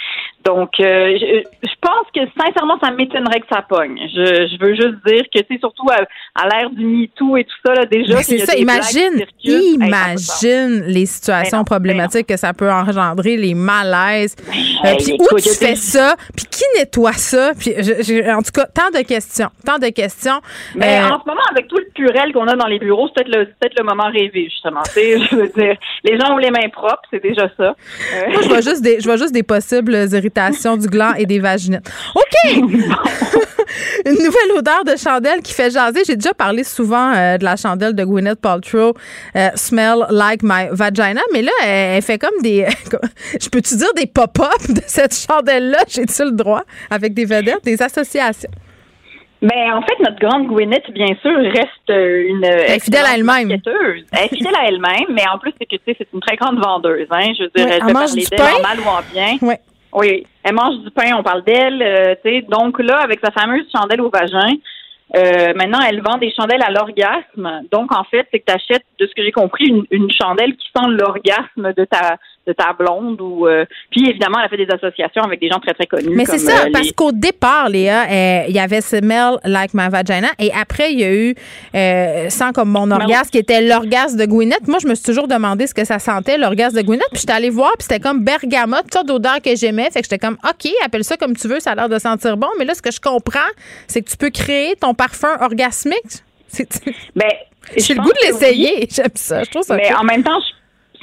[0.43, 3.99] Donc, euh, je, je, pense que sincèrement, ça m'étonnerait que ça pogne.
[4.13, 6.03] Je, je veux juste dire que c'est surtout à,
[6.35, 8.21] à l'ère du MeToo et tout ça là déjà.
[8.23, 8.55] C'est ça.
[8.55, 14.35] Imagine, imagine les situations ben problématiques que ça peut engendrer, les malaises.
[14.83, 16.15] Ben, euh, puis où tu fais ça?
[16.35, 17.51] Puis qui nettoie ça?
[17.57, 17.73] Puis
[18.29, 20.41] en tout cas, tant de questions, tant de questions.
[20.75, 23.23] Mais euh, en ce moment, avec tout le purel qu'on a dans les bureaux, c'est
[23.23, 24.81] peut-être le, peut le moment rêvé, justement.
[24.95, 27.75] je veux dire, les gens ont les mains propres, c'est déjà ça.
[28.15, 31.25] Euh, Moi, je vois juste des, je vois juste des possibles irritations du gland et
[31.25, 31.89] des vaginettes.
[32.15, 32.55] OK!
[34.05, 36.03] Une nouvelle odeur de chandelle qui fait jaser.
[36.05, 38.93] J'ai déjà parlé souvent euh, de la chandelle de Gwyneth Paltrow,
[39.55, 42.67] Smell Like My Vagina, mais là, elle, fait comme des.
[43.41, 45.79] je peux-tu dire des pop-up de cette chandelle-là?
[45.87, 48.51] J'ai-tu le droit avec des vedettes, des associations?
[49.41, 52.43] Mais en fait, notre grande Gwyneth, bien sûr, reste une.
[52.43, 53.51] Elle est fidèle à elle-même.
[53.51, 56.35] Elle est fidèle à elle-même, mais en plus, c'est que tu sais, c'est une très
[56.37, 57.07] grande vendeuse.
[57.11, 57.33] Hein?
[57.37, 58.53] Je veux dire, Ouais, elle peut mange parler du d'elle pain.
[58.57, 59.37] en mal ou en bien.
[59.47, 59.59] Ouais.
[59.93, 61.81] Oui, elle mange du pain, on parle d'elle.
[61.81, 64.51] euh, tu sais, donc là, avec sa fameuse chandelle au vagin,
[65.15, 67.61] euh, maintenant, elle vend des chandelles à l'orgasme.
[67.71, 70.55] Donc, en fait, c'est que tu achètes, de ce que j'ai compris, une, une chandelle
[70.55, 72.17] qui sent l'orgasme de ta
[72.47, 73.19] de ta blonde.
[73.21, 76.15] ou euh, Puis, évidemment, elle a fait des associations avec des gens très, très connus.
[76.15, 79.73] Mais c'est ça, euh, parce les- qu'au départ, Léa, euh, il y avait Smell Like
[79.73, 81.35] My Vagina et après, il y a eu
[82.29, 84.67] Sens comme mon orgasme qui était l'orgasme de Gwyneth.
[84.67, 87.07] Moi, je me suis toujours demandé ce que ça sentait, l'orgasme de Gwyneth.
[87.11, 89.89] Puis j'étais allée voir, puis c'était comme bergamote, toute sorte d'odeur que j'aimais.
[89.91, 92.37] Fait que j'étais comme, OK, appelle ça comme tu veux, ça a l'air de sentir
[92.37, 92.47] bon.
[92.59, 93.39] Mais là, ce que je comprends,
[93.87, 95.95] c'est que tu peux créer ton parfum orgasmique.
[96.47, 96.81] C'est-
[97.15, 97.29] Ben,
[97.77, 98.87] J'ai le goût de l'essayer.
[98.91, 99.43] J'aime ça.
[99.43, 99.97] Je trouve ça Mais cool.
[99.97, 100.53] en même temps, je-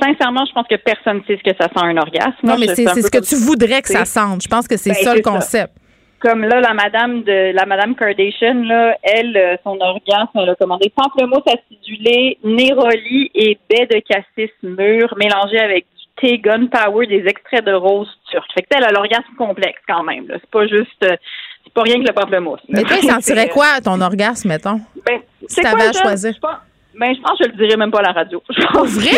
[0.03, 2.35] sincèrement, je pense que personne ne sait ce que ça sent un orgasme.
[2.43, 4.43] Non, mais c'est ce que tu voudrais que ça sente.
[4.43, 5.31] Je pense que c'est Ben, ça le ça.
[5.31, 5.73] concept.
[6.21, 10.55] Comme là, la madame de la madame Kardashian, là, elle, euh, son orgasme, elle a
[10.55, 17.27] commandé pamplemousse acidulé, néroli et baie de cassis mûr mélangé avec du thé gunpowder, des
[17.29, 18.47] extraits de rose turque.
[18.55, 20.27] Fait que elle a l'orgasme complexe quand même.
[20.31, 21.17] C'est pas juste, euh,
[21.65, 22.61] c'est pas rien que le pamplemousse.
[22.69, 22.79] là.
[22.79, 24.81] Mais toi, il sentirait euh, quoi ton orgasme, mettons?
[25.05, 26.33] Ben, Si c'est t'avais quoi, à choisir.
[26.35, 26.51] Je pense-
[26.99, 28.43] Ben, je pense que je le dirais même pas à la radio.
[28.73, 29.11] Pour vrai?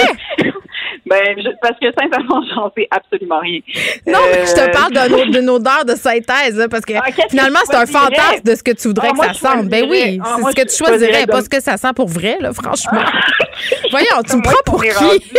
[1.07, 3.61] Ben, je- parce que sincèrement, j'en sais absolument rien.
[4.07, 7.05] Non, mais je Euh, te parle d'un o- d'une odeur de synthèse, parce que Ah,
[7.31, 9.67] finalement, c'est un fantasme de ce que tu voudrais Ah, que ça sente.
[9.69, 12.37] Ben oui, ah, c'est ce que tu choisirais, pas ce que ça sent pour vrai,
[12.41, 13.01] là, franchement.
[13.91, 15.33] Voyons, tu me prends pour qui?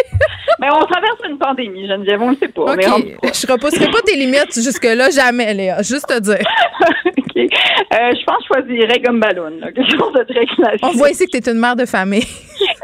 [0.59, 2.75] Mais on traverse une pandémie, Geneviève, on ne sait pas.
[2.75, 6.39] Mais on- OK, je repousserai pas tes limites jusque-là, jamais, Léa, juste te dire.
[7.05, 7.35] OK.
[7.37, 10.79] Euh, je pense que je choisirais Gomme Ballon, là, quelque chose de très classique.
[10.83, 12.25] On voit ici que tu es une mère de famille.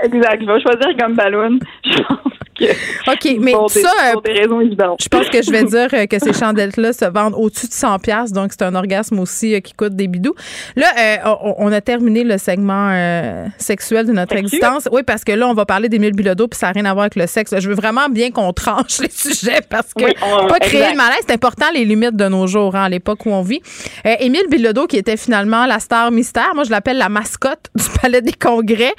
[0.04, 1.60] Exact, je vais choisir Gomme Ballon.
[1.84, 2.18] Je pense
[2.60, 2.66] que...
[3.12, 5.00] OK, mais pour des, ça, euh, pour des raisons évidentes.
[5.02, 7.98] Je pense que je vais dire euh, que ces chandelles-là se vendent au-dessus de 100
[8.00, 10.36] pièces, donc c'est un orgasme aussi euh, qui coûte des bidous.
[10.76, 10.86] Là,
[11.26, 14.46] euh, on, a terminé le segment euh, sexuel de notre Sexu?
[14.58, 14.88] existence.
[14.92, 17.04] Oui, parce que là, on va parler d'Émile Bilodeau, puis ça n'a rien à voir
[17.04, 17.56] avec le sexe.
[17.58, 20.92] Je veux vraiment bien qu'on tranche les sujets parce que Oui, on- pas créer exact.
[20.94, 23.62] de malaise, c'est important les limites de nos jours, hein, à l'époque où on vit.
[24.06, 27.86] Euh, Émile Bilodeau, qui était finalement la star mystère, moi je l'appelle la mascotte du
[28.00, 28.94] Palais des Congrès.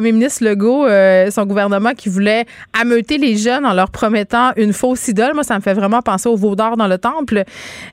[0.00, 4.72] Premier ministre Legault, euh, son gouvernement qui voulait ameuter les jeunes en leur promettant une
[4.72, 5.34] fausse idole.
[5.34, 7.44] Moi, ça me fait vraiment penser au veau d'or dans le temple.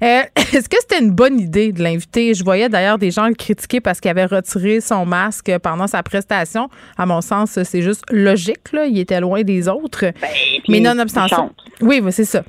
[0.02, 2.34] Euh, Est-ce que c'était une bonne idée de l'inviter?
[2.34, 6.02] Je voyais d'ailleurs des gens le critiquer parce qu'il avait retiré son masque pendant sa
[6.02, 6.70] prestation.
[6.98, 8.72] À mon sens, c'est juste logique.
[8.72, 8.86] Là.
[8.86, 10.06] Il était loin des autres.
[10.06, 10.30] Ben,
[10.70, 11.50] Mais nonobstant ça.
[11.82, 12.42] oui, c'est ça.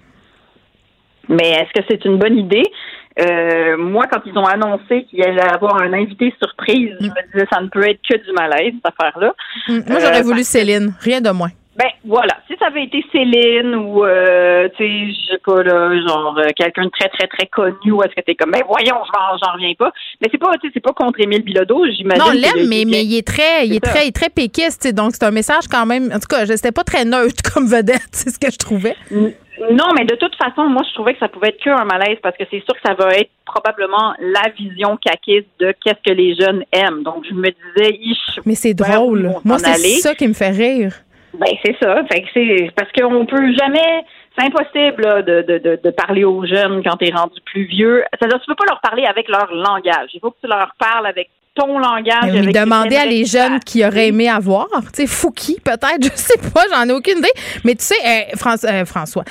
[1.28, 2.62] Mais est-ce que c'est une bonne idée?
[3.20, 7.46] Euh, moi, quand ils ont annoncé qu'il allait avoir un invité surprise, je me disais
[7.52, 9.34] ça ne peut être que du malaise, cette affaire-là.
[9.68, 10.94] Mm, Moi, j'aurais Euh, voulu parce Céline.
[11.00, 11.50] Rien de moins.
[11.78, 15.90] Ben voilà, si ça avait été Céline ou euh, tu sais, je sais pas là,
[16.08, 18.96] genre euh, quelqu'un de très très très connu, ou est-ce que t'es comme ben voyons,
[18.96, 19.92] j'en j'en reviens pas.
[20.20, 22.20] Mais c'est pas c'est pas contre Émile Bilodeau, j'imagine.
[22.24, 25.22] Non, l'aime, mais, il est très, il est très, il est très péquiste, donc c'est
[25.24, 26.06] un message quand même.
[26.12, 28.96] En tout cas, je- c'était pas très neutre comme vedette, c'est ce que je trouvais.
[29.12, 32.36] Non, mais de toute façon, moi je trouvais que ça pouvait être qu'un malaise parce
[32.36, 36.34] que c'est sûr que ça va être probablement la vision caquiste de qu'est-ce que les
[36.34, 37.02] jeunes aiment.
[37.02, 39.30] Donc je me disais, ich, Mais c'est drôle.
[39.44, 40.92] Moi, c'est ça qui me fait rire.
[41.34, 42.02] Ben c'est ça.
[42.10, 44.04] Fait que c'est parce qu'on peut jamais.
[44.36, 48.04] C'est impossible là, de, de, de, de parler aux jeunes quand t'es rendu plus vieux.
[48.12, 50.10] C'est-à-dire tu peux pas leur parler avec leur langage.
[50.14, 52.52] Il faut que tu leur parles avec ton langage.
[52.52, 56.62] Demander à les jeunes qui auraient aimé avoir, tu sais, Fouki peut-être, je sais pas,
[56.72, 57.28] j'en ai aucune idée.
[57.64, 58.20] Mais tu sais, euh,
[58.64, 59.24] euh, François,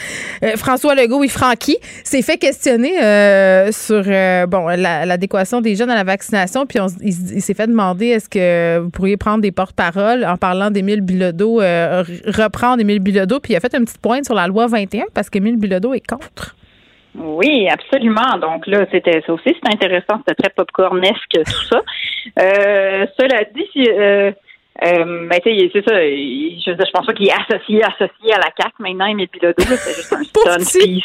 [0.43, 2.93] euh, François Legault et Francky s'est fait questionner
[3.71, 4.03] sur
[4.47, 8.29] bon la- l'adéquation des jeunes à la vaccination, puis on il, s'est fait demander est-ce
[8.29, 13.55] que vous pourriez prendre des porte-paroles en parlant d'Émile Bilodeau, reprendre Émile Bilodeau, puis il
[13.55, 16.55] a fait une petite pointe sur la loi 21 parce qu'Émile Bilodeau est contre.
[17.15, 18.38] Oui, absolument.
[18.39, 21.81] Donc là, c'était ça aussi, c'était intéressant, c'était très popcornesque tout ça.
[22.39, 24.31] Euh, cela dit, euh,
[24.85, 25.95] euh, ben, tu sais, c'est ça.
[25.95, 29.95] Je, pense pas qu'il est associé, associé à la CAC maintenant, Émile Bilodeau, là, c'est
[29.95, 31.03] juste un puis-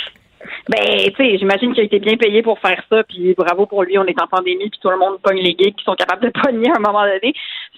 [0.69, 3.82] Ben, tu sais, j'imagine qu'il a été bien payé pour faire ça, puis bravo pour
[3.85, 6.23] lui, on est en pandémie, puis tout le monde pogne les geeks qui sont capables
[6.24, 7.32] de pogner à un moment donné.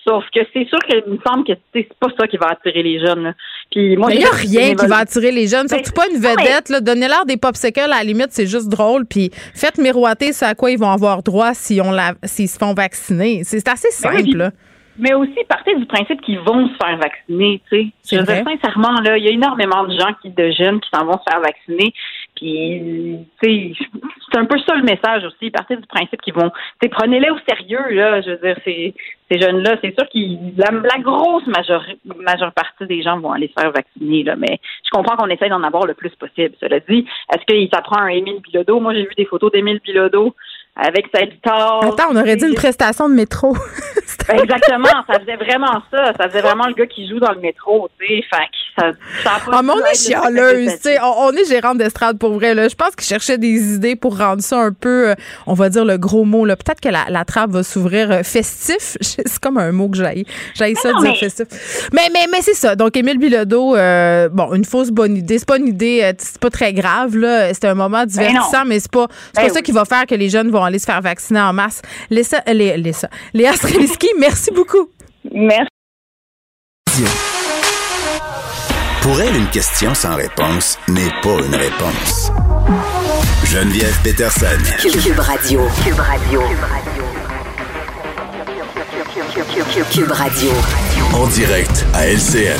[0.07, 3.01] Sauf que c'est sûr qu'il me semble que c'est pas ça qui va attirer les
[3.01, 3.23] jeunes.
[3.23, 3.32] là.
[3.70, 6.20] Puis moi, Mais il n'y a rien qui va attirer les jeunes, surtout pas une
[6.20, 6.73] mais- vedette.
[6.82, 9.07] Donnez-leur des popsicles, à la limite, c'est juste drôle.
[9.07, 12.59] Puis faites miroiter ce à quoi ils vont avoir droit si on la, s'ils se
[12.59, 13.45] font vacciner.
[13.45, 14.23] C'est assez Ben oui, simple.
[14.24, 14.51] puis- là.
[14.97, 17.86] Mais aussi, partez du principe qu'ils vont se faire vacciner, tu sais.
[18.12, 20.89] Je veux dire, sincèrement, là, il y a énormément de gens qui, de jeunes qui
[20.95, 21.93] s'en vont se faire vacciner.
[22.35, 25.51] Puis, c'est un peu ça le message aussi.
[25.51, 26.51] Partez du principe qu'ils vont,
[26.90, 28.20] prenez-les au sérieux, là.
[28.23, 28.94] Je veux dire, ces,
[29.31, 33.48] ces jeunes-là, c'est sûr qu'ils, la, la grosse majeure, majeure partie des gens vont aller
[33.48, 34.35] se faire vacciner, là.
[34.36, 36.55] Mais je comprends qu'on essaye d'en avoir le plus possible.
[36.61, 38.81] Cela dit, est-ce qu'il s'apprend un Émile Bilodeau?
[38.81, 40.35] Moi, j'ai vu des photos d'Émile Bilodeau.
[40.76, 41.84] Avec sa guitare.
[41.84, 43.56] Attends, on aurait dit une prestation de métro.
[44.28, 46.12] Ben, exactement, ça faisait vraiment ça.
[46.18, 48.22] Ça faisait vraiment le gart qui joue dans le métro, tu sais.
[48.22, 48.46] Fait
[48.76, 48.90] ça,
[49.22, 50.98] ça a pas ah, on est chialeuse, tu sais.
[51.02, 52.68] On, est gérante d'estrade pour vrai, là.
[52.68, 55.14] Je pense qu'ils cherchaient des idées pour rendre ça un peu, euh,
[55.46, 56.56] on va dire le gros mot, là.
[56.56, 58.96] Peut-être que la, la trappe va s'ouvrir euh, festif.
[59.01, 60.24] C'est comme un mot que j'aille.
[60.55, 61.46] J'aille ça, dire festif.
[61.92, 62.76] Mais, mais, mais c'est ça.
[62.76, 65.38] Donc, Émile Bilodeau, euh, bon, une fausse bonne idée.
[65.38, 67.52] C'est pas une idée, c'est pas très grave, là.
[67.52, 70.06] C'est un moment ben divertissant, mais c'est pas, c'est pas ben ça qui va faire
[70.06, 71.82] que les jeunes vont aller se faire vacciner en masse.
[72.11, 72.77] Léa, Léa,
[73.32, 74.89] Léa Streliski, merci beaucoup.
[75.32, 75.69] Merci.
[79.03, 82.31] Pour elle, une question sans réponse n'est pas une réponse.
[83.45, 84.47] Geneviève Peterson.
[84.81, 85.61] Cube Radio.
[85.85, 86.41] Cube Radio.
[89.93, 90.51] Cube Radio.
[91.12, 92.59] En direct à LCN.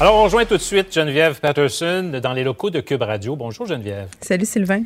[0.00, 3.36] Alors, on rejoint tout de suite Geneviève Patterson dans les locaux de Cube Radio.
[3.36, 4.08] Bonjour Geneviève.
[4.20, 4.82] Salut Sylvain.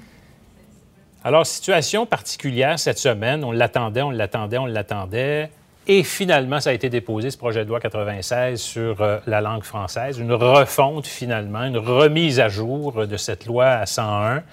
[1.27, 3.43] Alors, situation particulière cette semaine.
[3.43, 5.51] On l'attendait, on l'attendait, on l'attendait.
[5.89, 9.65] Et finalement, ça a été déposé, ce projet de loi 96 sur euh, la langue
[9.65, 10.19] française.
[10.20, 14.44] Une refonte, finalement, une remise à jour de cette loi à 101.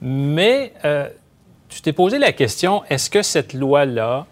[0.00, 1.06] Mais euh,
[1.68, 4.24] tu t'es posé la question, est-ce que cette loi-là,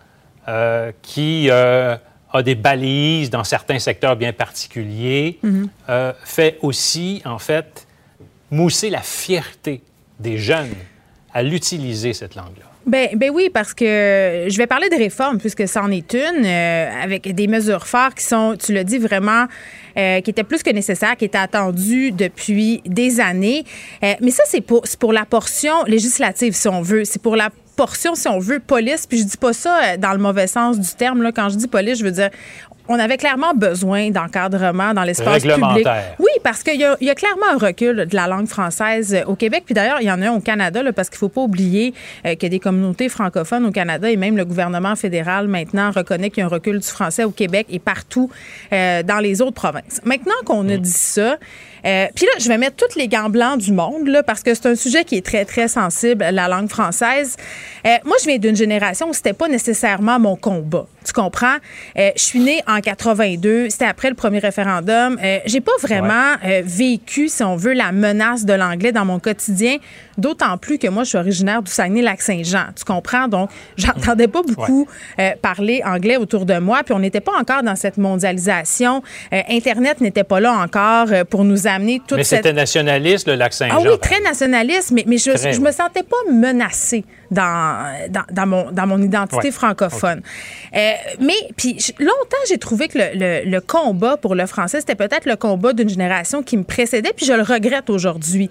[0.49, 1.99] euh, qui a
[2.43, 6.15] des balises dans certains secteurs bien particuliers, mm-hmm.
[6.25, 7.87] fait aussi, en fait,
[8.51, 9.83] mousser la fierté
[10.19, 10.73] des jeunes?
[11.35, 12.73] À l'utiliser, cette langue-là?
[12.85, 13.85] Ben, ben oui, parce que
[14.49, 18.15] je vais parler de réforme, puisque ça en est une, euh, avec des mesures fortes
[18.15, 19.47] qui sont, tu l'as dit, vraiment,
[19.97, 23.65] euh, qui étaient plus que nécessaires, qui étaient attendues depuis des années.
[24.03, 27.05] Euh, mais ça, c'est pour, pour la portion législative, si on veut.
[27.05, 29.07] C'est pour la portion, si on veut, police.
[29.07, 31.23] Puis je dis pas ça dans le mauvais sens du terme.
[31.23, 31.31] Là.
[31.31, 32.31] Quand je dis police, je veux dire,
[32.89, 35.87] on avait clairement besoin d'encadrement dans l'espace public.
[36.19, 39.63] Oui, parce qu'il y, a clairement un recul de la langue française au Québec.
[39.65, 41.95] Puis d'ailleurs, il y en a un au Canada, parce qu'il ne faut pas oublier
[42.27, 45.91] euh, qu'il y a des communautés francophones au Canada et même le gouvernement fédéral maintenant
[45.91, 48.31] reconnaît qu'il y a un recul du français au Québec et partout
[48.73, 50.01] euh, dans les autres provinces.
[50.05, 51.37] Maintenant qu'on a dit ça,
[51.85, 54.55] euh, puis là, je vais mettre tous les gants blancs du monde, là, parce que
[54.55, 57.37] c'est un sujet qui est très, très sensible, la langue française.
[58.05, 60.87] moi, je viens d'une génération où c'était pas nécessairement mon combat.
[61.05, 61.57] Tu comprends?
[61.97, 65.19] je suis née en 82, c'était après le premier référendum.
[65.23, 69.19] Euh, j'ai pas vraiment euh, vécu, si on veut, la menace de l'anglais dans mon
[69.19, 69.77] quotidien,
[70.19, 72.67] d'autant plus que moi, je suis originaire du Saguenay-Lac-Saint-Jean.
[72.77, 73.29] Tu comprends?
[73.29, 74.87] Donc, j'entendais pas beaucoup
[75.19, 79.03] euh, parler anglais autour de moi, puis on n'était pas encore dans cette mondialisation.
[79.33, 82.45] Internet n'était pas là encore pour nous amener toute mais cette...
[82.45, 83.77] c'était nationaliste, le Lac-Saint-Jean.
[83.79, 88.71] Ah oui, très nationaliste, mais, mais je, je me sentais pas menacée dans, dans, mon,
[88.71, 90.21] dans mon identité francophone.
[90.75, 95.27] Euh, mais puis longtemps, j'ai trouvé que le, le, combat pour le français, c'était peut-être
[95.27, 98.51] le combat d'une génération qui me précédait, puis je le regrette aujourd'hui.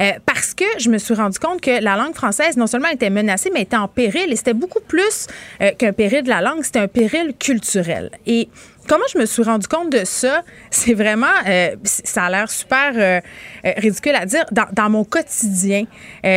[0.00, 3.10] Euh, parce que je me suis rendu compte que la langue française non seulement était
[3.10, 4.32] menacée, mais était en péril.
[4.32, 5.26] Et c'était beaucoup plus
[5.60, 8.10] euh, qu'un péril de la langue, c'était un péril culturel.
[8.26, 8.48] Et
[8.88, 12.92] comment je me suis rendu compte de ça, c'est vraiment, euh, ça a l'air super
[12.96, 13.20] euh,
[13.64, 15.84] euh, ridicule à dire, dans, mon quotidien,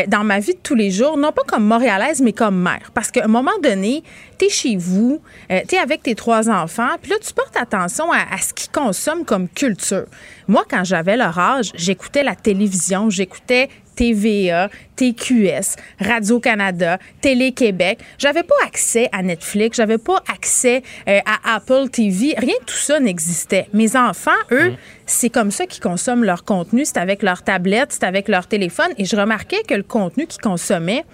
[0.07, 2.91] dans ma vie de tous les jours, non pas comme montréalaise, mais comme mère.
[2.93, 4.03] Parce qu'à un moment donné,
[4.37, 8.11] tu es chez vous, tu es avec tes trois enfants, puis là, tu portes attention
[8.11, 10.05] à, à ce qu'ils consomment comme culture.
[10.47, 17.99] Moi, quand j'avais leur âge, j'écoutais la télévision, j'écoutais TVA, TQS, Radio-Canada, Télé-Québec.
[18.17, 22.33] J'avais pas accès à Netflix, j'avais pas accès euh, à Apple TV.
[22.37, 23.67] Rien de tout ça n'existait.
[23.73, 24.77] Mes enfants, eux, mmh.
[25.05, 26.85] c'est comme ça qu'ils consomment leur contenu.
[26.85, 28.91] C'est avec leur tablette, c'est avec leur téléphone.
[28.97, 31.05] Et je remarquais que le contenu qu'ils consommaient,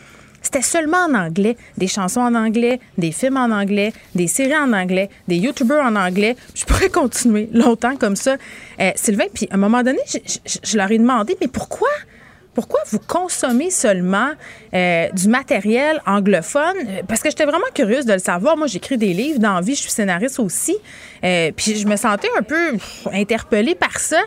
[0.41, 1.57] c'était seulement en anglais.
[1.77, 5.95] Des chansons en anglais, des films en anglais, des séries en anglais, des YouTubers en
[5.95, 6.35] anglais.
[6.55, 8.37] Je pourrais continuer longtemps comme ça.
[8.79, 9.99] Euh, Sylvain, puis à un moment donné,
[10.63, 11.89] je leur ai demandé, mais pourquoi?
[12.57, 14.31] Pourquoi vous consommez seulement
[14.73, 16.75] euh, du matériel anglophone?
[16.87, 18.57] Euh, parce que j'étais vraiment curieuse de le savoir.
[18.57, 20.75] Moi, j'écris des livres d'envie, je suis scénariste aussi.
[21.23, 22.75] Euh, puis je me sentais un peu
[23.13, 24.17] interpellée par ça.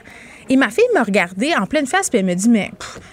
[0.48, 2.70] Et ma fille me regardait en pleine face, puis elle me dit, mais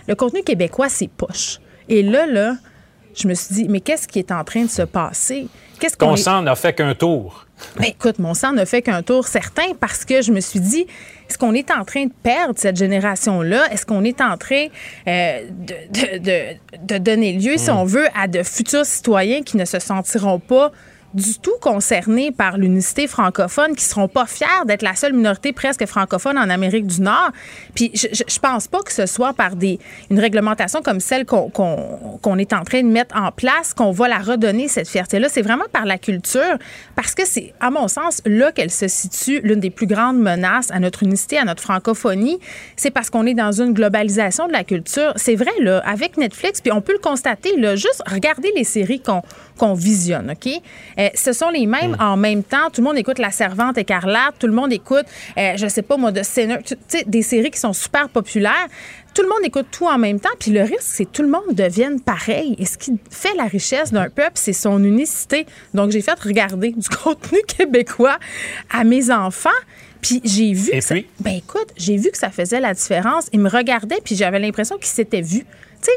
[0.08, 1.62] le contenu québécois, c'est poche.
[1.90, 2.54] Et là, là,
[3.16, 5.48] je me suis dit, mais qu'est-ce qui est en train de se passer?
[5.80, 7.48] Qu'est-ce qu'on sang n'a fait qu'un tour.
[7.80, 10.86] Mais écoute, mon sang n'a fait qu'un tour certain parce que je me suis dit,
[11.30, 13.72] est-ce qu'on est en train de perdre cette génération-là?
[13.72, 14.68] Est-ce qu'on est en train
[15.08, 17.78] euh, de, de, de, donner lieu, si hmm.
[17.78, 20.72] on veut, à de futurs citoyens qui ne se sentiront pas
[21.14, 25.86] du tout concernés par l'unicité francophone, qui seront pas fiers d'être la seule minorité presque
[25.86, 27.32] francophone en Amérique du Nord.
[27.76, 29.80] Puis je, je, pense pas que ce soit par des
[30.10, 34.08] une réglementation comme celle qu'on qu'on est en train de mettre en place qu'on va
[34.08, 35.30] la redonner cette fierté-là.
[35.30, 36.58] C'est vraiment par la culture,
[36.96, 40.72] parce que c'est à mon sens là qu'elle se situe l'une des plus grandes menaces
[40.72, 42.40] à notre unicité, à notre francophonie.
[42.76, 45.14] C'est parce qu'on est dans une globalisation de la culture.
[45.16, 49.00] C'est vrai là, avec Netflix, puis on peut le constater là, juste regarder les séries
[49.00, 49.22] qu'on
[49.58, 50.62] qu'on visionne, OK?
[51.00, 52.02] Euh, ce sont les mêmes hmm.
[52.02, 52.70] en même temps.
[52.72, 55.06] Tout le monde écoute La Servante écarlate, tout le monde écoute,
[55.38, 56.22] euh, je sais pas moi, de
[57.08, 58.68] des séries qui sont super populaires.
[59.14, 61.30] Tout le monde écoute tout en même temps, puis le risque, c'est que tout le
[61.30, 62.56] monde devienne pareil.
[62.60, 65.48] Et ce qui fait la richesse d'un peuple, c'est son unicité.
[65.74, 68.20] Donc, j'ai fait regarder du contenu québécois
[68.70, 69.50] à mes enfants.
[70.02, 70.70] Puis j'ai vu.
[70.72, 71.08] Et puis?
[71.20, 73.28] ben écoute, j'ai vu que ça faisait la différence.
[73.34, 75.46] Ils me regardaient, puis j'avais l'impression qu'ils s'étaient vus.
[75.82, 75.92] Tu sais,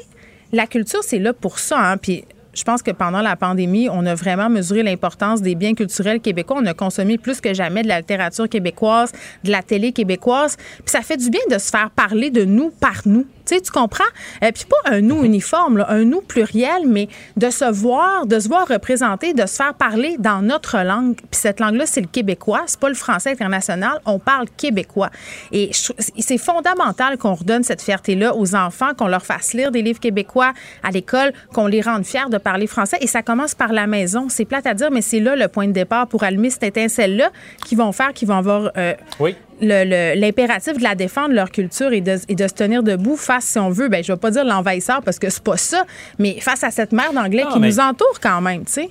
[0.52, 1.78] la culture, c'est là pour ça.
[1.78, 1.96] Hein?
[1.98, 6.20] Puis je pense que pendant la pandémie, on a vraiment mesuré l'importance des biens culturels
[6.20, 6.58] québécois.
[6.60, 9.12] On a consommé plus que jamais de la littérature québécoise,
[9.44, 10.56] de la télé québécoise.
[10.56, 13.26] Puis ça fait du bien de se faire parler de nous par nous.
[13.58, 14.04] Tu comprends?
[14.44, 18.48] Euh, puis pas un nous uniforme, un nous pluriel, mais de se voir, de se
[18.48, 21.16] voir représenter, de se faire parler dans notre langue.
[21.16, 24.00] Puis cette langue-là, c'est le québécois, c'est pas le français international.
[24.04, 25.10] On parle québécois.
[25.52, 25.70] Et
[26.18, 30.52] c'est fondamental qu'on redonne cette fierté-là aux enfants, qu'on leur fasse lire des livres québécois
[30.82, 32.98] à l'école, qu'on les rende fiers de parler français.
[33.00, 34.28] Et ça commence par la maison.
[34.28, 37.30] C'est plate à dire, mais c'est là le point de départ pour allumer cette étincelle-là
[37.64, 42.00] qui vont faire, qui vont avoir euh, oui l'impératif de la défendre leur culture et
[42.00, 45.18] de, se tenir debout face, si on veut, ben je vais pas dire l'envahisseur parce
[45.18, 45.84] que c'est pas ça,
[46.18, 48.90] mais face à cette mer d'anglais qui nous entoure quand même, tu sais.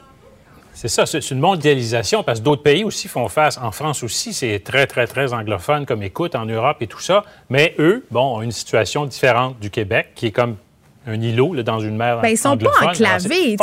[0.73, 3.57] C'est ça, c'est une mondialisation parce que d'autres pays aussi font face.
[3.57, 7.25] En France aussi, c'est très, très, très anglophone comme écoute, en Europe et tout ça.
[7.49, 10.55] Mais eux, bon, ont une situation différente du Québec qui est comme
[11.09, 13.57] un îlot dans une mer ben, Ils sont pas enclavés.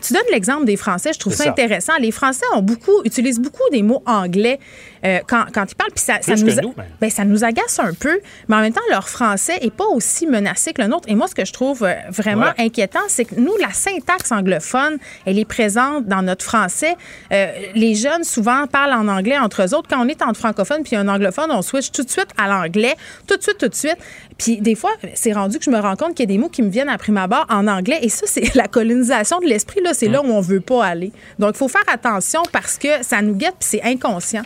[0.00, 1.94] Tu donnes l'exemple des Français, je trouve ça, intéressant.
[2.00, 4.58] Les Français ont beaucoup, utilisent beaucoup des mots anglais
[5.04, 5.92] euh, quand, quand, ils parlent.
[5.92, 9.08] Puis ça, ça nous, ben, ça nous agace un peu, mais en même temps, leur
[9.08, 11.08] français n'est pas aussi menacé que le nôtre.
[11.08, 14.98] Et moi, ce que je trouve euh, vraiment inquiétant, c'est que nous, la syntaxe anglophone,
[15.24, 16.96] elle est présente dans notre français.
[17.32, 19.88] Euh, les jeunes, souvent, parlent en anglais entre eux autres.
[19.88, 22.96] Quand on est entre francophones puis un anglophone, on switch tout de suite à l'anglais,
[23.26, 23.98] tout de suite, tout de suite.
[24.38, 26.48] Puis des fois, c'est rendu que je me rends compte qu'il y a des mots
[26.48, 27.98] qui me viennent à prime abord en anglais.
[28.02, 29.80] Et ça, c'est la colonisation de l'esprit.
[29.82, 31.10] Là, c'est là où on veut pas aller.
[31.38, 34.42] Donc, il faut faire attention parce que ça nous guette puis c'est inconscient.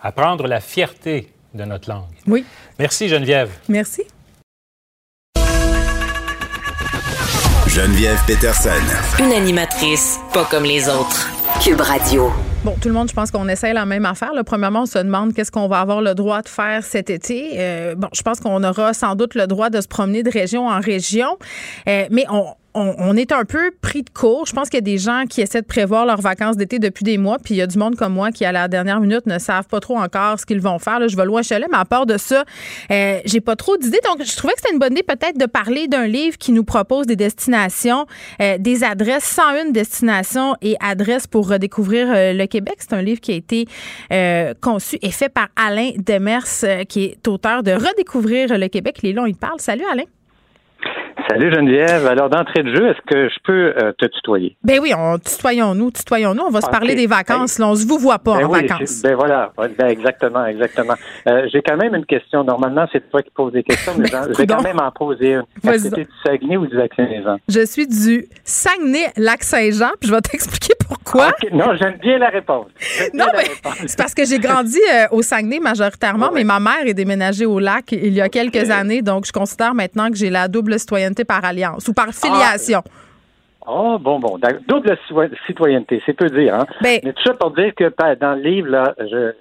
[0.00, 2.06] Apprendre la fierté de notre langue.
[2.26, 2.44] Oui.
[2.78, 3.50] Merci, Geneviève.
[3.68, 4.02] Merci.
[7.66, 8.70] Geneviève Peterson.
[9.18, 11.28] Une animatrice pas comme les autres.
[11.62, 12.32] Cube Radio.
[12.68, 14.34] Bon, tout le monde, je pense qu'on essaie la même affaire.
[14.34, 14.44] Là.
[14.44, 17.52] Premièrement, on se demande qu'est-ce qu'on va avoir le droit de faire cet été.
[17.54, 20.68] Euh, bon, je pense qu'on aura sans doute le droit de se promener de région
[20.68, 21.38] en région,
[21.88, 24.46] euh, mais on, on, est un peu pris de court.
[24.46, 27.04] Je pense qu'il y a des gens qui essaient de prévoir leurs vacances d'été depuis
[27.04, 29.26] des mois, puis il y a du monde comme moi qui, à la dernière minute,
[29.26, 31.00] ne savent pas trop encore ce qu'ils vont faire.
[31.00, 32.44] Là, je vais loin chalet, mais à part de ça,
[32.90, 34.00] euh, j'ai pas trop d'idées.
[34.04, 36.64] Donc, je trouvais que c'était une bonne idée peut-être de parler d'un livre qui nous
[36.64, 38.06] propose des destinations,
[38.40, 42.76] euh, des adresses, 101 destinations et adresses pour redécouvrir euh, le Québec.
[42.78, 43.66] C'est un livre qui a été
[44.60, 46.44] conçu et fait par Alain Demers,
[46.88, 48.98] qui est auteur de Redécouvrir le Québec.
[49.02, 49.60] Les longs, il parle.
[49.60, 50.04] Salut, Alain.
[51.28, 52.06] Salut Geneviève.
[52.06, 54.56] Alors d'entrée de jeu, est-ce que je peux euh, te tutoyer?
[54.62, 56.42] Ben oui, on tutoyons-nous, tutoyons-nous.
[56.42, 57.60] On va se parler des vacances.
[57.60, 59.02] on se vous voit pas ben en vacances.
[59.02, 60.94] Ben voilà, ben exactement, exactement.
[61.26, 62.44] Euh, j'ai quand même une question.
[62.44, 65.44] Normalement, c'est toi qui poses des questions, mais je vais quand même en poser une.
[65.70, 67.36] Est-ce que tu es du Saguenay ou du Lac-Saint-Jean?
[67.48, 71.32] Je suis du Saguenay-Lac-Saint-Jean, puis je vais t'expliquer pourquoi.
[71.52, 72.68] Non, j'aime bien la réponse.
[73.14, 73.44] non, mais
[73.86, 77.58] c'est parce que j'ai grandi euh, au Saguenay majoritairement, mais ma mère est déménagée au
[77.58, 81.24] lac il y a quelques années, donc je considère maintenant que j'ai la double citoyenneté
[81.24, 82.82] par alliance ou par filiation?
[83.66, 84.38] Oh, bon, bon.
[84.66, 84.98] Double
[85.46, 86.54] citoyenneté, c'est peu dire.
[86.54, 86.66] Hein?
[86.82, 89.32] Ben Mais tout ça pour dire que ben, dans le livre, là, je,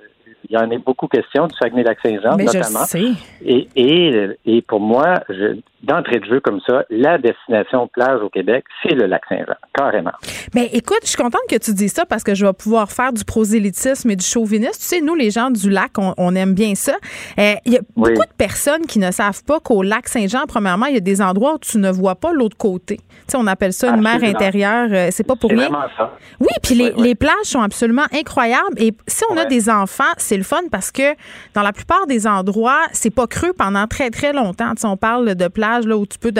[0.49, 2.83] il y en a beaucoup questions du Saguenay-Lac-Saint-Jean, notamment.
[2.83, 3.11] Je sais.
[3.43, 5.21] Et, et, et pour moi,
[5.83, 10.11] d'entrée de jeu comme ça, la destination plage au Québec, c'est le Lac-Saint-Jean, carrément.
[10.55, 13.13] Mais écoute, je suis contente que tu dises ça parce que je vais pouvoir faire
[13.13, 14.79] du prosélytisme et du chauvinisme.
[14.79, 16.93] Tu sais, nous, les gens du lac, on, aime bien ça.
[17.39, 20.95] Euh, il y a beaucoup de personnes qui ne savent pas qu'au Lac-Saint-Jean, premièrement, il
[20.95, 22.97] y a des endroits où tu ne vois pas l'autre côté.
[22.97, 24.87] Tu sais, on appelle ça une mer intérieure.
[24.91, 25.69] Euh, c'est pas pour rien.
[25.97, 26.11] Ça.
[26.39, 28.77] Oui, puis les, les, plages sont absolument incroyables.
[28.77, 31.15] Et si on a des enfants, c'est le fun parce que
[31.53, 34.73] dans la plupart des endroits, c'est pas creux pendant très, très longtemps.
[34.75, 36.31] Tu on parle de plages là, où tu peux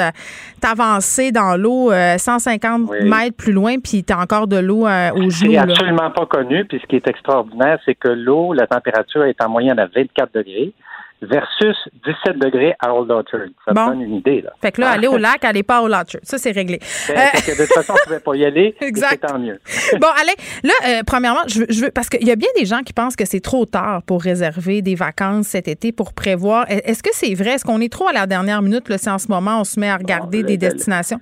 [0.62, 5.10] t'avancer dans l'eau 150 euh, mètres plus loin, puis tu as encore de l'eau euh,
[5.30, 5.52] genoux.
[5.52, 6.66] C'est absolument pas connu.
[6.66, 10.34] Puis ce qui est extraordinaire, c'est que l'eau, la température est en moyenne à 24
[10.34, 10.74] degrés.
[11.22, 11.76] Versus
[12.06, 13.48] 17 degrés à Old Orchard.
[13.66, 14.42] Ça me donne une idée.
[14.42, 14.52] Là.
[14.62, 16.22] Fait que là, aller au lac, aller pas à Old Orchard.
[16.24, 16.80] Ça, c'est réglé.
[17.08, 17.40] Ben, euh...
[17.40, 18.76] que de toute façon, on ne pouvait pas y aller.
[18.82, 19.26] exact.
[19.28, 19.60] tant mieux.
[20.00, 22.66] bon, allez, là, euh, premièrement, je veux, je veux, parce qu'il y a bien des
[22.66, 26.66] gens qui pensent que c'est trop tard pour réserver des vacances cet été, pour prévoir.
[26.70, 27.52] Est-ce que c'est vrai?
[27.52, 29.80] Est-ce qu'on est trop à la dernière minute, là, si en ce moment, on se
[29.80, 31.20] met à regarder des destinations?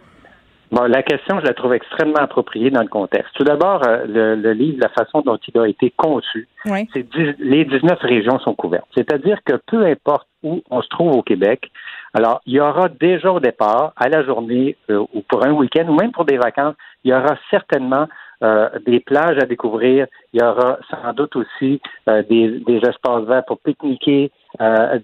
[0.71, 3.33] Bon, la question, je la trouve extrêmement appropriée dans le contexte.
[3.35, 7.05] Tout d'abord, euh, le, livre, la façon dont il a été conçu, c'est
[7.39, 8.87] les 19 régions sont couvertes.
[8.95, 11.71] C'est-à-dire que peu importe où on se trouve au Québec,
[12.13, 15.87] alors il y aura déjà au départ, à la journée euh, ou pour un week-end
[15.87, 18.07] ou même pour des vacances, il y aura certainement
[18.43, 20.07] euh, des plages à découvrir.
[20.33, 24.31] Il y aura sans doute aussi des, des, espaces verts pour pique-niquer,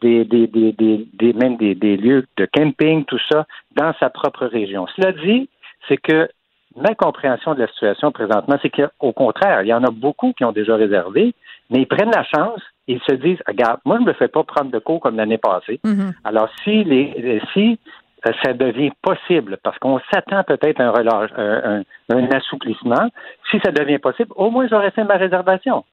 [0.01, 0.73] des, des, des,
[1.13, 3.45] des, même des, des lieux de camping, tout ça,
[3.75, 4.87] dans sa propre région.
[4.95, 5.49] Cela dit,
[5.87, 6.29] c'est que
[6.75, 10.45] ma compréhension de la situation présentement, c'est qu'au contraire, il y en a beaucoup qui
[10.45, 11.33] ont déjà réservé,
[11.69, 14.43] mais ils prennent la chance ils se disent, regarde, moi, je ne me fais pas
[14.43, 15.79] prendre de cours comme l'année passée.
[15.85, 16.13] Mm-hmm.
[16.23, 17.75] Alors, si, les, si euh,
[18.43, 23.09] ça devient possible, parce qu'on s'attend peut-être à un, relâche, un, assouplissement,
[23.49, 25.83] si ça devient possible, au moins j'aurais fait ma réservation.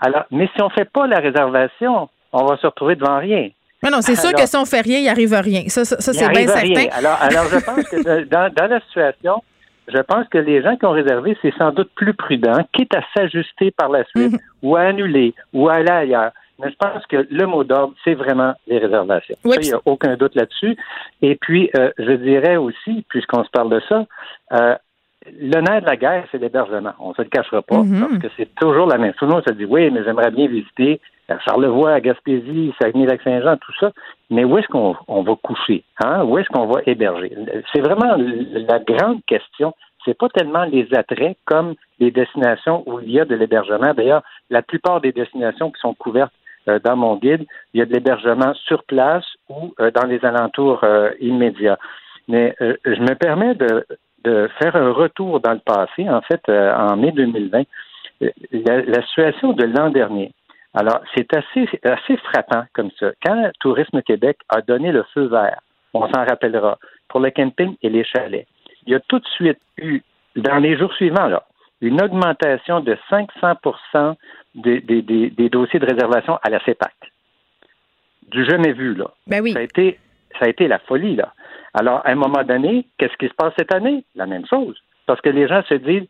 [0.00, 3.50] Alors, mais si on ne fait pas la réservation, on va se retrouver devant rien.
[3.82, 5.64] Mais non, c'est sûr que si on fait rien, il arrive rien.
[5.68, 6.88] Ça, ça, c'est bien certain.
[6.96, 9.42] Alors, alors, je pense que dans, dans la situation,
[9.88, 13.02] je pense que les gens qui ont réservé, c'est sans doute plus prudent, quitte à
[13.14, 14.38] s'ajuster par la suite, mhm.
[14.62, 16.32] ou à annuler, ou à aller ailleurs.
[16.58, 19.36] Mais je pense que le mot d'ordre, c'est vraiment les réservations.
[19.44, 20.76] il n'y a aucun doute là-dessus.
[21.22, 24.06] Et puis, euh, je dirais aussi, puisqu'on se parle de ça,
[24.52, 24.74] euh,
[25.32, 26.92] le nerf de la guerre, c'est l'hébergement.
[26.98, 28.00] On ne se le cachera pas, mhm.
[28.00, 29.30] parce que c'est toujours la même chose.
[29.32, 33.92] On se dit, oui, mais j'aimerais bien visiter à Charlevoix, à Gaspésie, Saguenay-Lac-Saint-Jean, tout ça.
[34.30, 35.82] Mais où est-ce qu'on va coucher?
[36.02, 36.24] Hein?
[36.24, 37.32] Où est-ce qu'on va héberger?
[37.72, 39.74] C'est vraiment la grande question.
[40.04, 43.92] C'est pas tellement les attraits comme les destinations où il y a de l'hébergement.
[43.92, 46.32] D'ailleurs, la plupart des destinations qui sont couvertes
[46.66, 50.82] dans mon guide, il y a de l'hébergement sur place ou euh, dans les alentours
[50.84, 51.78] euh, immédiats.
[52.28, 53.86] Mais je me permets de,
[54.58, 57.62] faire un retour dans le passé, en fait, en mai 2020.
[58.20, 60.32] La, situation de l'an dernier,
[60.74, 63.12] alors, c'est assez, assez frappant comme ça.
[63.24, 65.60] Quand Tourisme Québec a donné le feu vert,
[65.94, 66.78] on s'en rappellera,
[67.08, 68.48] pour le camping et les chalets,
[68.86, 70.02] il y a tout de suite eu,
[70.34, 71.30] dans les jours suivants,
[71.80, 73.54] une augmentation de 500
[74.56, 76.94] des, des, dossiers de réservation à la CEPAC.
[78.30, 79.10] Du jamais vu, là.
[79.26, 79.52] Ben oui.
[79.52, 79.98] Ça a été,
[80.38, 81.32] ça a été la folie, là.
[81.74, 84.04] Alors, à un moment donné, qu'est-ce qui se passe cette année?
[84.14, 84.76] La même chose.
[85.06, 86.08] Parce que les gens se disent,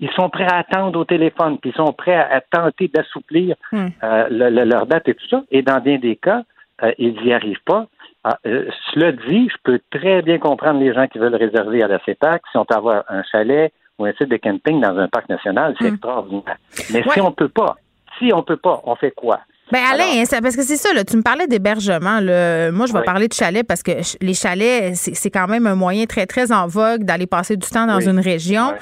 [0.00, 3.86] ils sont prêts à attendre au téléphone, puis ils sont prêts à, tenter d'assouplir hmm.
[4.04, 5.42] euh, leur date et tout ça.
[5.50, 6.42] Et dans bien des cas,
[6.82, 7.86] euh, ils n'y arrivent pas.
[8.22, 11.88] Ah, euh, cela dit, je peux très bien comprendre les gens qui veulent réserver à
[11.88, 15.08] la CEPAC, si on peut avoir un chalet ou un site de camping dans un
[15.08, 15.94] parc national, c'est hmm.
[15.94, 16.56] extraordinaire.
[16.92, 17.76] Mais si on peut pas,
[18.18, 19.40] si on peut pas, on fait quoi?
[19.70, 22.22] Ben Alain, parce que c'est ça, là, tu me parlais d'hébergement.
[22.22, 23.92] Moi, je vais parler de chalet parce que
[24.22, 27.86] les chalets, c'est quand même un moyen très, très en vogue d'aller passer du temps
[27.86, 28.72] dans une région.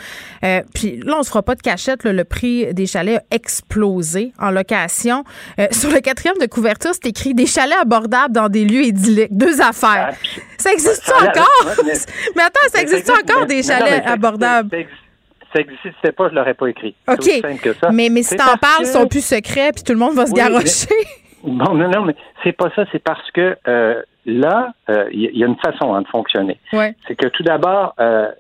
[0.45, 2.05] Euh, puis là, on se fera pas de cachette.
[2.05, 5.25] le prix des chalets a explosé en location.
[5.59, 9.37] Euh, sur le quatrième de couverture, c'est écrit des chalets abordables dans des lieux idylliques.
[9.37, 10.11] Deux affaires.
[10.13, 11.85] Ah, ça existe encore?
[12.37, 14.71] mais attends, ça existe encore des chalets abordables?
[15.57, 16.95] Ça n'existait pas, je l'aurais pas écrit.
[17.09, 17.27] OK.
[17.93, 20.35] Mais, mais si t'en parles, ils sont plus secrets, puis tout le monde va se
[20.35, 20.95] garrocher.
[21.43, 22.85] Bon, non, non, mais c'est pas ça.
[22.91, 26.59] C'est parce que euh, là, il euh, y, a une façon hein, de fonctionner.
[27.07, 28.33] C'est que tout d'abord, euh,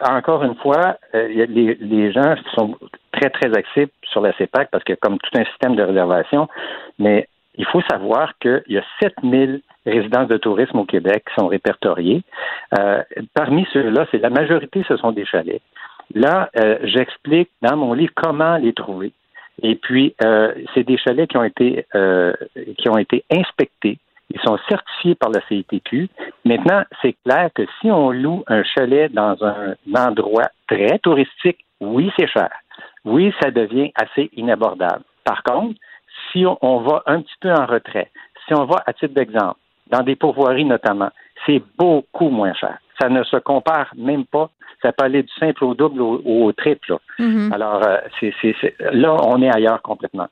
[0.00, 2.76] encore une fois, les, gens sont
[3.12, 6.48] très, très axés sur la CEPAC parce que comme tout un système de réservation,
[6.98, 11.48] mais il faut savoir qu'il y a 7000 résidences de tourisme au Québec qui sont
[11.48, 12.22] répertoriées.
[13.34, 15.60] parmi ceux-là, c'est la majorité, ce sont des chalets.
[16.12, 19.12] Là, euh, j'explique dans mon livre comment les trouver.
[19.62, 22.32] Et puis, euh, c'est des chalets qui ont été euh,
[22.78, 23.98] qui ont été inspectés.
[24.30, 26.08] Ils sont certifiés par la CITQ.
[26.44, 32.10] Maintenant, c'est clair que si on loue un chalet dans un endroit très touristique, oui,
[32.18, 32.50] c'est cher.
[33.04, 35.04] Oui, ça devient assez inabordable.
[35.24, 35.78] Par contre,
[36.32, 38.10] si on, on va un petit peu en retrait,
[38.46, 39.58] si on va à titre d'exemple,
[39.88, 41.10] dans des pourvoiries notamment,
[41.46, 42.78] c'est beaucoup moins cher.
[43.00, 44.50] Ça ne se compare même pas
[44.84, 46.96] ça peut aller du simple au double ou au, triple.
[47.18, 47.52] Mm-hmm.
[47.52, 50.28] Alors, euh, c'est, là, on est ailleurs complètement.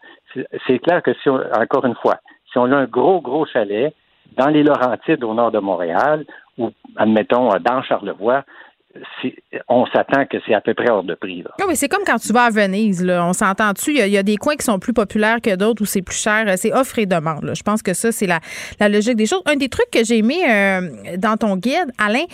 [0.66, 2.19] C'est, clair que si, encore une fois,
[2.51, 3.95] si on a un gros, gros chalet
[4.37, 6.24] dans les Laurentides au nord de Montréal,
[6.59, 8.45] ou admettons dans Charlevoix,
[9.69, 11.44] on s'attend que c'est à peu près hors de prix.
[11.66, 13.05] Oui, c'est comme quand tu vas à Venise.
[13.05, 13.24] Là.
[13.27, 13.93] On s'entend-tu?
[13.93, 16.44] Il y, a des coins qui sont plus populaires que d'autres où c'est plus cher.
[16.56, 17.52] C'est offre et demande.
[17.55, 19.43] Je pense que ça, c'est la, logique des choses.
[19.47, 22.24] Un des trucs que j'ai aimé euh, dans ton guide, Alain,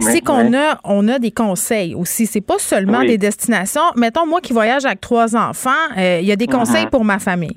[0.00, 2.26] c'est qu'on a, on a des conseils aussi.
[2.26, 3.82] C'est pas seulement des destinations.
[3.96, 6.90] Mettons, moi qui voyage avec trois enfants, euh, il y a des conseils uh-huh.
[6.90, 7.56] pour ma famille.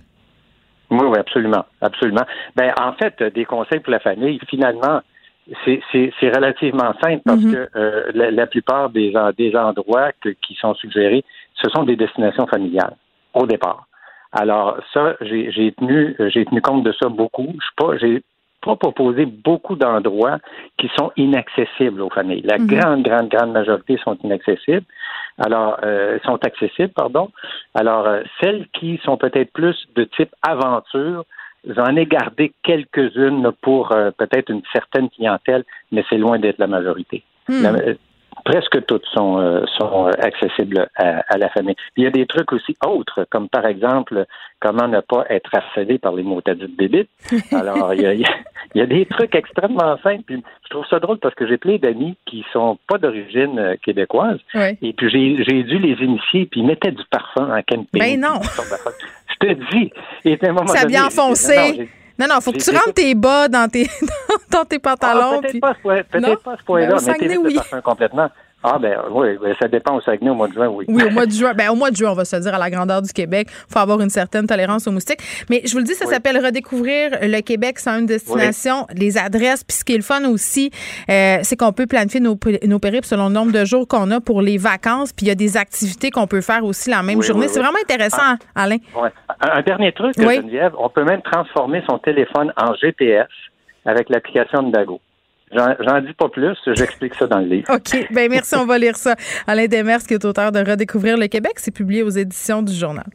[0.92, 2.26] Oui, oui, absolument, absolument.
[2.56, 5.02] Ben, en fait, des conseils pour la famille, finalement,
[5.66, 7.52] c'est relativement simple parce mm-hmm.
[7.52, 11.24] que euh, la, plupart des, des endroits qui sont suggérés,
[11.56, 12.96] ce sont des destinations familiales
[13.34, 13.86] au départ.
[14.32, 17.48] Alors ça, j'ai tenu j'ai tenu compte de ça beaucoup.
[17.48, 18.24] Je suis pas j'ai
[18.62, 20.38] pas proposé beaucoup d'endroits
[20.78, 22.44] qui sont inaccessibles aux familles.
[22.44, 22.80] La mm-hmm.
[22.80, 24.86] grande, grande, grande majorité sont inaccessibles.
[25.38, 27.32] Alors, euh, sont accessibles, pardon.
[27.74, 31.26] Alors, euh, celles qui sont peut-être plus de type aventure,
[31.68, 36.68] j'en ai gardé quelques-unes pour euh, peut-être une certaine clientèle, mais c'est loin d'être la
[36.68, 37.24] majorité.
[37.48, 37.66] Hmm
[38.44, 41.76] presque toutes sont, euh, sont euh, accessibles à, la famille.
[41.98, 44.26] Il y a des trucs aussi autres, comme par exemple
[44.60, 47.10] comment ne pas être harcelé par les mots de bébites.
[47.52, 48.26] Alors, il y, a, il
[48.76, 50.24] y, a, des trucs extrêmement simples.
[50.26, 53.76] Puis, je trouve ça drôle parce que j'ai plein d'amis qui sont pas d'origine euh,
[53.84, 54.40] québécoise.
[54.82, 58.00] Et puis, j'ai dû les initier, puis ils mettaient du parfum en camping.
[58.00, 58.40] Ben non!
[59.42, 59.92] Te dis.
[60.26, 61.90] Et à un moment Ça bien enfoncé.
[62.20, 63.90] Non, non, faut que tu rentres tes bas dans tes,
[64.52, 65.38] dans tes pantalons.
[65.38, 67.58] Ah, peut-être pas, peut pas à ce point-là, ben, mais oui.
[67.84, 68.30] complètement.
[68.64, 70.86] Ah ben oui, ben, ça dépend au Saguenay au mois de juin, oui.
[70.88, 71.54] Oui, au mois de juin.
[71.56, 73.74] Ben, au mois de juin, on va se dire à la grandeur du Québec, il
[73.74, 75.22] faut avoir une certaine tolérance aux moustiques.
[75.50, 79.64] Mais je vous le dis, ça s'appelle Redécouvrir le Québec sans une destination, les adresses.
[79.64, 80.70] Puis ce qui est le fun aussi,
[81.10, 84.22] euh, c'est qu'on peut planifier nos, nos périples selon le nombre de jours qu'on a
[84.22, 85.12] pour les vacances.
[85.12, 87.48] Puis il y a des activités qu'on peut faire aussi la même journée.
[87.48, 88.64] c'est vraiment intéressant, ah.
[88.64, 88.78] Alain.
[89.40, 93.28] Un, dernier truc, Geneviève, on peut même transformer son téléphone en GPS
[93.86, 95.02] avec l'application de Dago.
[95.54, 97.74] J'en dis pas plus, j'explique ça dans le livre.
[97.74, 98.08] OK.
[98.12, 99.16] Ben merci, on va lire ça.
[99.48, 103.08] Alain Demers, qui est auteur de Redécouvrir le Québec, c'est publié aux éditions du Journal.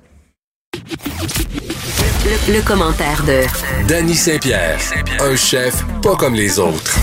[2.48, 4.78] Le, commentaire de Danny Saint-Pierre,
[5.20, 6.96] un chef pas comme les autres.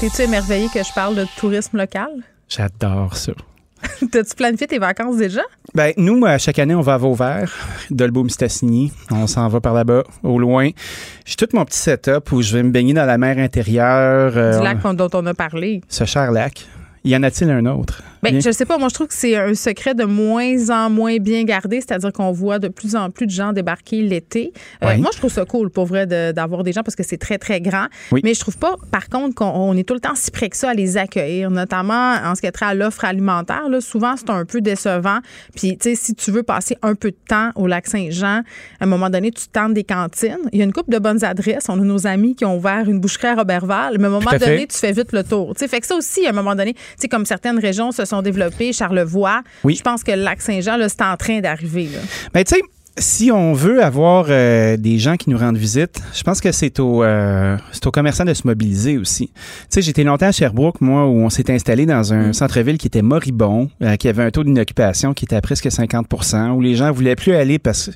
[0.00, 2.10] T'es-tu émerveillé que je parle de tourisme local?
[2.48, 3.32] J'adore ça.
[4.10, 5.42] T'as-tu planifié tes vacances déjà?
[5.74, 7.52] Ben, nous, à chaque année, on va à Vauvert,
[7.90, 8.92] Dolbeau-Mistassini.
[9.10, 10.70] On s'en va par là-bas, au loin.
[11.24, 14.32] J'ai tout mon petit setup où je vais me baigner dans la mer intérieure.
[14.32, 15.80] du euh, lac dont on a parlé.
[15.88, 16.66] Ce cher lac.
[17.04, 18.02] Y en a-t-il un autre?
[18.24, 18.78] Ben, je sais pas.
[18.78, 22.32] Moi, je trouve que c'est un secret de moins en moins bien gardé, c'est-à-dire qu'on
[22.32, 24.52] voit de plus en plus de gens débarquer l'été.
[24.82, 27.36] Euh, moi, je trouve ça cool, pour vrai, d'avoir des gens parce que c'est très,
[27.38, 27.86] très grand.
[28.22, 30.70] Mais je trouve pas, par contre, qu'on est tout le temps si près que ça
[30.70, 33.68] à les accueillir, notamment en ce qui est trait à l'offre alimentaire.
[33.68, 35.18] Là, souvent, c'est un peu décevant.
[35.54, 38.40] Puis, tu sais, si tu veux passer un peu de temps au lac Saint-Jean,
[38.80, 40.38] à un moment donné, tu tentes des cantines.
[40.52, 41.66] Il y a une couple de bonnes adresses.
[41.68, 43.98] On a nos amis qui ont ouvert une boucherie à Robertval.
[43.98, 45.54] Mais à un moment donné, tu fais vite le tour.
[45.54, 47.92] Tu sais, fait que ça aussi, à un moment donné, tu sais, comme certaines régions
[47.92, 49.42] se sont sont développés, Charlevoix.
[49.64, 51.88] Je pense que le lac Saint-Jean, c'est en train d'arriver.
[52.34, 52.62] Mais tu sais,
[52.96, 56.78] si on veut avoir euh, des gens qui nous rendent visite, je pense que c'est
[56.78, 59.28] au euh, c'est aux commerçants de se mobiliser aussi.
[59.28, 59.34] Tu
[59.68, 62.34] sais, j'étais longtemps à Sherbrooke, moi, où on s'est installé dans un mm.
[62.34, 66.50] centre-ville qui était moribond, euh, qui avait un taux d'inoccupation qui était à presque 50%
[66.50, 67.90] où les gens voulaient plus aller parce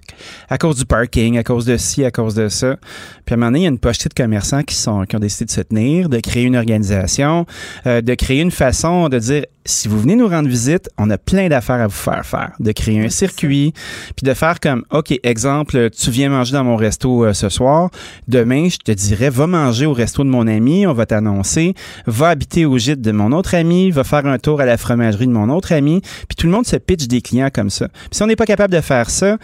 [0.49, 2.77] à cause du parking, à cause de ci, à cause de ça.
[3.25, 5.15] Puis à un moment donné, il y a une pochette de commerçants qui sont qui
[5.15, 7.47] ont décidé de se tenir, de créer une organisation,
[7.85, 11.49] de créer une façon de dire si vous venez nous rendre visite, on a plein
[11.49, 13.75] d'affaires à vous faire faire, de créer un circuit,
[14.17, 17.91] puis de faire comme OK, exemple, tu viens manger dans mon resto euh, ce soir.
[18.27, 21.75] Demain, je te dirais, va manger au resto de mon ami, on va t'annoncer.
[22.07, 25.27] Va habiter au gîte de mon autre ami, va faire un tour à la fromagerie
[25.27, 26.01] de mon autre ami.
[26.01, 27.89] Puis tout le monde se pitch des clients comme ça.
[27.89, 29.37] Puis si on n'est pas capable de faire ça,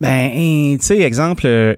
[0.00, 1.74] ben, tu sais, exemple, euh,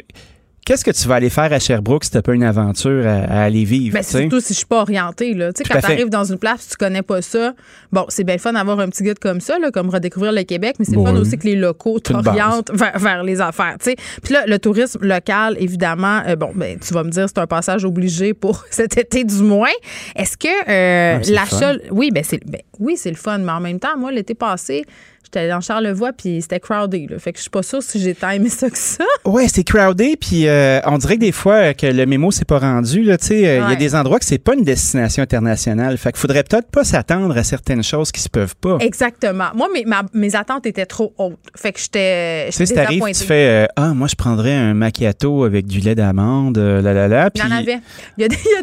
[0.71, 3.65] Qu'est-ce que tu vas aller faire à Sherbrooke si t'as pas une aventure à, aller
[3.65, 3.95] vivre?
[3.95, 5.35] Ben, surtout si je suis pas orientée.
[5.35, 5.51] Là.
[5.53, 7.55] sais, quand tu arrives dans une place tu connais pas ça,
[7.91, 10.77] bon, c'est bien fun d'avoir un petit guide comme ça, là, comme redécouvrir le Québec,
[10.79, 13.79] mais c'est fun aussi que les locaux t'orientent vers, les affaires.
[13.81, 13.97] sais.
[14.23, 17.49] Puis là, le tourisme local, évidemment, euh, bon, ben, tu vas me dire c'est un
[17.49, 19.75] passage obligé pour cet été du moins.
[20.15, 21.73] Est-ce que euh, ah, l'achat.
[21.91, 24.85] Oui, ben, c'est, ben, oui, c'est le fun, mais en même temps, moi, l'été passé,
[25.33, 27.09] J'étais dans Charlevoix, puis c'était crowded.
[27.09, 27.19] Là.
[27.21, 29.05] Fait que je suis pas sûre si j'ai aimé ça que ça.
[29.25, 32.59] Ouais, c'est crowded, puis euh, on dirait que des fois que le mémo s'est pas
[32.59, 33.05] rendu.
[33.05, 35.97] Là, il y a des endroits que c'est pas une destination internationale.
[35.99, 38.79] Fait qu'il faudrait peut-être pas s'attendre à certaines choses qui se peuvent pas.
[38.81, 39.51] Exactement.
[39.55, 39.85] Moi, mes,
[40.15, 41.39] mes attentes étaient trop hautes.
[41.55, 44.75] Fait que j'étais Tu sais, si t'arrives, tu fais euh, Ah, moi, je prendrais un
[44.75, 47.31] macchiato avec du lait d'amande, euh, là, là, là.
[47.37, 47.79] Il y en avait.
[48.19, 48.37] Il y a des...
[48.37, 48.63] Il y a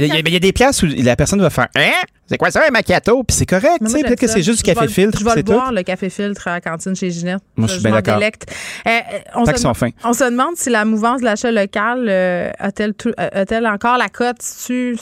[0.00, 1.90] des, il y a des places où la personne va faire Hein?
[2.26, 3.22] C'est quoi ça, un macchiato?
[3.22, 4.02] Puis c'est correct, tu sais.
[4.02, 5.18] Peut-être que c'est juste du café filtre.
[5.18, 7.42] Je vais le boire, le café filtre à la cantine chez Ginette.
[7.56, 8.18] Moi, je suis bien d'accord.
[8.22, 9.00] Euh,
[9.34, 9.66] on, se
[10.04, 14.38] on se demande si la mouvance de l'achat local euh, a-t-elle euh, encore la cote?
[14.40, 14.94] C'est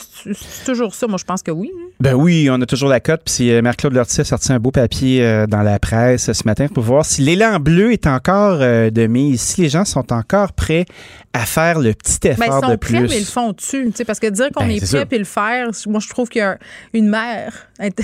[0.65, 1.07] toujours ça?
[1.07, 1.71] Moi, je pense que oui.
[1.99, 3.21] Ben oui, on a toujours la cote.
[3.25, 7.05] Puis Marc-Claude Lortie a sorti un beau papier dans la presse ce matin pour voir
[7.05, 10.85] si l'élan bleu est encore de mise, si les gens sont encore prêts
[11.33, 12.99] à faire le petit ben, effort de plus.
[12.99, 13.91] mais ils le font-tu?
[14.05, 16.43] Parce que dire qu'on ben, est, prêt et le faire, moi, je trouve qu'il y
[16.43, 16.57] a
[16.93, 17.53] une mer,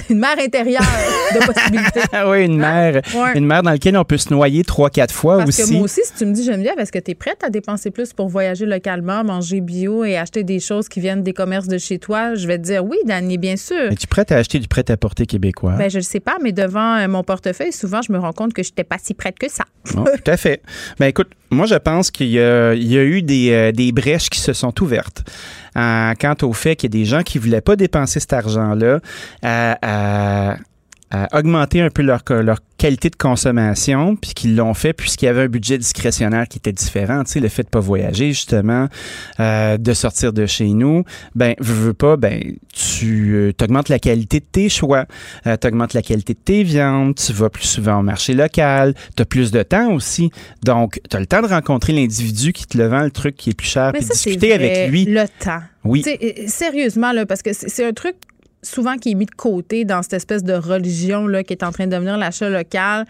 [0.10, 0.82] une mer intérieure
[1.34, 2.02] de possibilités.
[2.28, 3.38] oui, une mer Ouais.
[3.38, 5.64] une mer dans laquelle on peut se noyer trois, quatre fois Parce aussi.
[5.70, 7.92] que moi aussi, si tu me dis Geneviève, est-ce que tu es prête à dépenser
[7.92, 11.78] plus pour voyager localement, manger bio et acheter des choses qui viennent des commerces de
[11.78, 12.36] chez toi?
[12.36, 13.92] Je vais te dire oui, Dani, bien sûr.
[13.92, 15.74] Es-tu prête à acheter du prêt-à-porter québécois?
[15.78, 18.54] Ben, je ne sais pas, mais devant euh, mon portefeuille, souvent, je me rends compte
[18.54, 19.64] que je n'étais pas si prête que ça.
[19.86, 20.62] Tout à fait.
[21.00, 22.74] Ben écoute, moi je pense qu'il y y a
[23.04, 25.24] eu des, euh, des brèches qui se sont ouvertes.
[25.78, 29.00] Euh, quant au fait qu'il y a des gens qui voulaient pas dépenser cet argent-là
[29.44, 30.58] à, à-
[31.12, 35.28] à augmenter un peu leur, leur qualité de consommation, puis qu'ils l'ont fait puisqu'il y
[35.28, 37.24] avait un budget discrétionnaire qui était différent.
[37.24, 38.88] Tu sais, le fait de pas voyager, justement,
[39.40, 41.04] euh, de sortir de chez nous,
[41.36, 45.06] ben, veux, veux pas, ben, tu augmentes la qualité de tes choix,
[45.46, 48.96] euh, tu augmentes la qualité de tes viandes, tu vas plus souvent au marché local,
[49.16, 50.32] tu as plus de temps aussi.
[50.64, 53.52] Donc, tu as le temps de rencontrer l'individu qui te le vend le truc qui
[53.52, 55.06] est plus cher, puis discuter avec lui.
[55.06, 55.62] Le temps.
[55.84, 56.04] Oui.
[56.08, 58.16] Euh, sérieusement, là, parce que c'est un truc
[58.62, 61.72] souvent qui est mis de côté dans cette espèce de religion là, qui est en
[61.72, 63.06] train de devenir l'achat local.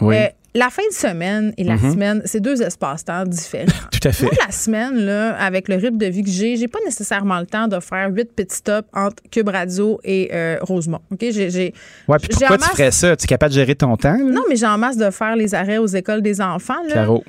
[0.00, 0.16] Oui.
[0.16, 1.92] Euh, la fin de semaine et la Mhm.
[1.92, 3.66] semaine, c'est deux espaces-temps différents.
[3.92, 4.24] Tout à fait.
[4.24, 7.46] Moi, la semaine, là, avec le rythme de vie que j'ai, j'ai pas nécessairement le
[7.46, 10.98] temps de faire huit petits stops entre Cube Radio et euh, Rosemont.
[11.12, 11.20] OK?
[11.30, 11.72] J'ai,
[12.08, 13.16] Ouais, puis pourquoi tu ferais ça?
[13.16, 14.14] Tu es capable de gérer ton temps?
[14.16, 14.24] là?
[14.24, 16.82] Non, mais j'ai en masse de faire les arrêts aux écoles des enfants.
[16.88, 16.92] Là.
[16.94, 17.22] Claro.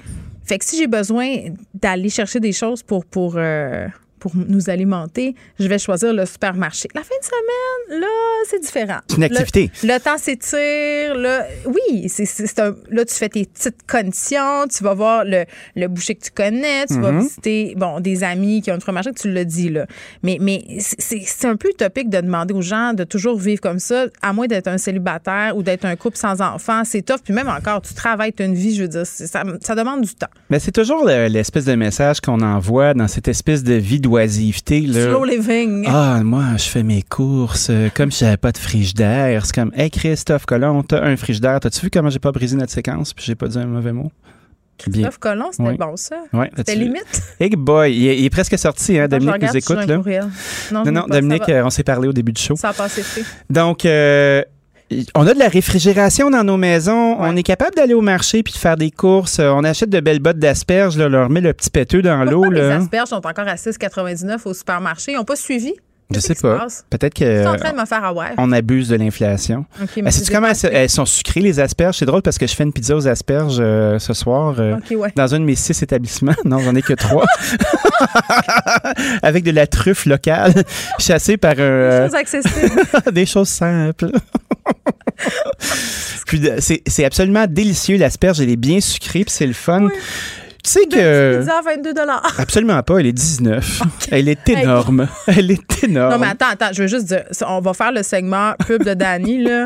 [0.44, 1.28] Fait que si j'ai besoin
[1.76, 3.86] d'aller chercher des choses pour, pour, euh,
[4.22, 6.88] pour nous alimenter, je vais choisir le supermarché.
[6.96, 8.08] La fin de semaine, là,
[8.48, 9.00] c'est différent.
[9.10, 9.72] C'est une activité.
[9.84, 11.16] Le, le temps s'étire.
[11.16, 15.46] Là, oui, c'est, un- là, tu fais tes petites conditions, tu vas voir le,
[15.76, 17.20] le boucher que tu connais, tu vas Mhm.
[17.22, 19.70] visiter bon, des amis qui ont une supermarché, tu l'as dit.
[19.70, 19.88] Là.
[20.24, 24.06] Mais, mais c'est, un peu utopique de demander aux gens de toujours vivre comme ça,
[24.22, 26.84] à moins d'être un célibataire ou d'être un couple sans enfants.
[26.86, 27.18] C'est tough.
[27.24, 30.02] Puis même encore, tu travailles, tu as une vie, je veux dire, ça, ça demande
[30.02, 30.28] du temps.
[30.52, 34.82] Mais c'est toujours le- l'espèce de message qu'on envoie dans cette espèce de vie d'oisiveté.
[34.82, 35.04] là.
[35.10, 35.86] Slow living.
[35.88, 39.46] Ah, moi, je fais mes courses euh, comme si j'avais pas de frigidaire.
[39.46, 41.60] C'est comme, hey Christophe Colomb, t'as un frigidaire.
[41.60, 44.12] T'as-tu vu comment j'ai pas brisé notre séquence puis j'ai pas dit un mauvais mot?
[44.88, 45.04] Bien.
[45.04, 45.78] Christophe Colomb, c'était Oui.
[45.78, 46.16] bon, ça.
[46.34, 47.22] Ouais, C'était limite.
[47.40, 49.86] Hey boy, il est, il est presque sorti, hein, Dominique regarde nous écoute.
[49.86, 49.98] Là.
[50.72, 52.56] Non, non, non, Dominique, euh, on s'est parlé au début du show.
[52.56, 53.24] Ça a passé fait.
[53.50, 54.42] Donc, euh,
[55.16, 57.16] on a de la réfrigération dans nos maisons.
[57.20, 59.40] On est capable d'aller au marché puis de faire des courses.
[59.40, 62.24] Euh, On achète de belles bottes d'asperges, là, on leur met le petit péteux dans
[62.24, 62.50] l'eau.
[62.50, 65.14] Les asperges sont encore à 6,99 au supermarché?
[65.14, 65.74] Ils n'ont pas suivi?
[66.14, 66.68] Je sais pas.
[66.90, 68.30] Peut-être suis en que train de me faire avoir.
[68.38, 69.66] on abuse de l'inflation.
[69.82, 71.98] OK, mais sais-tu comment elles, elles sont sucrées, les asperges?
[71.98, 75.12] C'est drôle parce que je fais une pizza aux asperges euh, ce soir euh, ouais.
[75.16, 76.34] dans un de mes six établissements.
[76.46, 77.26] Non, j'en ai que trois.
[79.24, 80.54] Avec de la truffe locale,
[81.00, 81.60] chassée par un...
[81.60, 82.82] euh, Chose accessible.
[83.14, 84.12] des choses simples.
[86.28, 87.98] Puis de- c'est absolument délicieux.
[87.98, 89.88] L'asperge, elle est bien sucrée, puis c'est le fun.
[90.70, 91.40] Sais que...
[91.40, 91.94] Pizza à 22
[92.38, 93.82] Absolument pas, elle est 19.
[94.12, 95.08] Elle est énorme.
[95.28, 96.14] Elle est énorme.
[96.14, 98.94] Non, mais attends, attends, je veux juste dire, on va faire le segment pub de
[98.94, 99.66] Danny, là.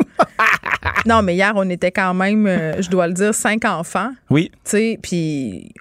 [1.05, 4.11] non, mais hier, on était quand même, euh, je dois le dire, cinq enfants.
[4.29, 4.51] Oui.
[4.63, 5.71] Tu sais, puis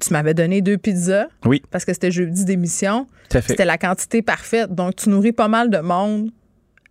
[0.00, 1.26] tu m'avais donné deux pizzas.
[1.44, 1.62] Oui.
[1.70, 3.06] Parce que c'était jeudi d'émission.
[3.30, 4.74] C'était la quantité parfaite.
[4.74, 6.30] Donc, tu nourris pas mal de monde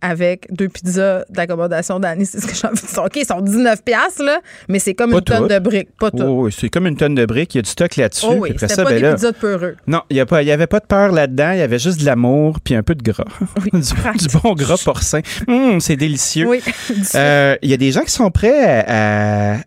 [0.00, 2.24] avec deux pizzas d'accommodation d'année.
[2.24, 3.02] C'est ce que j'ai envie de dire.
[3.04, 5.88] OK, ils sont 19 piastres, là, mais c'est comme Pas une tonne de briques.
[5.98, 6.22] Pas tout.
[6.22, 7.54] Oh, oui, c'est comme une tonne de briques.
[7.54, 8.26] Il y a du stock là-dessus.
[8.28, 9.76] Oh oui, c'était pas ben des là- pizzas de peureux.
[9.86, 11.52] Non, il n'y avait pas de peur là-dedans.
[11.52, 13.24] Il y avait juste de l'amour puis un peu de gras.
[13.72, 15.20] du, du bon gras porcin.
[15.48, 16.46] Hum, c'est délicieux.
[16.46, 16.60] Oui.
[17.14, 19.58] Euh, Il y a des gens qui sont prêts à, à-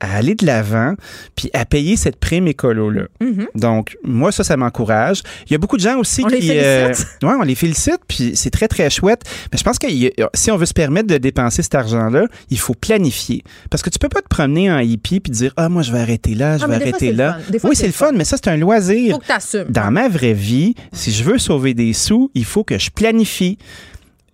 [0.00, 0.94] à aller de l'avant
[1.34, 3.02] puis à payer cette prime écolo-là.
[3.20, 3.46] Mhm.
[3.54, 5.22] Donc, moi, ça, ça m'encourage.
[5.46, 6.36] Il y a beaucoup de gens aussi On qui...
[6.40, 7.06] les félicite.
[7.22, 9.22] ouais, on les félicite, puis c'est très, très chouette.
[9.52, 12.58] Mais je pense que a- si on veut se permettre de dépenser cet argent-là, il
[12.58, 13.42] faut planifier.
[13.70, 16.00] Parce que tu peux pas te promener en hippie puis dire «Ah, moi, je vais
[16.00, 17.32] arrêter là, je Ah, vais fois, arrêter là.
[17.34, 17.50] fun.
[17.52, 19.14] Des» fois, Oui, c'est le fun, mais ça, c'est un loisir.
[19.14, 19.70] Faut que.
[19.70, 23.58] Dans ma vraie vie, si je veux sauver des sous, il faut que je planifie.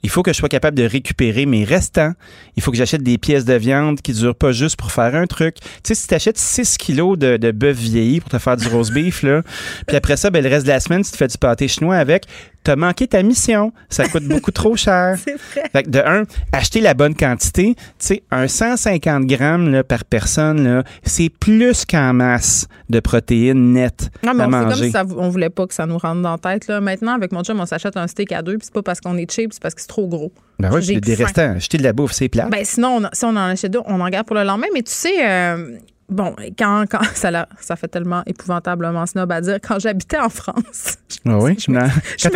[0.03, 2.13] Il faut que je sois capable de récupérer mes restants.
[2.57, 5.27] Il faut que j'achète des pièces de viande qui durent pas juste pour faire un
[5.27, 5.57] truc.
[5.61, 8.67] Tu sais, si tu achètes 6 kilos de, de bœuf vieilli pour te faire du
[8.69, 9.43] roast beef, là,
[9.87, 11.97] puis après ça, ben, le reste de la semaine, si tu fais du pâté chinois
[11.97, 12.27] avec,
[12.63, 13.73] t'as manqué ta mission.
[13.89, 15.17] Ça coûte beaucoup trop cher.
[15.25, 15.71] C'est vrai.
[15.73, 17.75] Fait que de un, acheter la bonne quantité.
[17.77, 23.73] Tu sais, un 150 grammes là, par personne, là, c'est plus qu'en masse de protéines
[23.73, 24.85] nettes Non, mais à on fait comme manger.
[24.87, 26.67] si ça, on voulait pas que ça nous rentre dans la tête.
[26.69, 26.81] Là.
[26.81, 29.17] Maintenant, avec mon chum, on s'achète un steak à deux, puis c'est pas parce qu'on
[29.17, 30.33] est cheap, c'est parce que c'est trop gros.
[30.59, 31.25] Ben oui, des faim.
[31.25, 31.57] restants.
[31.57, 32.47] Acheter de la bouffe, c'est plat.
[32.51, 34.69] Ben, sinon, on, si on en achète deux, on en garde pour le lendemain.
[34.75, 35.77] Mais tu sais, euh,
[36.13, 40.97] bon, quand, quand ça, ça fait tellement épouvantablement snob à dire, quand j'habitais en France,
[41.27, 41.87] Ah oui, je quand
[42.19, 42.29] je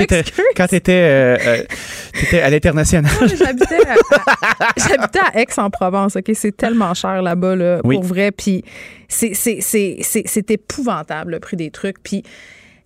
[0.57, 1.37] quand t'étais, euh,
[2.35, 3.11] euh, à l'international.
[3.21, 6.31] j'habitais à, Aix-en-Provence, OK?
[6.35, 7.97] C'est tellement cher là-bas, là, Oui.
[7.97, 8.31] pour vrai.
[8.33, 8.65] Puis
[9.09, 12.03] c'est, épouvantable, le prix des trucs.
[12.03, 12.23] Puis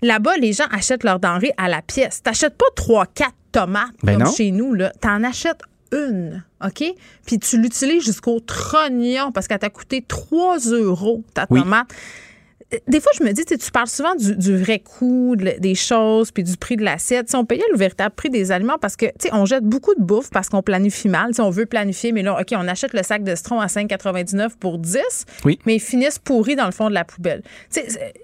[0.03, 2.23] là-bas, les gens achètent leurs denrées à la pièce.
[2.23, 4.33] T'achètes pas trois, quatre tomates Ben comme non.
[4.33, 4.93] chez nous, là.
[5.01, 5.61] T'en achètes
[5.93, 6.85] une, OK?
[7.27, 11.93] Puis tu l'utilises jusqu'au trognon parce qu'elle t'a coûté 3 euros, ta tomate
[12.87, 16.57] des fois, je me dis, tu parles souvent du, vrai coût des choses puis du
[16.57, 17.29] prix de l'assiette.
[17.29, 19.95] Si on payait le véritable prix des aliments parce que, tu sais, on jette beaucoup
[19.95, 21.35] de bouffe parce qu'on planifie mal.
[21.35, 24.51] Si on veut planifier, mais là, OK, on achète le sac de citron à 5,99
[24.61, 25.01] pour 10,
[25.45, 25.59] oui.
[25.67, 27.43] mais ils finissent pourris dans le fond de la poubelle.
[27.73, 28.15] Tu sais,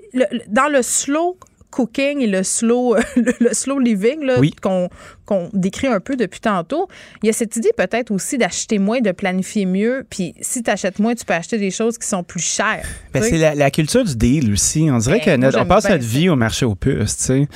[0.49, 1.37] dans le slow
[1.77, 4.21] cooking et le slow, le, slow living
[4.63, 4.89] qu'on
[5.27, 6.89] qu'on décrit un peu depuis tantôt,
[7.23, 10.07] il y a cette idée peut-être aussi d'acheter moins, de planifier mieux.
[10.09, 12.87] Puis si tu achètes moins, tu peux acheter des choses qui sont plus chères.
[13.13, 14.89] Ben, c'est la, culture du deal aussi.
[14.91, 17.17] On dirait ben, qu'on passe notre vie au marché aux puces.
[17.17, 17.49] Tu, sais.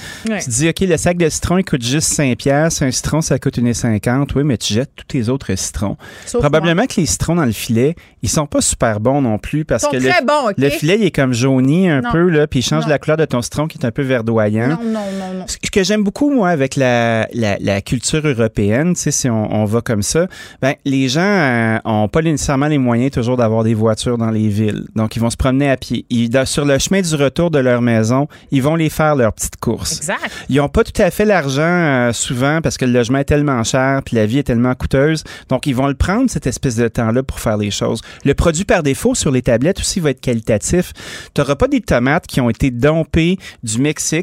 [0.43, 3.39] tu dis, OK, le sac de citron, il coûte juste 5 pièces Un citron, ça
[3.39, 5.97] coûte 1,50 Oui, mais tu jettes tous tes autres citrons.
[6.33, 9.87] Probablement que les citrons dans le filet, ils sont pas super bons non plus parce
[9.87, 10.11] que le,
[10.57, 13.25] le, filet, il est comme jauni un peu, là, puis il change la couleur de
[13.25, 14.69] ton citron qui est un peu verdoyant.
[14.69, 15.45] Non, non, non, non.
[15.47, 19.65] Ce que j'aime beaucoup, moi, avec la, la la culture européenne, tu sais, si on,
[19.65, 20.27] va comme ça,
[20.61, 24.49] ben les gens euh, ont pas nécessairement les moyens toujours d'avoir des voitures dans les
[24.49, 24.87] villes.
[24.97, 26.05] Donc, ils vont se promener à pied.
[26.11, 29.57] Ils, sur le chemin du retour de leur maison, ils vont les faire leurs petites
[29.57, 29.99] courses.
[29.99, 30.31] Exact.
[30.49, 33.63] Ils ont pas tout à fait l'argent euh, souvent parce que le logement est tellement
[33.63, 35.23] cher puis la vie est tellement coûteuse.
[35.49, 38.01] Donc, ils vont le prendre cette espèce de temps-là pour faire les choses.
[38.25, 40.93] Le produit par défaut sur les tablettes aussi va être qualitatif.
[41.35, 43.79] Tu n'auras pas des tomates qui ont été dompées du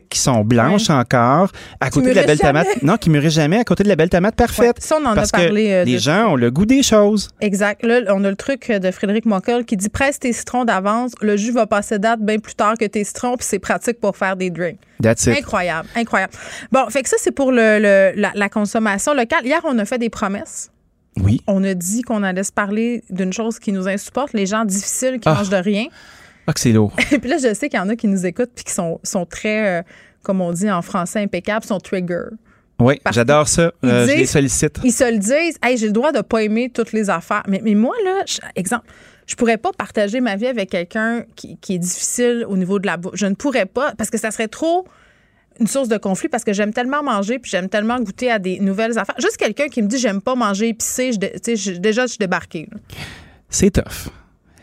[0.09, 2.81] Qui sont blanches encore, à côté de la belle tomate.
[2.81, 4.77] Non, qui mûrissent jamais à côté de la belle tomate parfaite.
[4.79, 5.65] ça, on en parce a parlé.
[5.65, 7.29] Que euh, les gens ont le goût des choses.
[7.41, 7.83] Exact.
[7.83, 11.37] Là, on a le truc de Frédéric Mockel qui dit presse tes citrons d'avance, le
[11.37, 14.35] jus va passer date bien plus tard que tes citrons, puis c'est pratique pour faire
[14.35, 14.79] des drinks.
[15.01, 15.37] That's it.
[15.37, 16.33] Incroyable, incroyable.
[16.71, 19.45] Bon, fait que ça, c'est pour le, la, consommation locale.
[19.45, 20.71] Hier, on a fait des promesses.
[21.21, 21.41] Oui.
[21.47, 25.19] On a dit qu'on allait se parler d'une chose qui nous insupporte, les gens difficiles
[25.19, 25.35] qui ah.
[25.35, 25.87] mangent de rien.
[26.47, 26.93] Ah, que c'est lourd.
[27.11, 28.99] Et puis là, je sais qu'il y en a qui nous écoutent puis qui sont,
[29.03, 29.83] sont très, euh,
[30.23, 32.29] comme on dit en français impeccable, sont trigger.
[32.79, 33.73] Oui, j'adore ça.
[33.83, 34.79] Euh, je les sollicite.
[34.83, 35.57] Ils se le disent.
[35.63, 37.43] Hey, j'ai le droit de pas aimer toutes les affaires.
[37.47, 38.23] Mais, mais moi, là,
[38.55, 38.85] exemple,
[39.25, 42.85] je pourrais pas partager ma vie avec quelqu'un qui, qui, est difficile au niveau de
[42.85, 43.15] la bouffe.
[43.15, 44.85] Je ne pourrais pas parce que ça serait trop
[45.59, 48.59] une source de conflit parce que j'aime tellement manger puis j'aime tellement goûter à des
[48.59, 49.15] nouvelles affaires.
[49.19, 52.69] Juste quelqu'un qui me dit j'aime pas manger épicé, je, je, déjà je suis débarquée.
[53.49, 54.11] C'est tough.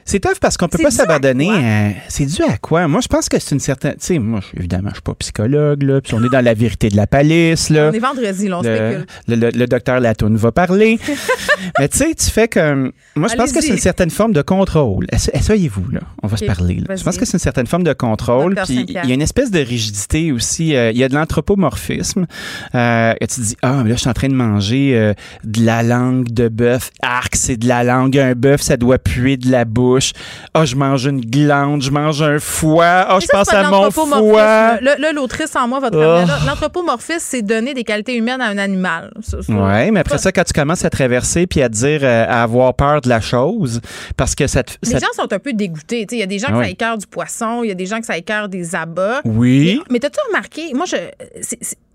[0.05, 1.97] C'est tough parce qu'on peut pas s'abandonner.
[2.09, 2.87] C'est dû à quoi?
[2.89, 3.95] Moi, je pense que c'est une certaine.
[3.95, 6.01] Tu sais, moi, évidemment, je suis pas psychologue, là.
[6.01, 7.91] Puis on est dans la vérité de la palisse, là.
[7.91, 9.07] On est vendredi, là, on le, spécule.
[9.29, 10.99] Le, le, docteur Latoune va parler.
[11.79, 12.93] Mais tu sais, tu fais comme.
[13.17, 15.07] Moi, je pense que c'est une certaine forme de contrôle.
[15.13, 16.01] Asseyez-vous, là.
[16.23, 16.97] On va se parler, là.
[16.97, 18.55] Je pense que c'est une certaine forme de contrôle.
[18.65, 20.75] Puis il y a une espèce de rigidité aussi.
[20.75, 22.27] Euh, il y a de l'anthropomorphisme.
[22.75, 25.15] Euh, tu te dis, ah, mais là, je suis en train de manger euh,
[25.45, 26.91] de la langue de bœuf.
[27.03, 28.17] Arc, c'est de la langue.
[28.19, 30.13] Un bœuf, ça doit puer de la bouche.
[30.55, 32.85] Ah, oh, je mange une glande, je mange un foie.
[32.85, 34.81] Ah, oh, je pense à mon foie.
[34.81, 36.47] Là, l'autrice en moi va te oh.
[36.47, 39.13] L'anthropomorphisme, c'est donner des qualités humaines à un animal.
[39.49, 42.75] Oui, mais après ça, quand tu commences à traverser puis à dire, euh, à avoir
[42.75, 43.81] peur de la chose,
[44.17, 46.05] parce que ça Les gens sont un peu dégoûtés.
[46.11, 47.99] Il y a des gens qui ça écœure du poisson, il y a des gens
[47.99, 48.19] qui ça
[48.49, 49.21] des abats.
[49.25, 49.79] Oui.
[49.79, 50.97] Mais, mais t'as-tu remarqué, moi, je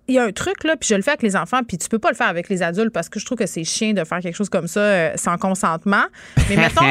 [0.09, 1.87] il y a un truc, là, puis je le fais avec les enfants, puis tu
[1.87, 4.03] peux pas le faire avec les adultes parce que je trouve que c'est chiant de
[4.03, 6.03] faire quelque chose comme ça euh, sans consentement.
[6.49, 6.81] Mais mettons,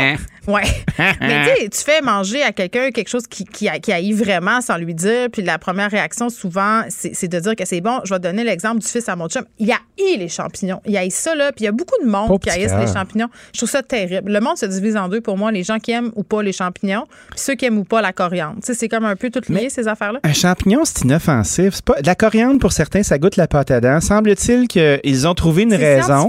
[0.46, 0.62] ouais.
[1.20, 4.60] Mais tu sais, tu fais manger à quelqu'un quelque chose qui, qui, qui haït vraiment
[4.60, 8.00] sans lui dire, puis la première réaction, souvent, c'est de dire que c'est bon.
[8.04, 9.44] Je vais donner l'exemple du fils à mon chum.
[9.58, 10.80] Il haït les champignons.
[10.86, 13.28] Il haït ça, là, puis il y a beaucoup de monde qui haïssent les champignons.
[13.52, 14.32] Je trouve ça terrible.
[14.32, 16.52] Le monde se divise en deux pour moi, les gens qui aiment ou pas les
[16.52, 18.56] champignons, puis ceux qui aiment ou pas la coriandre.
[18.60, 20.20] Tu sais, c'est comme un peu tout lié, ces affaires-là.
[20.22, 21.82] Un champignon, c'est inoffensif.
[21.82, 21.96] Pas...
[22.04, 24.00] La coriandre, pour certains, ça goûte la pâte à dents.
[24.00, 26.28] Semble-t-il qu'ils ont trouvé une raison.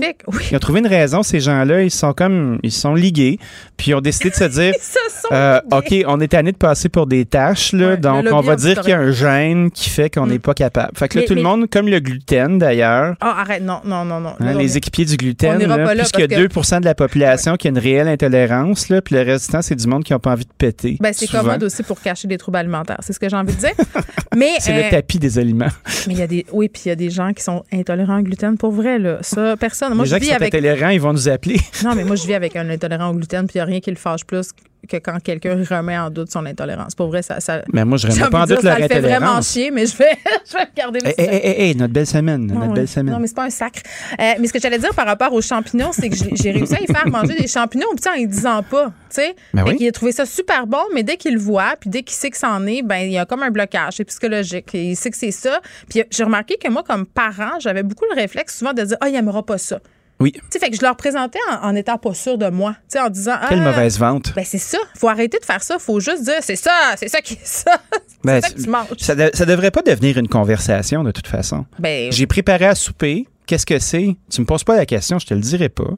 [0.49, 1.83] Ils ont trouvé une raison, ces gens-là.
[1.83, 3.37] Ils sont comme, ils sont ligués.
[3.75, 4.73] Puis ils ont décidé de se dire,
[5.33, 7.97] euh, OK, on est tanné de passer pour des tâches, là.
[7.97, 10.39] donc, on va dire qu'il y a un gène qui fait qu'on n'est mm.
[10.39, 10.97] pas capable.
[10.97, 13.15] Fait que là, tout le monde, comme le gluten, d'ailleurs.
[13.19, 14.35] Ah, arrête, non, non, non, non.
[14.39, 17.71] Hein, les équipiers du gluten, là, puisqu'il y a 2% de la population qui a
[17.71, 20.31] une réelle intolérance, là, puis le reste du temps, c'est du monde qui n'a pas
[20.31, 20.97] envie de péter.
[21.01, 22.99] Ben, c'est commode aussi pour cacher des troubles alimentaires.
[23.01, 23.73] C'est ce que j'ai envie de dire.
[24.35, 25.67] mais c'est le euh, tapis des aliments.
[26.07, 28.19] mais il y a des, oui, puis il y a des gens qui sont intolérants
[28.19, 29.17] au gluten pour vrai là.
[29.21, 29.93] Ça personne.
[29.93, 31.59] Moi Les je vis qui sont avec intolérants, ils vont nous appeler.
[31.83, 33.79] non, mais moi je vis avec un intolérant au gluten puis il n'y a rien
[33.79, 34.51] qui le fâche plus
[34.87, 36.95] que quand quelqu'un remet en doute son intolérance.
[36.95, 37.39] Pour vrai, ça.
[37.39, 38.89] ça mais moi, je remets pas en doute leur intolérance.
[38.89, 40.17] Ça fait vraiment chier, mais je vais,
[40.51, 42.45] je vais garder le hey, hey, hey, notre belle semaine.
[42.47, 43.13] Non, notre belle semaine.
[43.13, 43.81] Non, mais c'est pas un sacre.
[44.19, 46.81] Euh, mais ce que j'allais dire par rapport aux champignons, c'est que j'ai réussi à
[46.81, 48.87] y faire manger des champignons, en y disant pas.
[49.09, 51.89] Tu sais, ben il a trouvé ça super bon, mais dès qu'il le voit, puis
[51.89, 54.69] dès qu'il sait que c'en est, ben il y a comme un blocage, c'est psychologique.
[54.73, 55.61] Il sait que c'est ça.
[55.89, 59.09] Puis j'ai remarqué que moi, comme parent, j'avais beaucoup le réflexe souvent de dire, ah,
[59.09, 59.79] il aimera pas ça.
[60.19, 60.33] Oui.
[60.33, 62.73] Tu sais, fait que je leur présentais en, étant pas sûr de moi.
[62.73, 63.35] Tu sais, en disant.
[63.47, 64.33] Quelle ah, mauvaise vente.
[64.35, 64.77] Ben, c'est ça.
[64.97, 65.79] Faut arrêter de faire ça.
[65.79, 67.79] Faut juste dire, c'est ça, c'est ça qui est ça.
[68.21, 68.87] Ben, ça que tu manges.
[68.97, 71.65] Ça, devrait pas devenir une conversation, de toute façon.
[71.79, 74.15] Ben, J'ai préparé à souper Qu'est-ce que c'est?
[74.29, 75.89] Tu me poses pas la question, je te le dirai pas.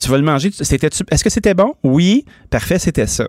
[0.00, 0.50] Tu vas le manger.
[0.50, 1.74] C'était, est-ce que c'était bon?
[1.84, 2.24] Oui.
[2.50, 3.28] Parfait, c'était ça.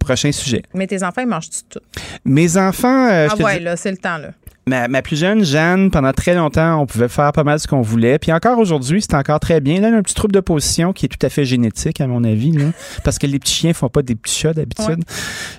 [0.00, 0.62] Prochain sujet.
[0.74, 1.78] Mais tes enfants, ils mangent tout?
[2.24, 3.08] Mes enfants.
[3.08, 4.30] Euh, ah ouais, là, c'est le temps, là.
[4.68, 8.18] Ma, plus jeune, Jeanne, pendant très longtemps, on pouvait faire pas mal ce qu'on voulait.
[8.18, 9.80] Puis encore aujourd'hui, c'est encore très bien.
[9.80, 12.06] Là, elle a un petit trouble de position qui est tout à fait génétique, à
[12.06, 12.54] mon avis.
[13.04, 15.02] parce que les petits chiens font pas des petits chats d'habitude.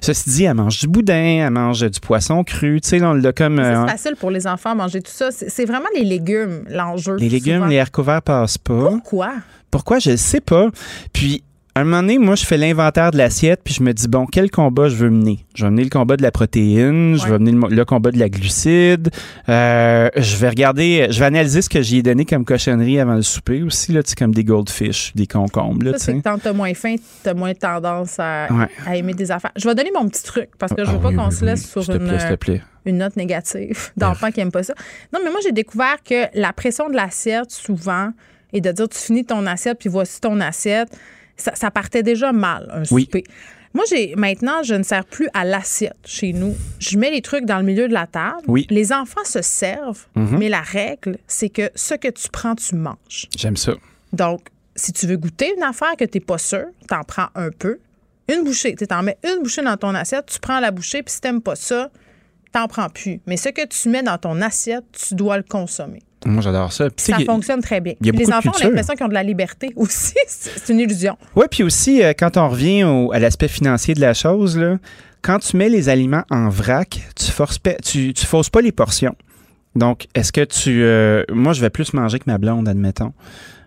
[0.02, 2.80] Ceci dit, elle mange du boudin, elle mange du poisson cru.
[2.82, 3.58] Tu sais, on l'a comme.
[3.58, 5.30] C'est euh, facile pour les enfants à manger tout ça.
[5.32, 7.16] C'est vraiment les légumes, l'enjeu.
[7.16, 8.90] Les légumes, les haricots verts passent pas.
[8.90, 9.34] Pourquoi?
[9.72, 10.00] Pourquoi?
[10.00, 10.70] Je ne sais pas.
[11.14, 11.44] Puis,
[11.80, 14.50] un moment donné, moi, je fais l'inventaire de l'assiette, puis je me dis, bon, quel
[14.50, 15.46] combat je veux mener?
[15.56, 18.30] Je vais mener le combat de la protéine, je vais mener le, combat de la
[18.30, 19.10] glucide,
[19.50, 23.22] euh, je vais regarder, je vais analyser ce que j'ai donné comme cochonnerie avant le
[23.22, 25.84] souper aussi, là, comme des goldfish, des concombres.
[25.84, 28.48] Là, c'est que quand t'as moins faim, t'as moins tendance à,
[28.94, 29.52] aimer des affaires.
[29.56, 31.70] Je vais donner mon petit truc, parce que je veux ah pas qu'on se laisse
[31.70, 32.18] sur une,
[32.86, 34.74] une note négative d'enfants qui n'aiment pas ça.
[35.14, 38.12] Non, mais moi, j'ai découvert que la pression de l'assiette, souvent,
[38.54, 40.90] et de dire tu finis ton assiette puis voici ton assiette,
[41.42, 43.24] ça, partait déjà mal, un souper.
[43.74, 46.56] Moi, j'ai maintenant, je ne sers plus à l'assiette chez nous.
[46.80, 48.42] Je mets les trucs dans le milieu de la table.
[48.48, 48.66] Oui.
[48.70, 50.38] Les enfants se servent, mhm.
[50.40, 53.28] mais la règle, c'est que ce que tu prends, tu manges.
[53.38, 53.74] J'aime ça.
[54.12, 57.28] Donc, si tu veux goûter une affaire que tu n'es pas sûr, tu en prends
[57.36, 57.80] un peu.
[58.28, 58.76] Une bouchée.
[58.76, 61.28] Tu en mets une bouchée dans ton assiette, tu prends la bouchée, puis si tu
[61.28, 61.90] n'aimes pas ça,
[62.52, 63.22] tu n'en prends plus.
[63.28, 66.02] Mais ce que tu mets dans ton assiette, tu dois le consommer.
[66.26, 66.90] Moi, j'adore ça.
[66.98, 67.94] ça fonctionne très bien.
[68.02, 70.16] les enfants ont l'impression qu'ils ont de la liberté aussi.
[70.28, 71.18] C'est une illusion.
[71.36, 72.84] Oui, puis aussi, euh, quand on revient
[73.14, 74.78] à l'aspect financier de la chose, là,
[75.22, 79.16] quand tu mets les aliments en vrac, tu forces tu, tu fausses pas les portions.
[79.76, 80.84] Donc, est-ce que tu.
[80.84, 83.14] Euh, moi, je vais plus manger que ma blonde, admettons.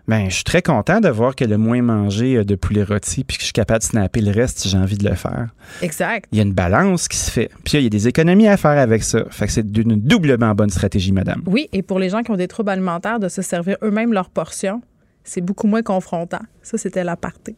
[0.07, 3.23] Ben, je suis très content de voir qu'elle a moins mangé euh, de poulet rôti
[3.23, 5.47] puis que je suis capable de snapper le reste si j'ai envie de le faire.
[5.81, 6.27] Exact.
[6.31, 7.49] Il y a une balance qui se fait.
[7.63, 9.23] Puis il y a des économies à faire avec ça.
[9.29, 11.41] Fait que c'est une doublement bonne stratégie, madame.
[11.45, 14.29] Oui, et pour les gens qui ont des troubles alimentaires, de se servir eux-mêmes leur
[14.29, 14.81] portion,
[15.23, 16.41] c'est beaucoup moins confrontant.
[16.61, 17.55] Ça, c'était la partie.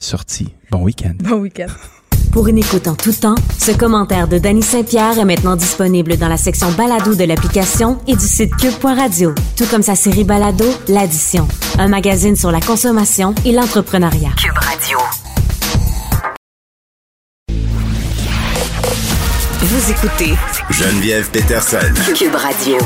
[0.00, 0.52] Sortie.
[0.70, 1.14] Bon week-end.
[1.20, 1.66] Bon week-end.
[2.34, 6.26] Pour une écoute en tout temps, ce commentaire de Danny Saint-Pierre est maintenant disponible dans
[6.26, 11.46] la section balado de l'application et du site cube.radio, tout comme sa série balado L'Addition,
[11.78, 14.30] un magazine sur la consommation et l'entrepreneuriat.
[14.36, 14.98] Cube Radio.
[19.60, 20.34] Vous écoutez
[20.70, 21.94] Geneviève Peterson.
[22.16, 22.78] Cube Radio.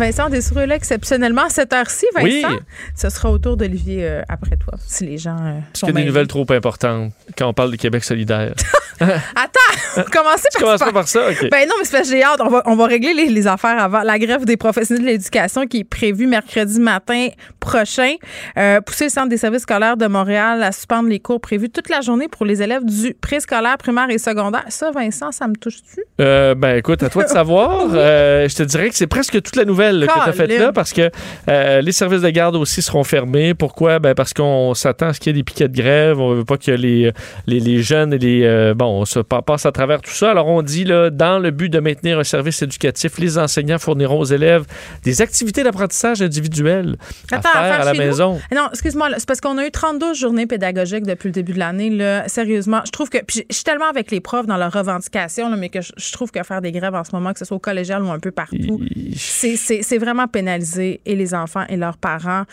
[0.00, 2.56] Vincent Dessoureux, exceptionnellement, à cette heure-ci, Vincent.
[2.96, 5.98] Ce sera au tour d'Olivier euh, après toi, si les gens euh, Est-ce qu'il y
[5.98, 8.54] a des nouvelles trop importantes quand on parle du Québec solidaire?
[9.00, 10.92] Attends, commencez par, ça.
[10.92, 11.20] par ça.
[11.50, 12.40] Ben non, mais c'est j'ai hâte.
[12.40, 14.02] On va, on va régler les, affaires avant.
[14.02, 17.28] La grève des professionnels de l'éducation qui est prévue mercredi matin
[17.60, 18.14] prochain.
[18.58, 21.88] Euh, pousser le Centre des services scolaires de Montréal à suspendre les cours prévus toute
[21.88, 24.64] la journée pour les élèves du préscolaire, primaire et secondaire.
[24.68, 26.02] Ça, Vincent, ça me touche-tu?
[26.20, 27.88] Euh, ben écoute, à toi de savoir.
[27.90, 30.92] Je te dirais que c'est presque toute la nouvelle que tu as faite là parce
[30.92, 31.10] que
[31.48, 33.54] euh, les services de garde aussi seront fermés.
[33.54, 33.98] Pourquoi?
[33.98, 36.20] Ben parce qu'on s'attend à ce qu'il y ait des piquets de grève.
[36.20, 37.12] On veut pas que les,
[37.46, 38.74] les, les jeunes et les...
[38.74, 40.30] bon, on se passe à travers tout ça.
[40.30, 44.20] Alors, on dit, là, dans le but de maintenir un service éducatif, les enseignants fourniront
[44.20, 44.64] aux élèves
[45.02, 46.96] des activités d'apprentissage individuelles
[47.30, 48.40] à faire à, la maison.
[48.54, 51.90] Non, excuse-moi, c'est parce qu'on a eu 32 journées pédagogiques depuis le début de l'année.
[52.26, 53.18] Sérieusement, je trouve que...
[53.28, 56.42] je suis tellement avec les profs dans leurs revendications, là, mais que je, trouve que
[56.42, 58.80] faire des grèves en ce moment, que ce soit au collégial ou un peu partout,
[59.16, 62.44] c'est vraiment pénaliser et les enfants et leurs parents.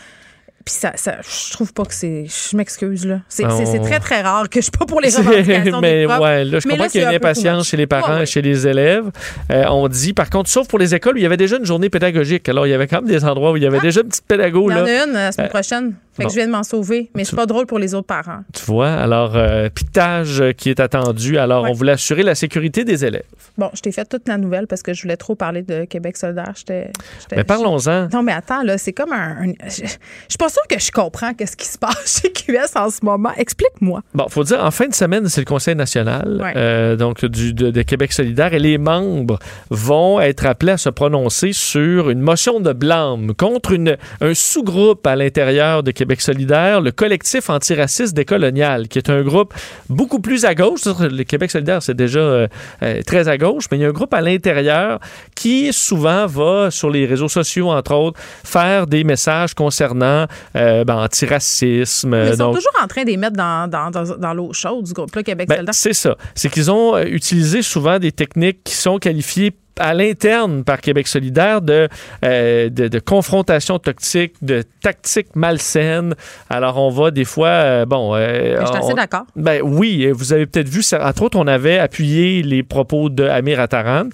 [0.68, 2.26] Puis ça, ça, je trouve pas que c'est.
[2.26, 3.20] Je m'excuse, là.
[3.28, 3.46] C'est
[3.80, 6.20] très, très rare que je suis pas pour les revendications mais des profs.
[6.20, 8.66] Ouais, là, je comprends qu'il y a une impatience chez les parents et chez les
[8.66, 9.06] élèves.
[9.50, 11.64] Euh, on dit, par contre, sauf pour les écoles où il y avait déjà une
[11.64, 12.46] journée pédagogique.
[12.50, 13.82] Alors, il y avait quand même des endroits où il y avait ah!
[13.82, 14.70] déjà une petite pédago.
[14.70, 15.94] Il y en a une la semaine euh, prochaine.
[16.18, 18.40] Fait que je viens de m'en sauver, mais c'est pas drôle pour les autres parents.
[18.52, 21.38] Tu vois, alors, euh, pitage qui est attendu.
[21.38, 23.22] Alors, on voulait assurer la sécurité des élèves.
[23.56, 26.16] Bon, je t'ai fait toute la nouvelle parce que je voulais trop parler de Québec
[26.16, 26.54] solidaire.
[27.32, 28.08] Mais parlons-en.
[28.12, 29.52] Non, mais attends, là, c'est comme un.
[29.64, 29.86] je, je
[30.28, 33.30] suis pas sûre que je comprends qu'est-ce qui se passe chez QS en ce moment.
[33.36, 34.02] Explique-moi.
[34.14, 37.82] Bon, faut dire, en fin de semaine, c'est le Conseil national, euh, donc du, de,
[37.82, 39.38] Québec solidaire, et les membres
[39.70, 45.06] vont être appelés à se prononcer sur une motion de blâme contre une, un sous-groupe
[45.06, 49.54] à l'intérieur de Québec solidaire, le collectif antiraciste décolonial, qui est un groupe
[49.88, 50.80] beaucoup plus à gauche.
[50.86, 52.48] Le Québec solidaire, c'est déjà euh,
[52.82, 54.98] euh, très à gauche, mais il y a un groupe à l'intérieur
[55.34, 62.14] qui souvent va sur les réseaux sociaux, entre autres, faire des messages concernant ben, antiracisme.
[62.14, 65.48] ils sont toujours en train de mettre dans, dans, dans, l'eau chaude du groupe-là Québec
[65.48, 66.16] ben, C'est ça.
[66.34, 71.08] C'est qu'ils ont euh, utilisé souvent des techniques qui sont qualifiées à l'interne par Québec
[71.08, 71.88] solidaire de,
[72.24, 76.14] euh, de, de, confrontation toxique, de tactique malsaine.
[76.50, 78.14] Alors, on va des fois, euh, bon...
[78.14, 79.24] Euh, je suis assez d'accord.
[79.36, 83.60] Ben oui, vous avez peut-être vu, entre autres, on avait appuyé les propos de Amir
[83.60, 84.04] Attaran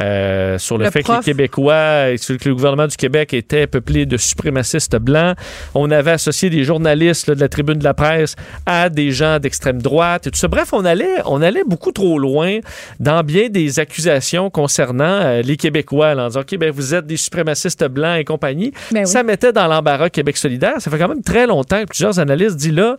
[0.00, 4.06] euh, sur le, fait que les Québécois, et que le gouvernement du Québec était peuplé
[4.06, 5.36] de suprémacistes blancs.
[5.74, 8.36] On avait associé des journalistes de la tribune de la presse
[8.66, 10.48] à des gens d'extrême droite et tout ça.
[10.48, 12.58] Bref, on allait, on allait beaucoup trop loin
[13.00, 17.16] dans bien des accusations concernant euh, les Québécois, en disant, OK, ben, vous êtes des
[17.16, 18.72] suprémacistes blancs et compagnie.
[18.90, 20.74] Ben ça mettait dans l'embarras Québec solidaire.
[20.78, 22.96] Ça fait quand même très longtemps que plusieurs analystes disent là,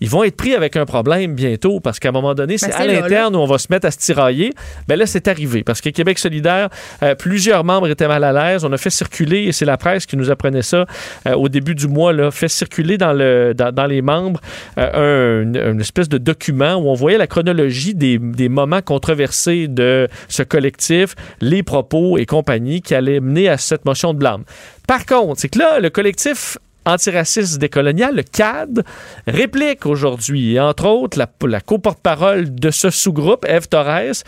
[0.00, 2.76] ils vont être pris avec un problème bientôt parce qu'à un moment donné, c'est ben,
[2.76, 4.52] à l'interne où on va se mettre à se tirailler.
[4.88, 6.68] Ben là, c'est arrivé parce que Québec solidaire,
[7.02, 8.64] euh, plusieurs membres étaient mal à l'aise.
[8.64, 10.86] On a fait circuler, et c'est la presse qui nous apprenait ça
[11.26, 14.40] euh, au début du mois, là, fait circuler dans, le, dans, les membres
[14.78, 19.68] euh, un, une espèce de document où on voyait la chronologie des, des moments controversés
[19.68, 24.44] de ce collectif, les propos et compagnie qui allaient mener à cette motion de blâme.
[24.86, 28.84] Par contre, c'est que là, le collectif antiraciste décolonial, le CAD,
[29.26, 34.22] réplique aujourd'hui, et entre autres, la, la co-porte-parole de ce sous-groupe, Eve Torres,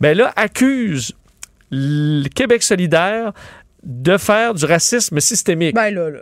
[0.00, 1.12] ben là, accuse
[1.70, 3.32] le Québec solidaire
[3.82, 5.74] de faire du racisme systémique.
[5.74, 6.20] Ben là, là.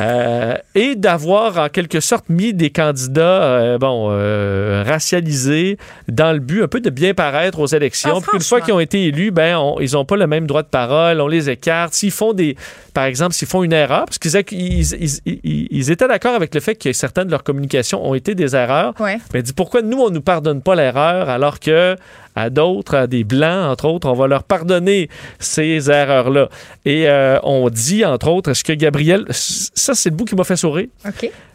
[0.00, 5.78] Euh, et d'avoir en quelque sorte mis des candidats euh, bon euh, racialisés
[6.08, 8.14] dans le but un peu de bien paraître aux élections.
[8.16, 10.62] Ah, puis une fois qu'ils ont été élus, ben ils n'ont pas le même droit
[10.62, 11.94] de parole, on les écarte.
[11.94, 12.56] S'ils font des,
[12.92, 14.84] par exemple, s'ils font une erreur, parce qu'ils
[15.24, 18.94] ils, étaient d'accord avec le fait que certaines de leurs communications ont été des erreurs.
[19.32, 21.96] Mais dit pourquoi nous on nous pardonne pas l'erreur alors que
[22.34, 26.48] à d'autres, à des blancs entre autres, on va leur pardonner ces erreurs-là?
[26.84, 27.08] Et
[27.42, 29.24] on dit entre autres, est-ce que Gabriel
[29.74, 30.88] ça, c'est le bout qui m'a fait sourire.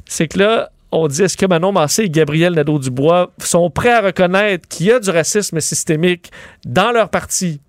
[0.06, 4.02] C'est que là, on dit est-ce que Manon Massé et Gabriel Nadeau-Dubois sont prêts à
[4.02, 6.32] reconnaître qu'il y a du racisme systémique
[6.66, 7.62] dans leur parti?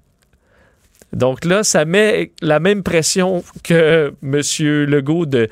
[1.13, 4.41] Donc là, ça met la même pression que M.
[4.87, 5.49] Legault de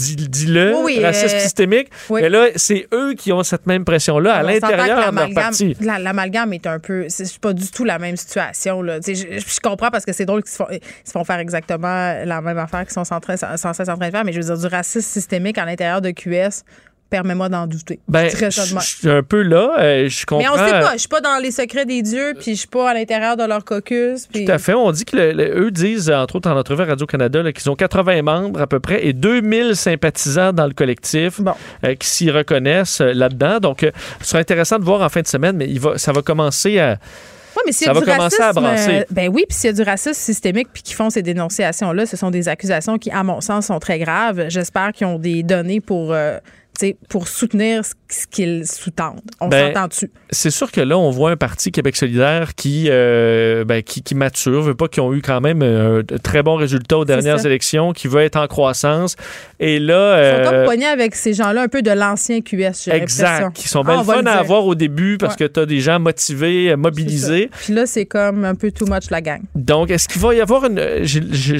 [0.00, 1.88] dis-le, racisme euh, systémique.
[2.10, 5.76] Mais là, c'est eux qui ont cette même pression-là à l'intérieur de leur parti.
[5.80, 7.06] L'amalgame est un peu.
[7.08, 8.82] C'est pas du tout la même situation.
[8.82, 8.98] Là.
[9.06, 12.80] Je, je, comprends parce que c'est drôle qu'ils se, font, faire exactement la même affaire
[12.84, 13.42] qu'ils sont sans cesse
[13.88, 16.64] en train de faire, mais je veux dire, du racisme systémique à l'intérieur de QS,
[17.10, 17.98] permets-moi d'en douter.
[18.08, 18.48] Ben, je,
[18.80, 19.74] suis un peu là.
[19.78, 20.54] Euh, je comprends.
[20.54, 20.92] Mais on sait pas.
[20.94, 23.44] Je suis pas dans les secrets des dieux, puis je suis pas à l'intérieur de
[23.44, 24.28] leur caucus.
[24.32, 24.74] Tout à fait.
[24.74, 28.60] On dit que eux disent, entre autres en entrevue à Radio-Canada, qu'ils ont 80 membres
[28.60, 31.40] à peu près et 2000 sympathisants dans le collectif
[31.84, 33.58] euh, qui s'y reconnaissent euh, là-dedans.
[33.58, 33.80] Donc,
[34.20, 36.78] ce sera intéressant de voir en fin de semaine, mais il va, ça va commencer
[36.78, 36.98] à.
[37.66, 39.04] mais ça va commencer à brasser.
[39.10, 42.16] ben oui, puis s'il y a du racisme systémique puis qui font ces dénonciations-là, ce
[42.16, 44.46] sont des accusations qui, à mon sens, sont très graves.
[44.48, 46.14] J'espère qu'ils ont des données pour
[47.08, 49.20] pour soutenir ce qu'ils sous-tendent.
[49.40, 50.10] On ben, s'entend dessus.
[50.30, 54.14] C'est sûr que là, on voit un parti Québec solidaire qui, euh, ben, qui, qui,
[54.14, 57.92] mature, veut pas qu'ils ont eu quand même un très bon résultat aux dernières élections,
[57.92, 59.16] qui veut être en croissance.
[59.58, 60.20] Et là...
[60.20, 63.54] Ils sont comme euh, poignés avec ces gens-là un peu de l'ancien QS, Exact.
[63.54, 66.00] Qui sont bien ah, fun à avoir au début parce que tu as des gens
[66.00, 67.50] motivés, mobilisés.
[67.60, 69.40] Puis là, c'est comme un peu too much la gang.
[69.54, 70.80] Donc, est-ce qu'il va y avoir une...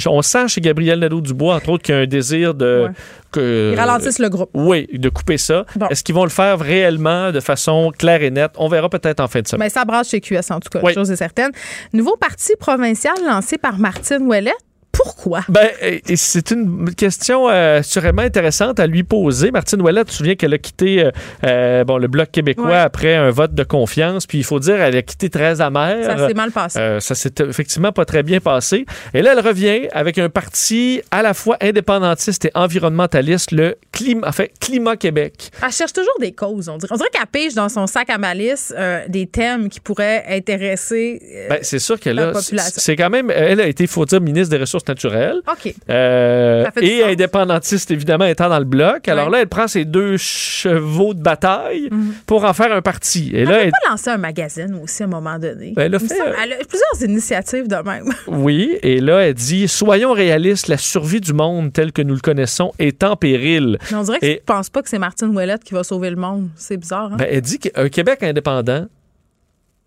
[0.06, 2.88] on sent chez Gabriel Nadeau-Dubois, entre autres, qu'il y a un désir de...
[3.32, 4.51] Que, Ils ralentissent le groupe.
[4.55, 5.65] Oui, de couper ça.
[5.91, 8.53] Est-ce qu'ils vont le faire réellement de façon claire et nette?
[8.57, 9.66] On verra peut-être en fin de semaine.
[9.66, 11.51] Mais ça brasse chez QS, en tout cas, chose est certaine.
[11.93, 14.55] Nouveau parti provincial lancé par Martine Ouellet.
[15.02, 15.40] Pourquoi?
[15.48, 15.68] Ben,
[16.14, 19.51] c'est une question euh, sûrement intéressante à lui poser.
[19.51, 21.10] Martine Ouellet, tu te souviens qu'elle a quitté euh,
[21.44, 24.27] euh, bon, le Bloc québécois après un vote de confiance.
[24.27, 26.05] Puis il faut dire, elle a quitté très amère.
[26.05, 26.98] Ça s'est mal passé.
[27.01, 28.85] ça s'est effectivement pas très bien passé.
[29.14, 34.28] Et là, elle revient avec un parti à la fois indépendantiste et environnementaliste, le climat,
[34.28, 35.51] enfin, climat Québec.
[35.64, 36.93] Elle cherche toujours des causes, on dirait.
[36.93, 38.74] On dirait qu'elle pêche dans son sac à malice
[39.09, 43.66] des thèmes qui pourraient intéresser ben, c'est sûr que là, c'est quand même, elle a
[43.66, 45.40] été, faut dire, ministre des Ressources naturelle.
[45.50, 45.74] OK.
[45.88, 49.08] Euh, et indépendantiste, évidemment, étant dans le bloc.
[49.08, 52.14] Alors là, elle prend ses deux chevaux de bataille mhm.
[52.26, 53.30] pour en faire un parti.
[53.32, 55.72] Et elle là, elle pas lancé un magazine aussi à un moment donné.
[55.74, 58.12] Ben, elle, a fait, elle a plusieurs initiatives de même.
[58.26, 62.20] Oui, et là, elle dit Soyons réalistes, la survie du monde tel que nous le
[62.20, 63.78] connaissons est en péril.
[63.90, 64.34] Mais on dirait que et...
[64.36, 66.48] tu ne penses pas que c'est Martine Ouellette qui va sauver le monde.
[66.56, 67.12] C'est bizarre.
[67.12, 67.16] Hein?
[67.16, 68.86] Ben, elle dit qu'un Québec indépendant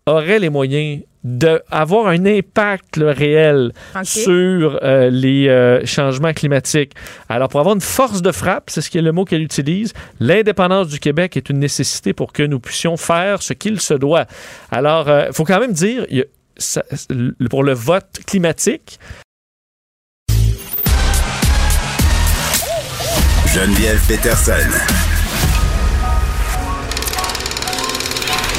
[0.06, 3.72] aurait les moyens d'avoir un impact réel
[4.02, 6.92] sur euh, les euh, changements climatiques.
[7.30, 9.94] Alors, pour avoir une force de frappe, c'est ce qui est le mot qu'elle utilise,
[10.20, 14.26] l'indépendance du Québec est une nécessité pour que nous puissions faire ce qu'il se doit.
[14.70, 16.04] Alors, il euh, faut quand même dire,
[17.48, 18.98] pour le vote climatique,
[23.54, 25.13] Geneviève Peterson.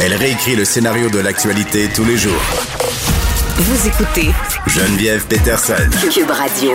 [0.03, 2.41] Elle réécrit le scénario de l'actualité tous les jours
[3.57, 4.29] Vous écoutez
[4.67, 5.89] Geneviève Peterson.
[6.13, 6.73] Cube Radio.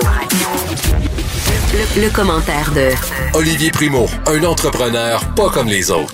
[1.72, 2.90] Le, le commentaire de
[3.38, 6.12] Olivier Primo, un entrepreneur pas comme les autres.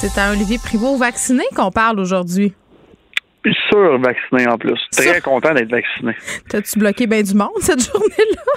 [0.00, 2.54] C'est à Olivier Primo vacciné qu'on parle aujourd'hui.
[3.70, 4.78] Sûr vacciné en plus.
[4.96, 6.14] Très content d'être vacciné.
[6.48, 8.52] T'as-tu bloqué bien du monde cette journée-là?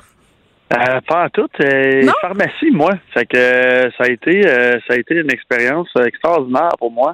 [0.73, 1.47] Euh, pas en tout.
[1.61, 2.91] Euh, pharmacie, moi.
[3.13, 7.13] Fait que euh, ça a été euh, ça a été une expérience extraordinaire pour moi.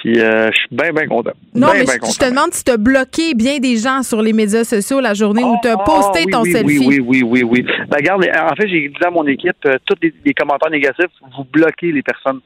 [0.00, 1.32] Puis je suis bien, bien content.
[1.54, 4.32] Non, mais je, je te demande si tu as bloqué bien des gens sur les
[4.32, 6.78] médias sociaux la journée où tu as posté Ah, oui, ton oui, selfie.
[6.78, 7.66] Oui, oui, oui, oui, oui.
[7.88, 11.10] Ben, regarde, en fait, j'ai dit à mon équipe, euh, tous les, les commentaires négatifs,
[11.36, 12.40] vous bloquez les personnes.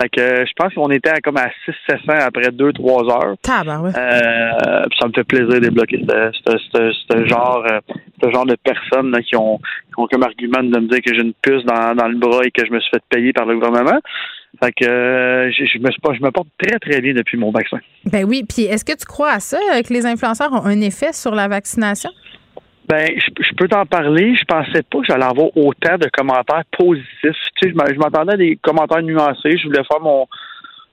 [0.00, 3.36] Fait que euh, je pense qu'on était à comme à 600 après 2-3 heures.
[3.96, 7.80] Euh, ça me fait plaisir de bloquer ce, genre euh,
[8.22, 11.14] ce genre de personnes là, qui ont qui ont comme argument de me dire que
[11.14, 13.46] j'ai une puce dans, dans le bras et que je me suis fait payer par
[13.46, 13.98] le gouvernement.
[14.62, 17.78] Fait que euh, je, je me je me porte très très bien depuis mon vaccin.
[18.10, 20.80] Ben oui, puis est-ce que tu crois à ça, euh, que les influenceurs ont un
[20.80, 22.10] effet sur la vaccination?
[22.88, 24.34] Ben, je, je peux t'en parler.
[24.36, 27.06] Je pensais pas que j'allais avoir autant de commentaires positifs.
[27.22, 29.58] Tu sais, je m'a- je m'attendais à des commentaires nuancés.
[29.58, 30.26] Je voulais faire mon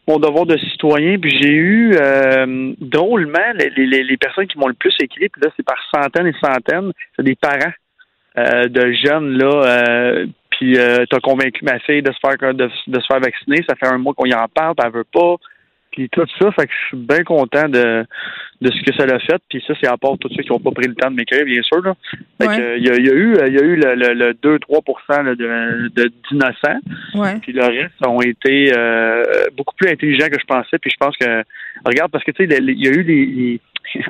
[0.07, 1.18] mon devoir de citoyen.
[1.19, 5.30] Puis j'ai eu euh, drôlement les, les, les personnes qui m'ont le plus écrit.
[5.30, 6.91] Puis là, c'est par centaines et centaines.
[7.15, 7.72] C'est des parents
[8.40, 9.64] euh, de jeunes là.
[9.64, 10.26] Euh,
[10.57, 13.57] puis euh, t'as convaincu ma fille de se faire de, de se faire vacciner.
[13.67, 14.75] Ça fait un mois qu'on y en parle.
[14.75, 15.35] Puis elle veut pas.
[15.91, 18.03] Puis tout ça, fait que je suis bien content de,
[18.61, 19.39] de ce que ça l'a fait.
[19.47, 21.45] Puis ça, c'est à part tous ceux qui n'ont pas pris le temps de m'écrire,
[21.45, 21.81] bien sûr.
[21.84, 21.93] Là.
[22.41, 23.93] Fait que, euh, il y, a, il y a eu, il y a eu le,
[23.93, 26.80] le, le 2-3 là, de, d'innocents.
[27.13, 27.39] Ouais.
[27.41, 29.23] Puis le reste ont été euh,
[29.55, 30.80] beaucoup plus intelligents que je pensais.
[30.80, 31.43] Puis je pense que,
[31.85, 33.59] regarde, parce que tu sais, il y a eu les, les-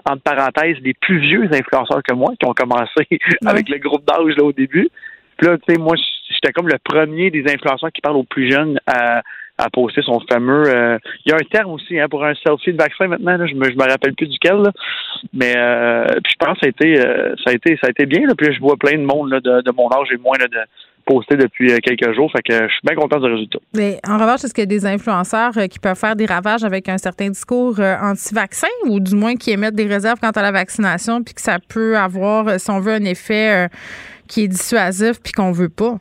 [0.10, 3.08] entre parenthèses, les plus vieux influenceurs que moi qui ont commencé
[3.46, 4.88] avec le groupe d'âge là au début.
[5.38, 5.96] Puis là, tu sais, moi,
[6.44, 9.22] j'étais comme le premier des influenceurs qui parle aux plus jeunes à,
[9.58, 10.64] à poster son fameux.
[10.68, 13.38] euh, il y a un terme aussi hein, pour un selfie de vaccin maintenant.
[13.46, 14.72] Je me je me rappelle plus duquel.
[15.34, 18.06] Mais euh, je pense que ça a été euh, ça a été ça a été
[18.06, 18.22] bien.
[18.38, 20.60] Puis je vois plein de monde de, mon âge et moins de
[21.06, 22.32] poster depuis quelques jours.
[22.32, 23.60] Fait que je suis bien content du résultat.
[23.76, 26.90] Mais en revanche, est-ce qu'il y a des influenceurs qui peuvent faire des ravages avec
[26.90, 31.22] un certain discours anti-vaccin ou du moins qui émettent des réserves quant à la vaccination
[31.22, 33.68] puis que ça peut avoir, si on veut, un effet
[34.28, 35.98] qui est dissuasif puis qu'on veut pas?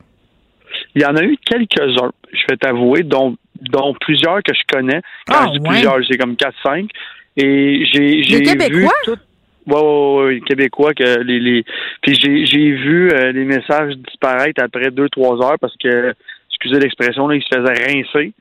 [0.95, 5.01] Il y en a eu quelques-uns, je vais t'avouer, dont, dont plusieurs que je connais.
[5.27, 5.69] Quand Ah, je dis ouais.
[5.69, 6.89] plusieurs, j'ai comme 4-5.
[7.37, 8.91] Et j'ai j'ai vu Québécois?
[9.05, 9.17] tout.
[9.65, 11.63] Ouais, ouais, ouais, Québécois que les, les
[12.01, 16.13] puis j'ai j'ai vu euh, les messages disparaître après deux trois heures parce que
[16.51, 18.33] excusez l'expression là, il se faisait rincer.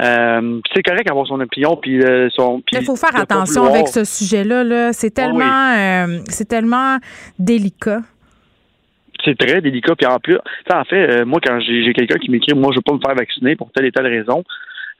[0.00, 4.04] Euh, c'est correct d'avoir son opinion puis euh, son Il faut faire attention avec ce
[4.04, 4.64] sujet-là.
[4.64, 4.92] Là.
[4.94, 6.96] C'est tellement, euh, c'est tellement
[7.38, 8.00] délicat.
[9.24, 9.94] C'est très délicat.
[9.96, 10.38] Puis en plus,
[10.72, 13.14] en fait, euh, moi, quand j'ai quelqu'un qui m'écrit, moi, je veux pas me faire
[13.14, 14.44] vacciner pour telle et telle raison,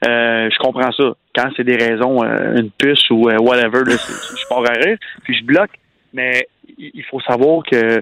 [0.07, 1.13] euh, je comprends ça.
[1.35, 4.97] Quand c'est des raisons, euh, une puce ou euh, whatever, là, je pars à rire,
[5.23, 5.71] puis je bloque.
[6.13, 8.01] Mais il faut savoir que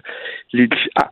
[0.53, 1.09] les, ah,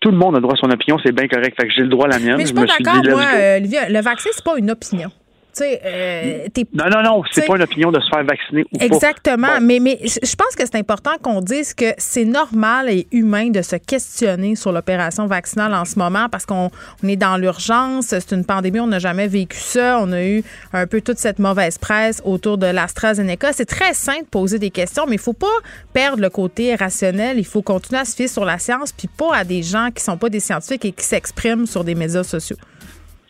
[0.00, 1.54] tout le monde a le droit à son opinion, c'est bien correct.
[1.60, 2.36] Fait que j'ai le droit à la mienne.
[2.36, 3.88] Mais je suis pas d'accord, moi, Olivia.
[3.88, 5.10] Le vaccin, c'est pas une opinion.
[5.54, 8.64] Tu sais, euh, t'es Non, non, non, c'est pas une opinion de se faire vacciner
[8.72, 8.84] ou pas.
[8.84, 9.58] Exactement.
[9.58, 9.66] Bon.
[9.66, 13.62] Mais, mais je pense que c'est important qu'on dise que c'est normal et humain de
[13.62, 16.70] se questionner sur l'opération vaccinale en ce moment parce qu'on
[17.02, 18.06] on est dans l'urgence.
[18.06, 18.80] C'est une pandémie.
[18.80, 19.98] On n'a jamais vécu ça.
[20.00, 23.52] On a eu un peu toute cette mauvaise presse autour de l'AstraZeneca.
[23.52, 25.46] C'est très simple de poser des questions, mais il faut pas
[25.92, 27.38] perdre le côté rationnel.
[27.38, 30.02] Il faut continuer à se fier sur la science puis pas à des gens qui
[30.02, 32.56] sont pas des scientifiques et qui s'expriment sur des médias sociaux.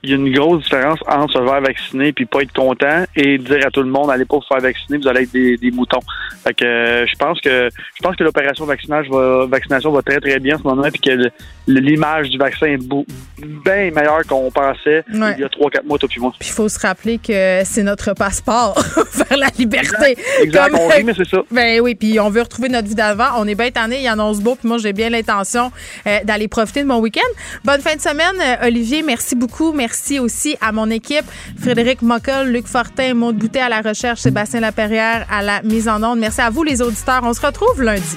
[0.02, 3.38] Il y a une grosse différence entre se faire vacciner puis pas être content et
[3.38, 5.70] dire à tout le monde allez pas vous faire vacciner vous allez être des, des
[5.70, 6.00] moutons
[6.44, 10.20] fait que euh, je pense que je pense que l'opération vaccinage va vaccination va très
[10.20, 11.30] très bien en ce moment puis que
[11.66, 15.34] l'image du vaccin est bien meilleure qu'on pensait Ouais.
[15.36, 17.60] il y a trois quatre mois toi puis moi Puis il faut se rappeler que
[17.64, 18.80] c'est notre passeport
[19.14, 20.16] vers la liberté.
[20.42, 23.28] exact on rit mais c'est ça Ben oui, puis on veut retrouver notre vie d'avant.
[23.38, 25.70] On est bien tanné, il annonce beau, puis moi j'ai bien l'intention
[26.06, 27.40] euh, d'aller profiter de mon week-end.
[27.64, 29.02] Bonne fin de semaine, euh, Olivier.
[29.02, 29.72] Merci beaucoup.
[29.90, 31.24] Merci aussi à mon équipe,
[31.58, 36.00] Frédéric Mockel, Luc Fortin, Maud Boutet à la recherche, Sébastien Laperrière à la mise en
[36.04, 36.20] onde.
[36.20, 37.22] Merci à vous les auditeurs.
[37.24, 38.16] On se retrouve lundi.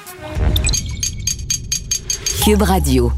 [2.46, 3.12] Cube Radio.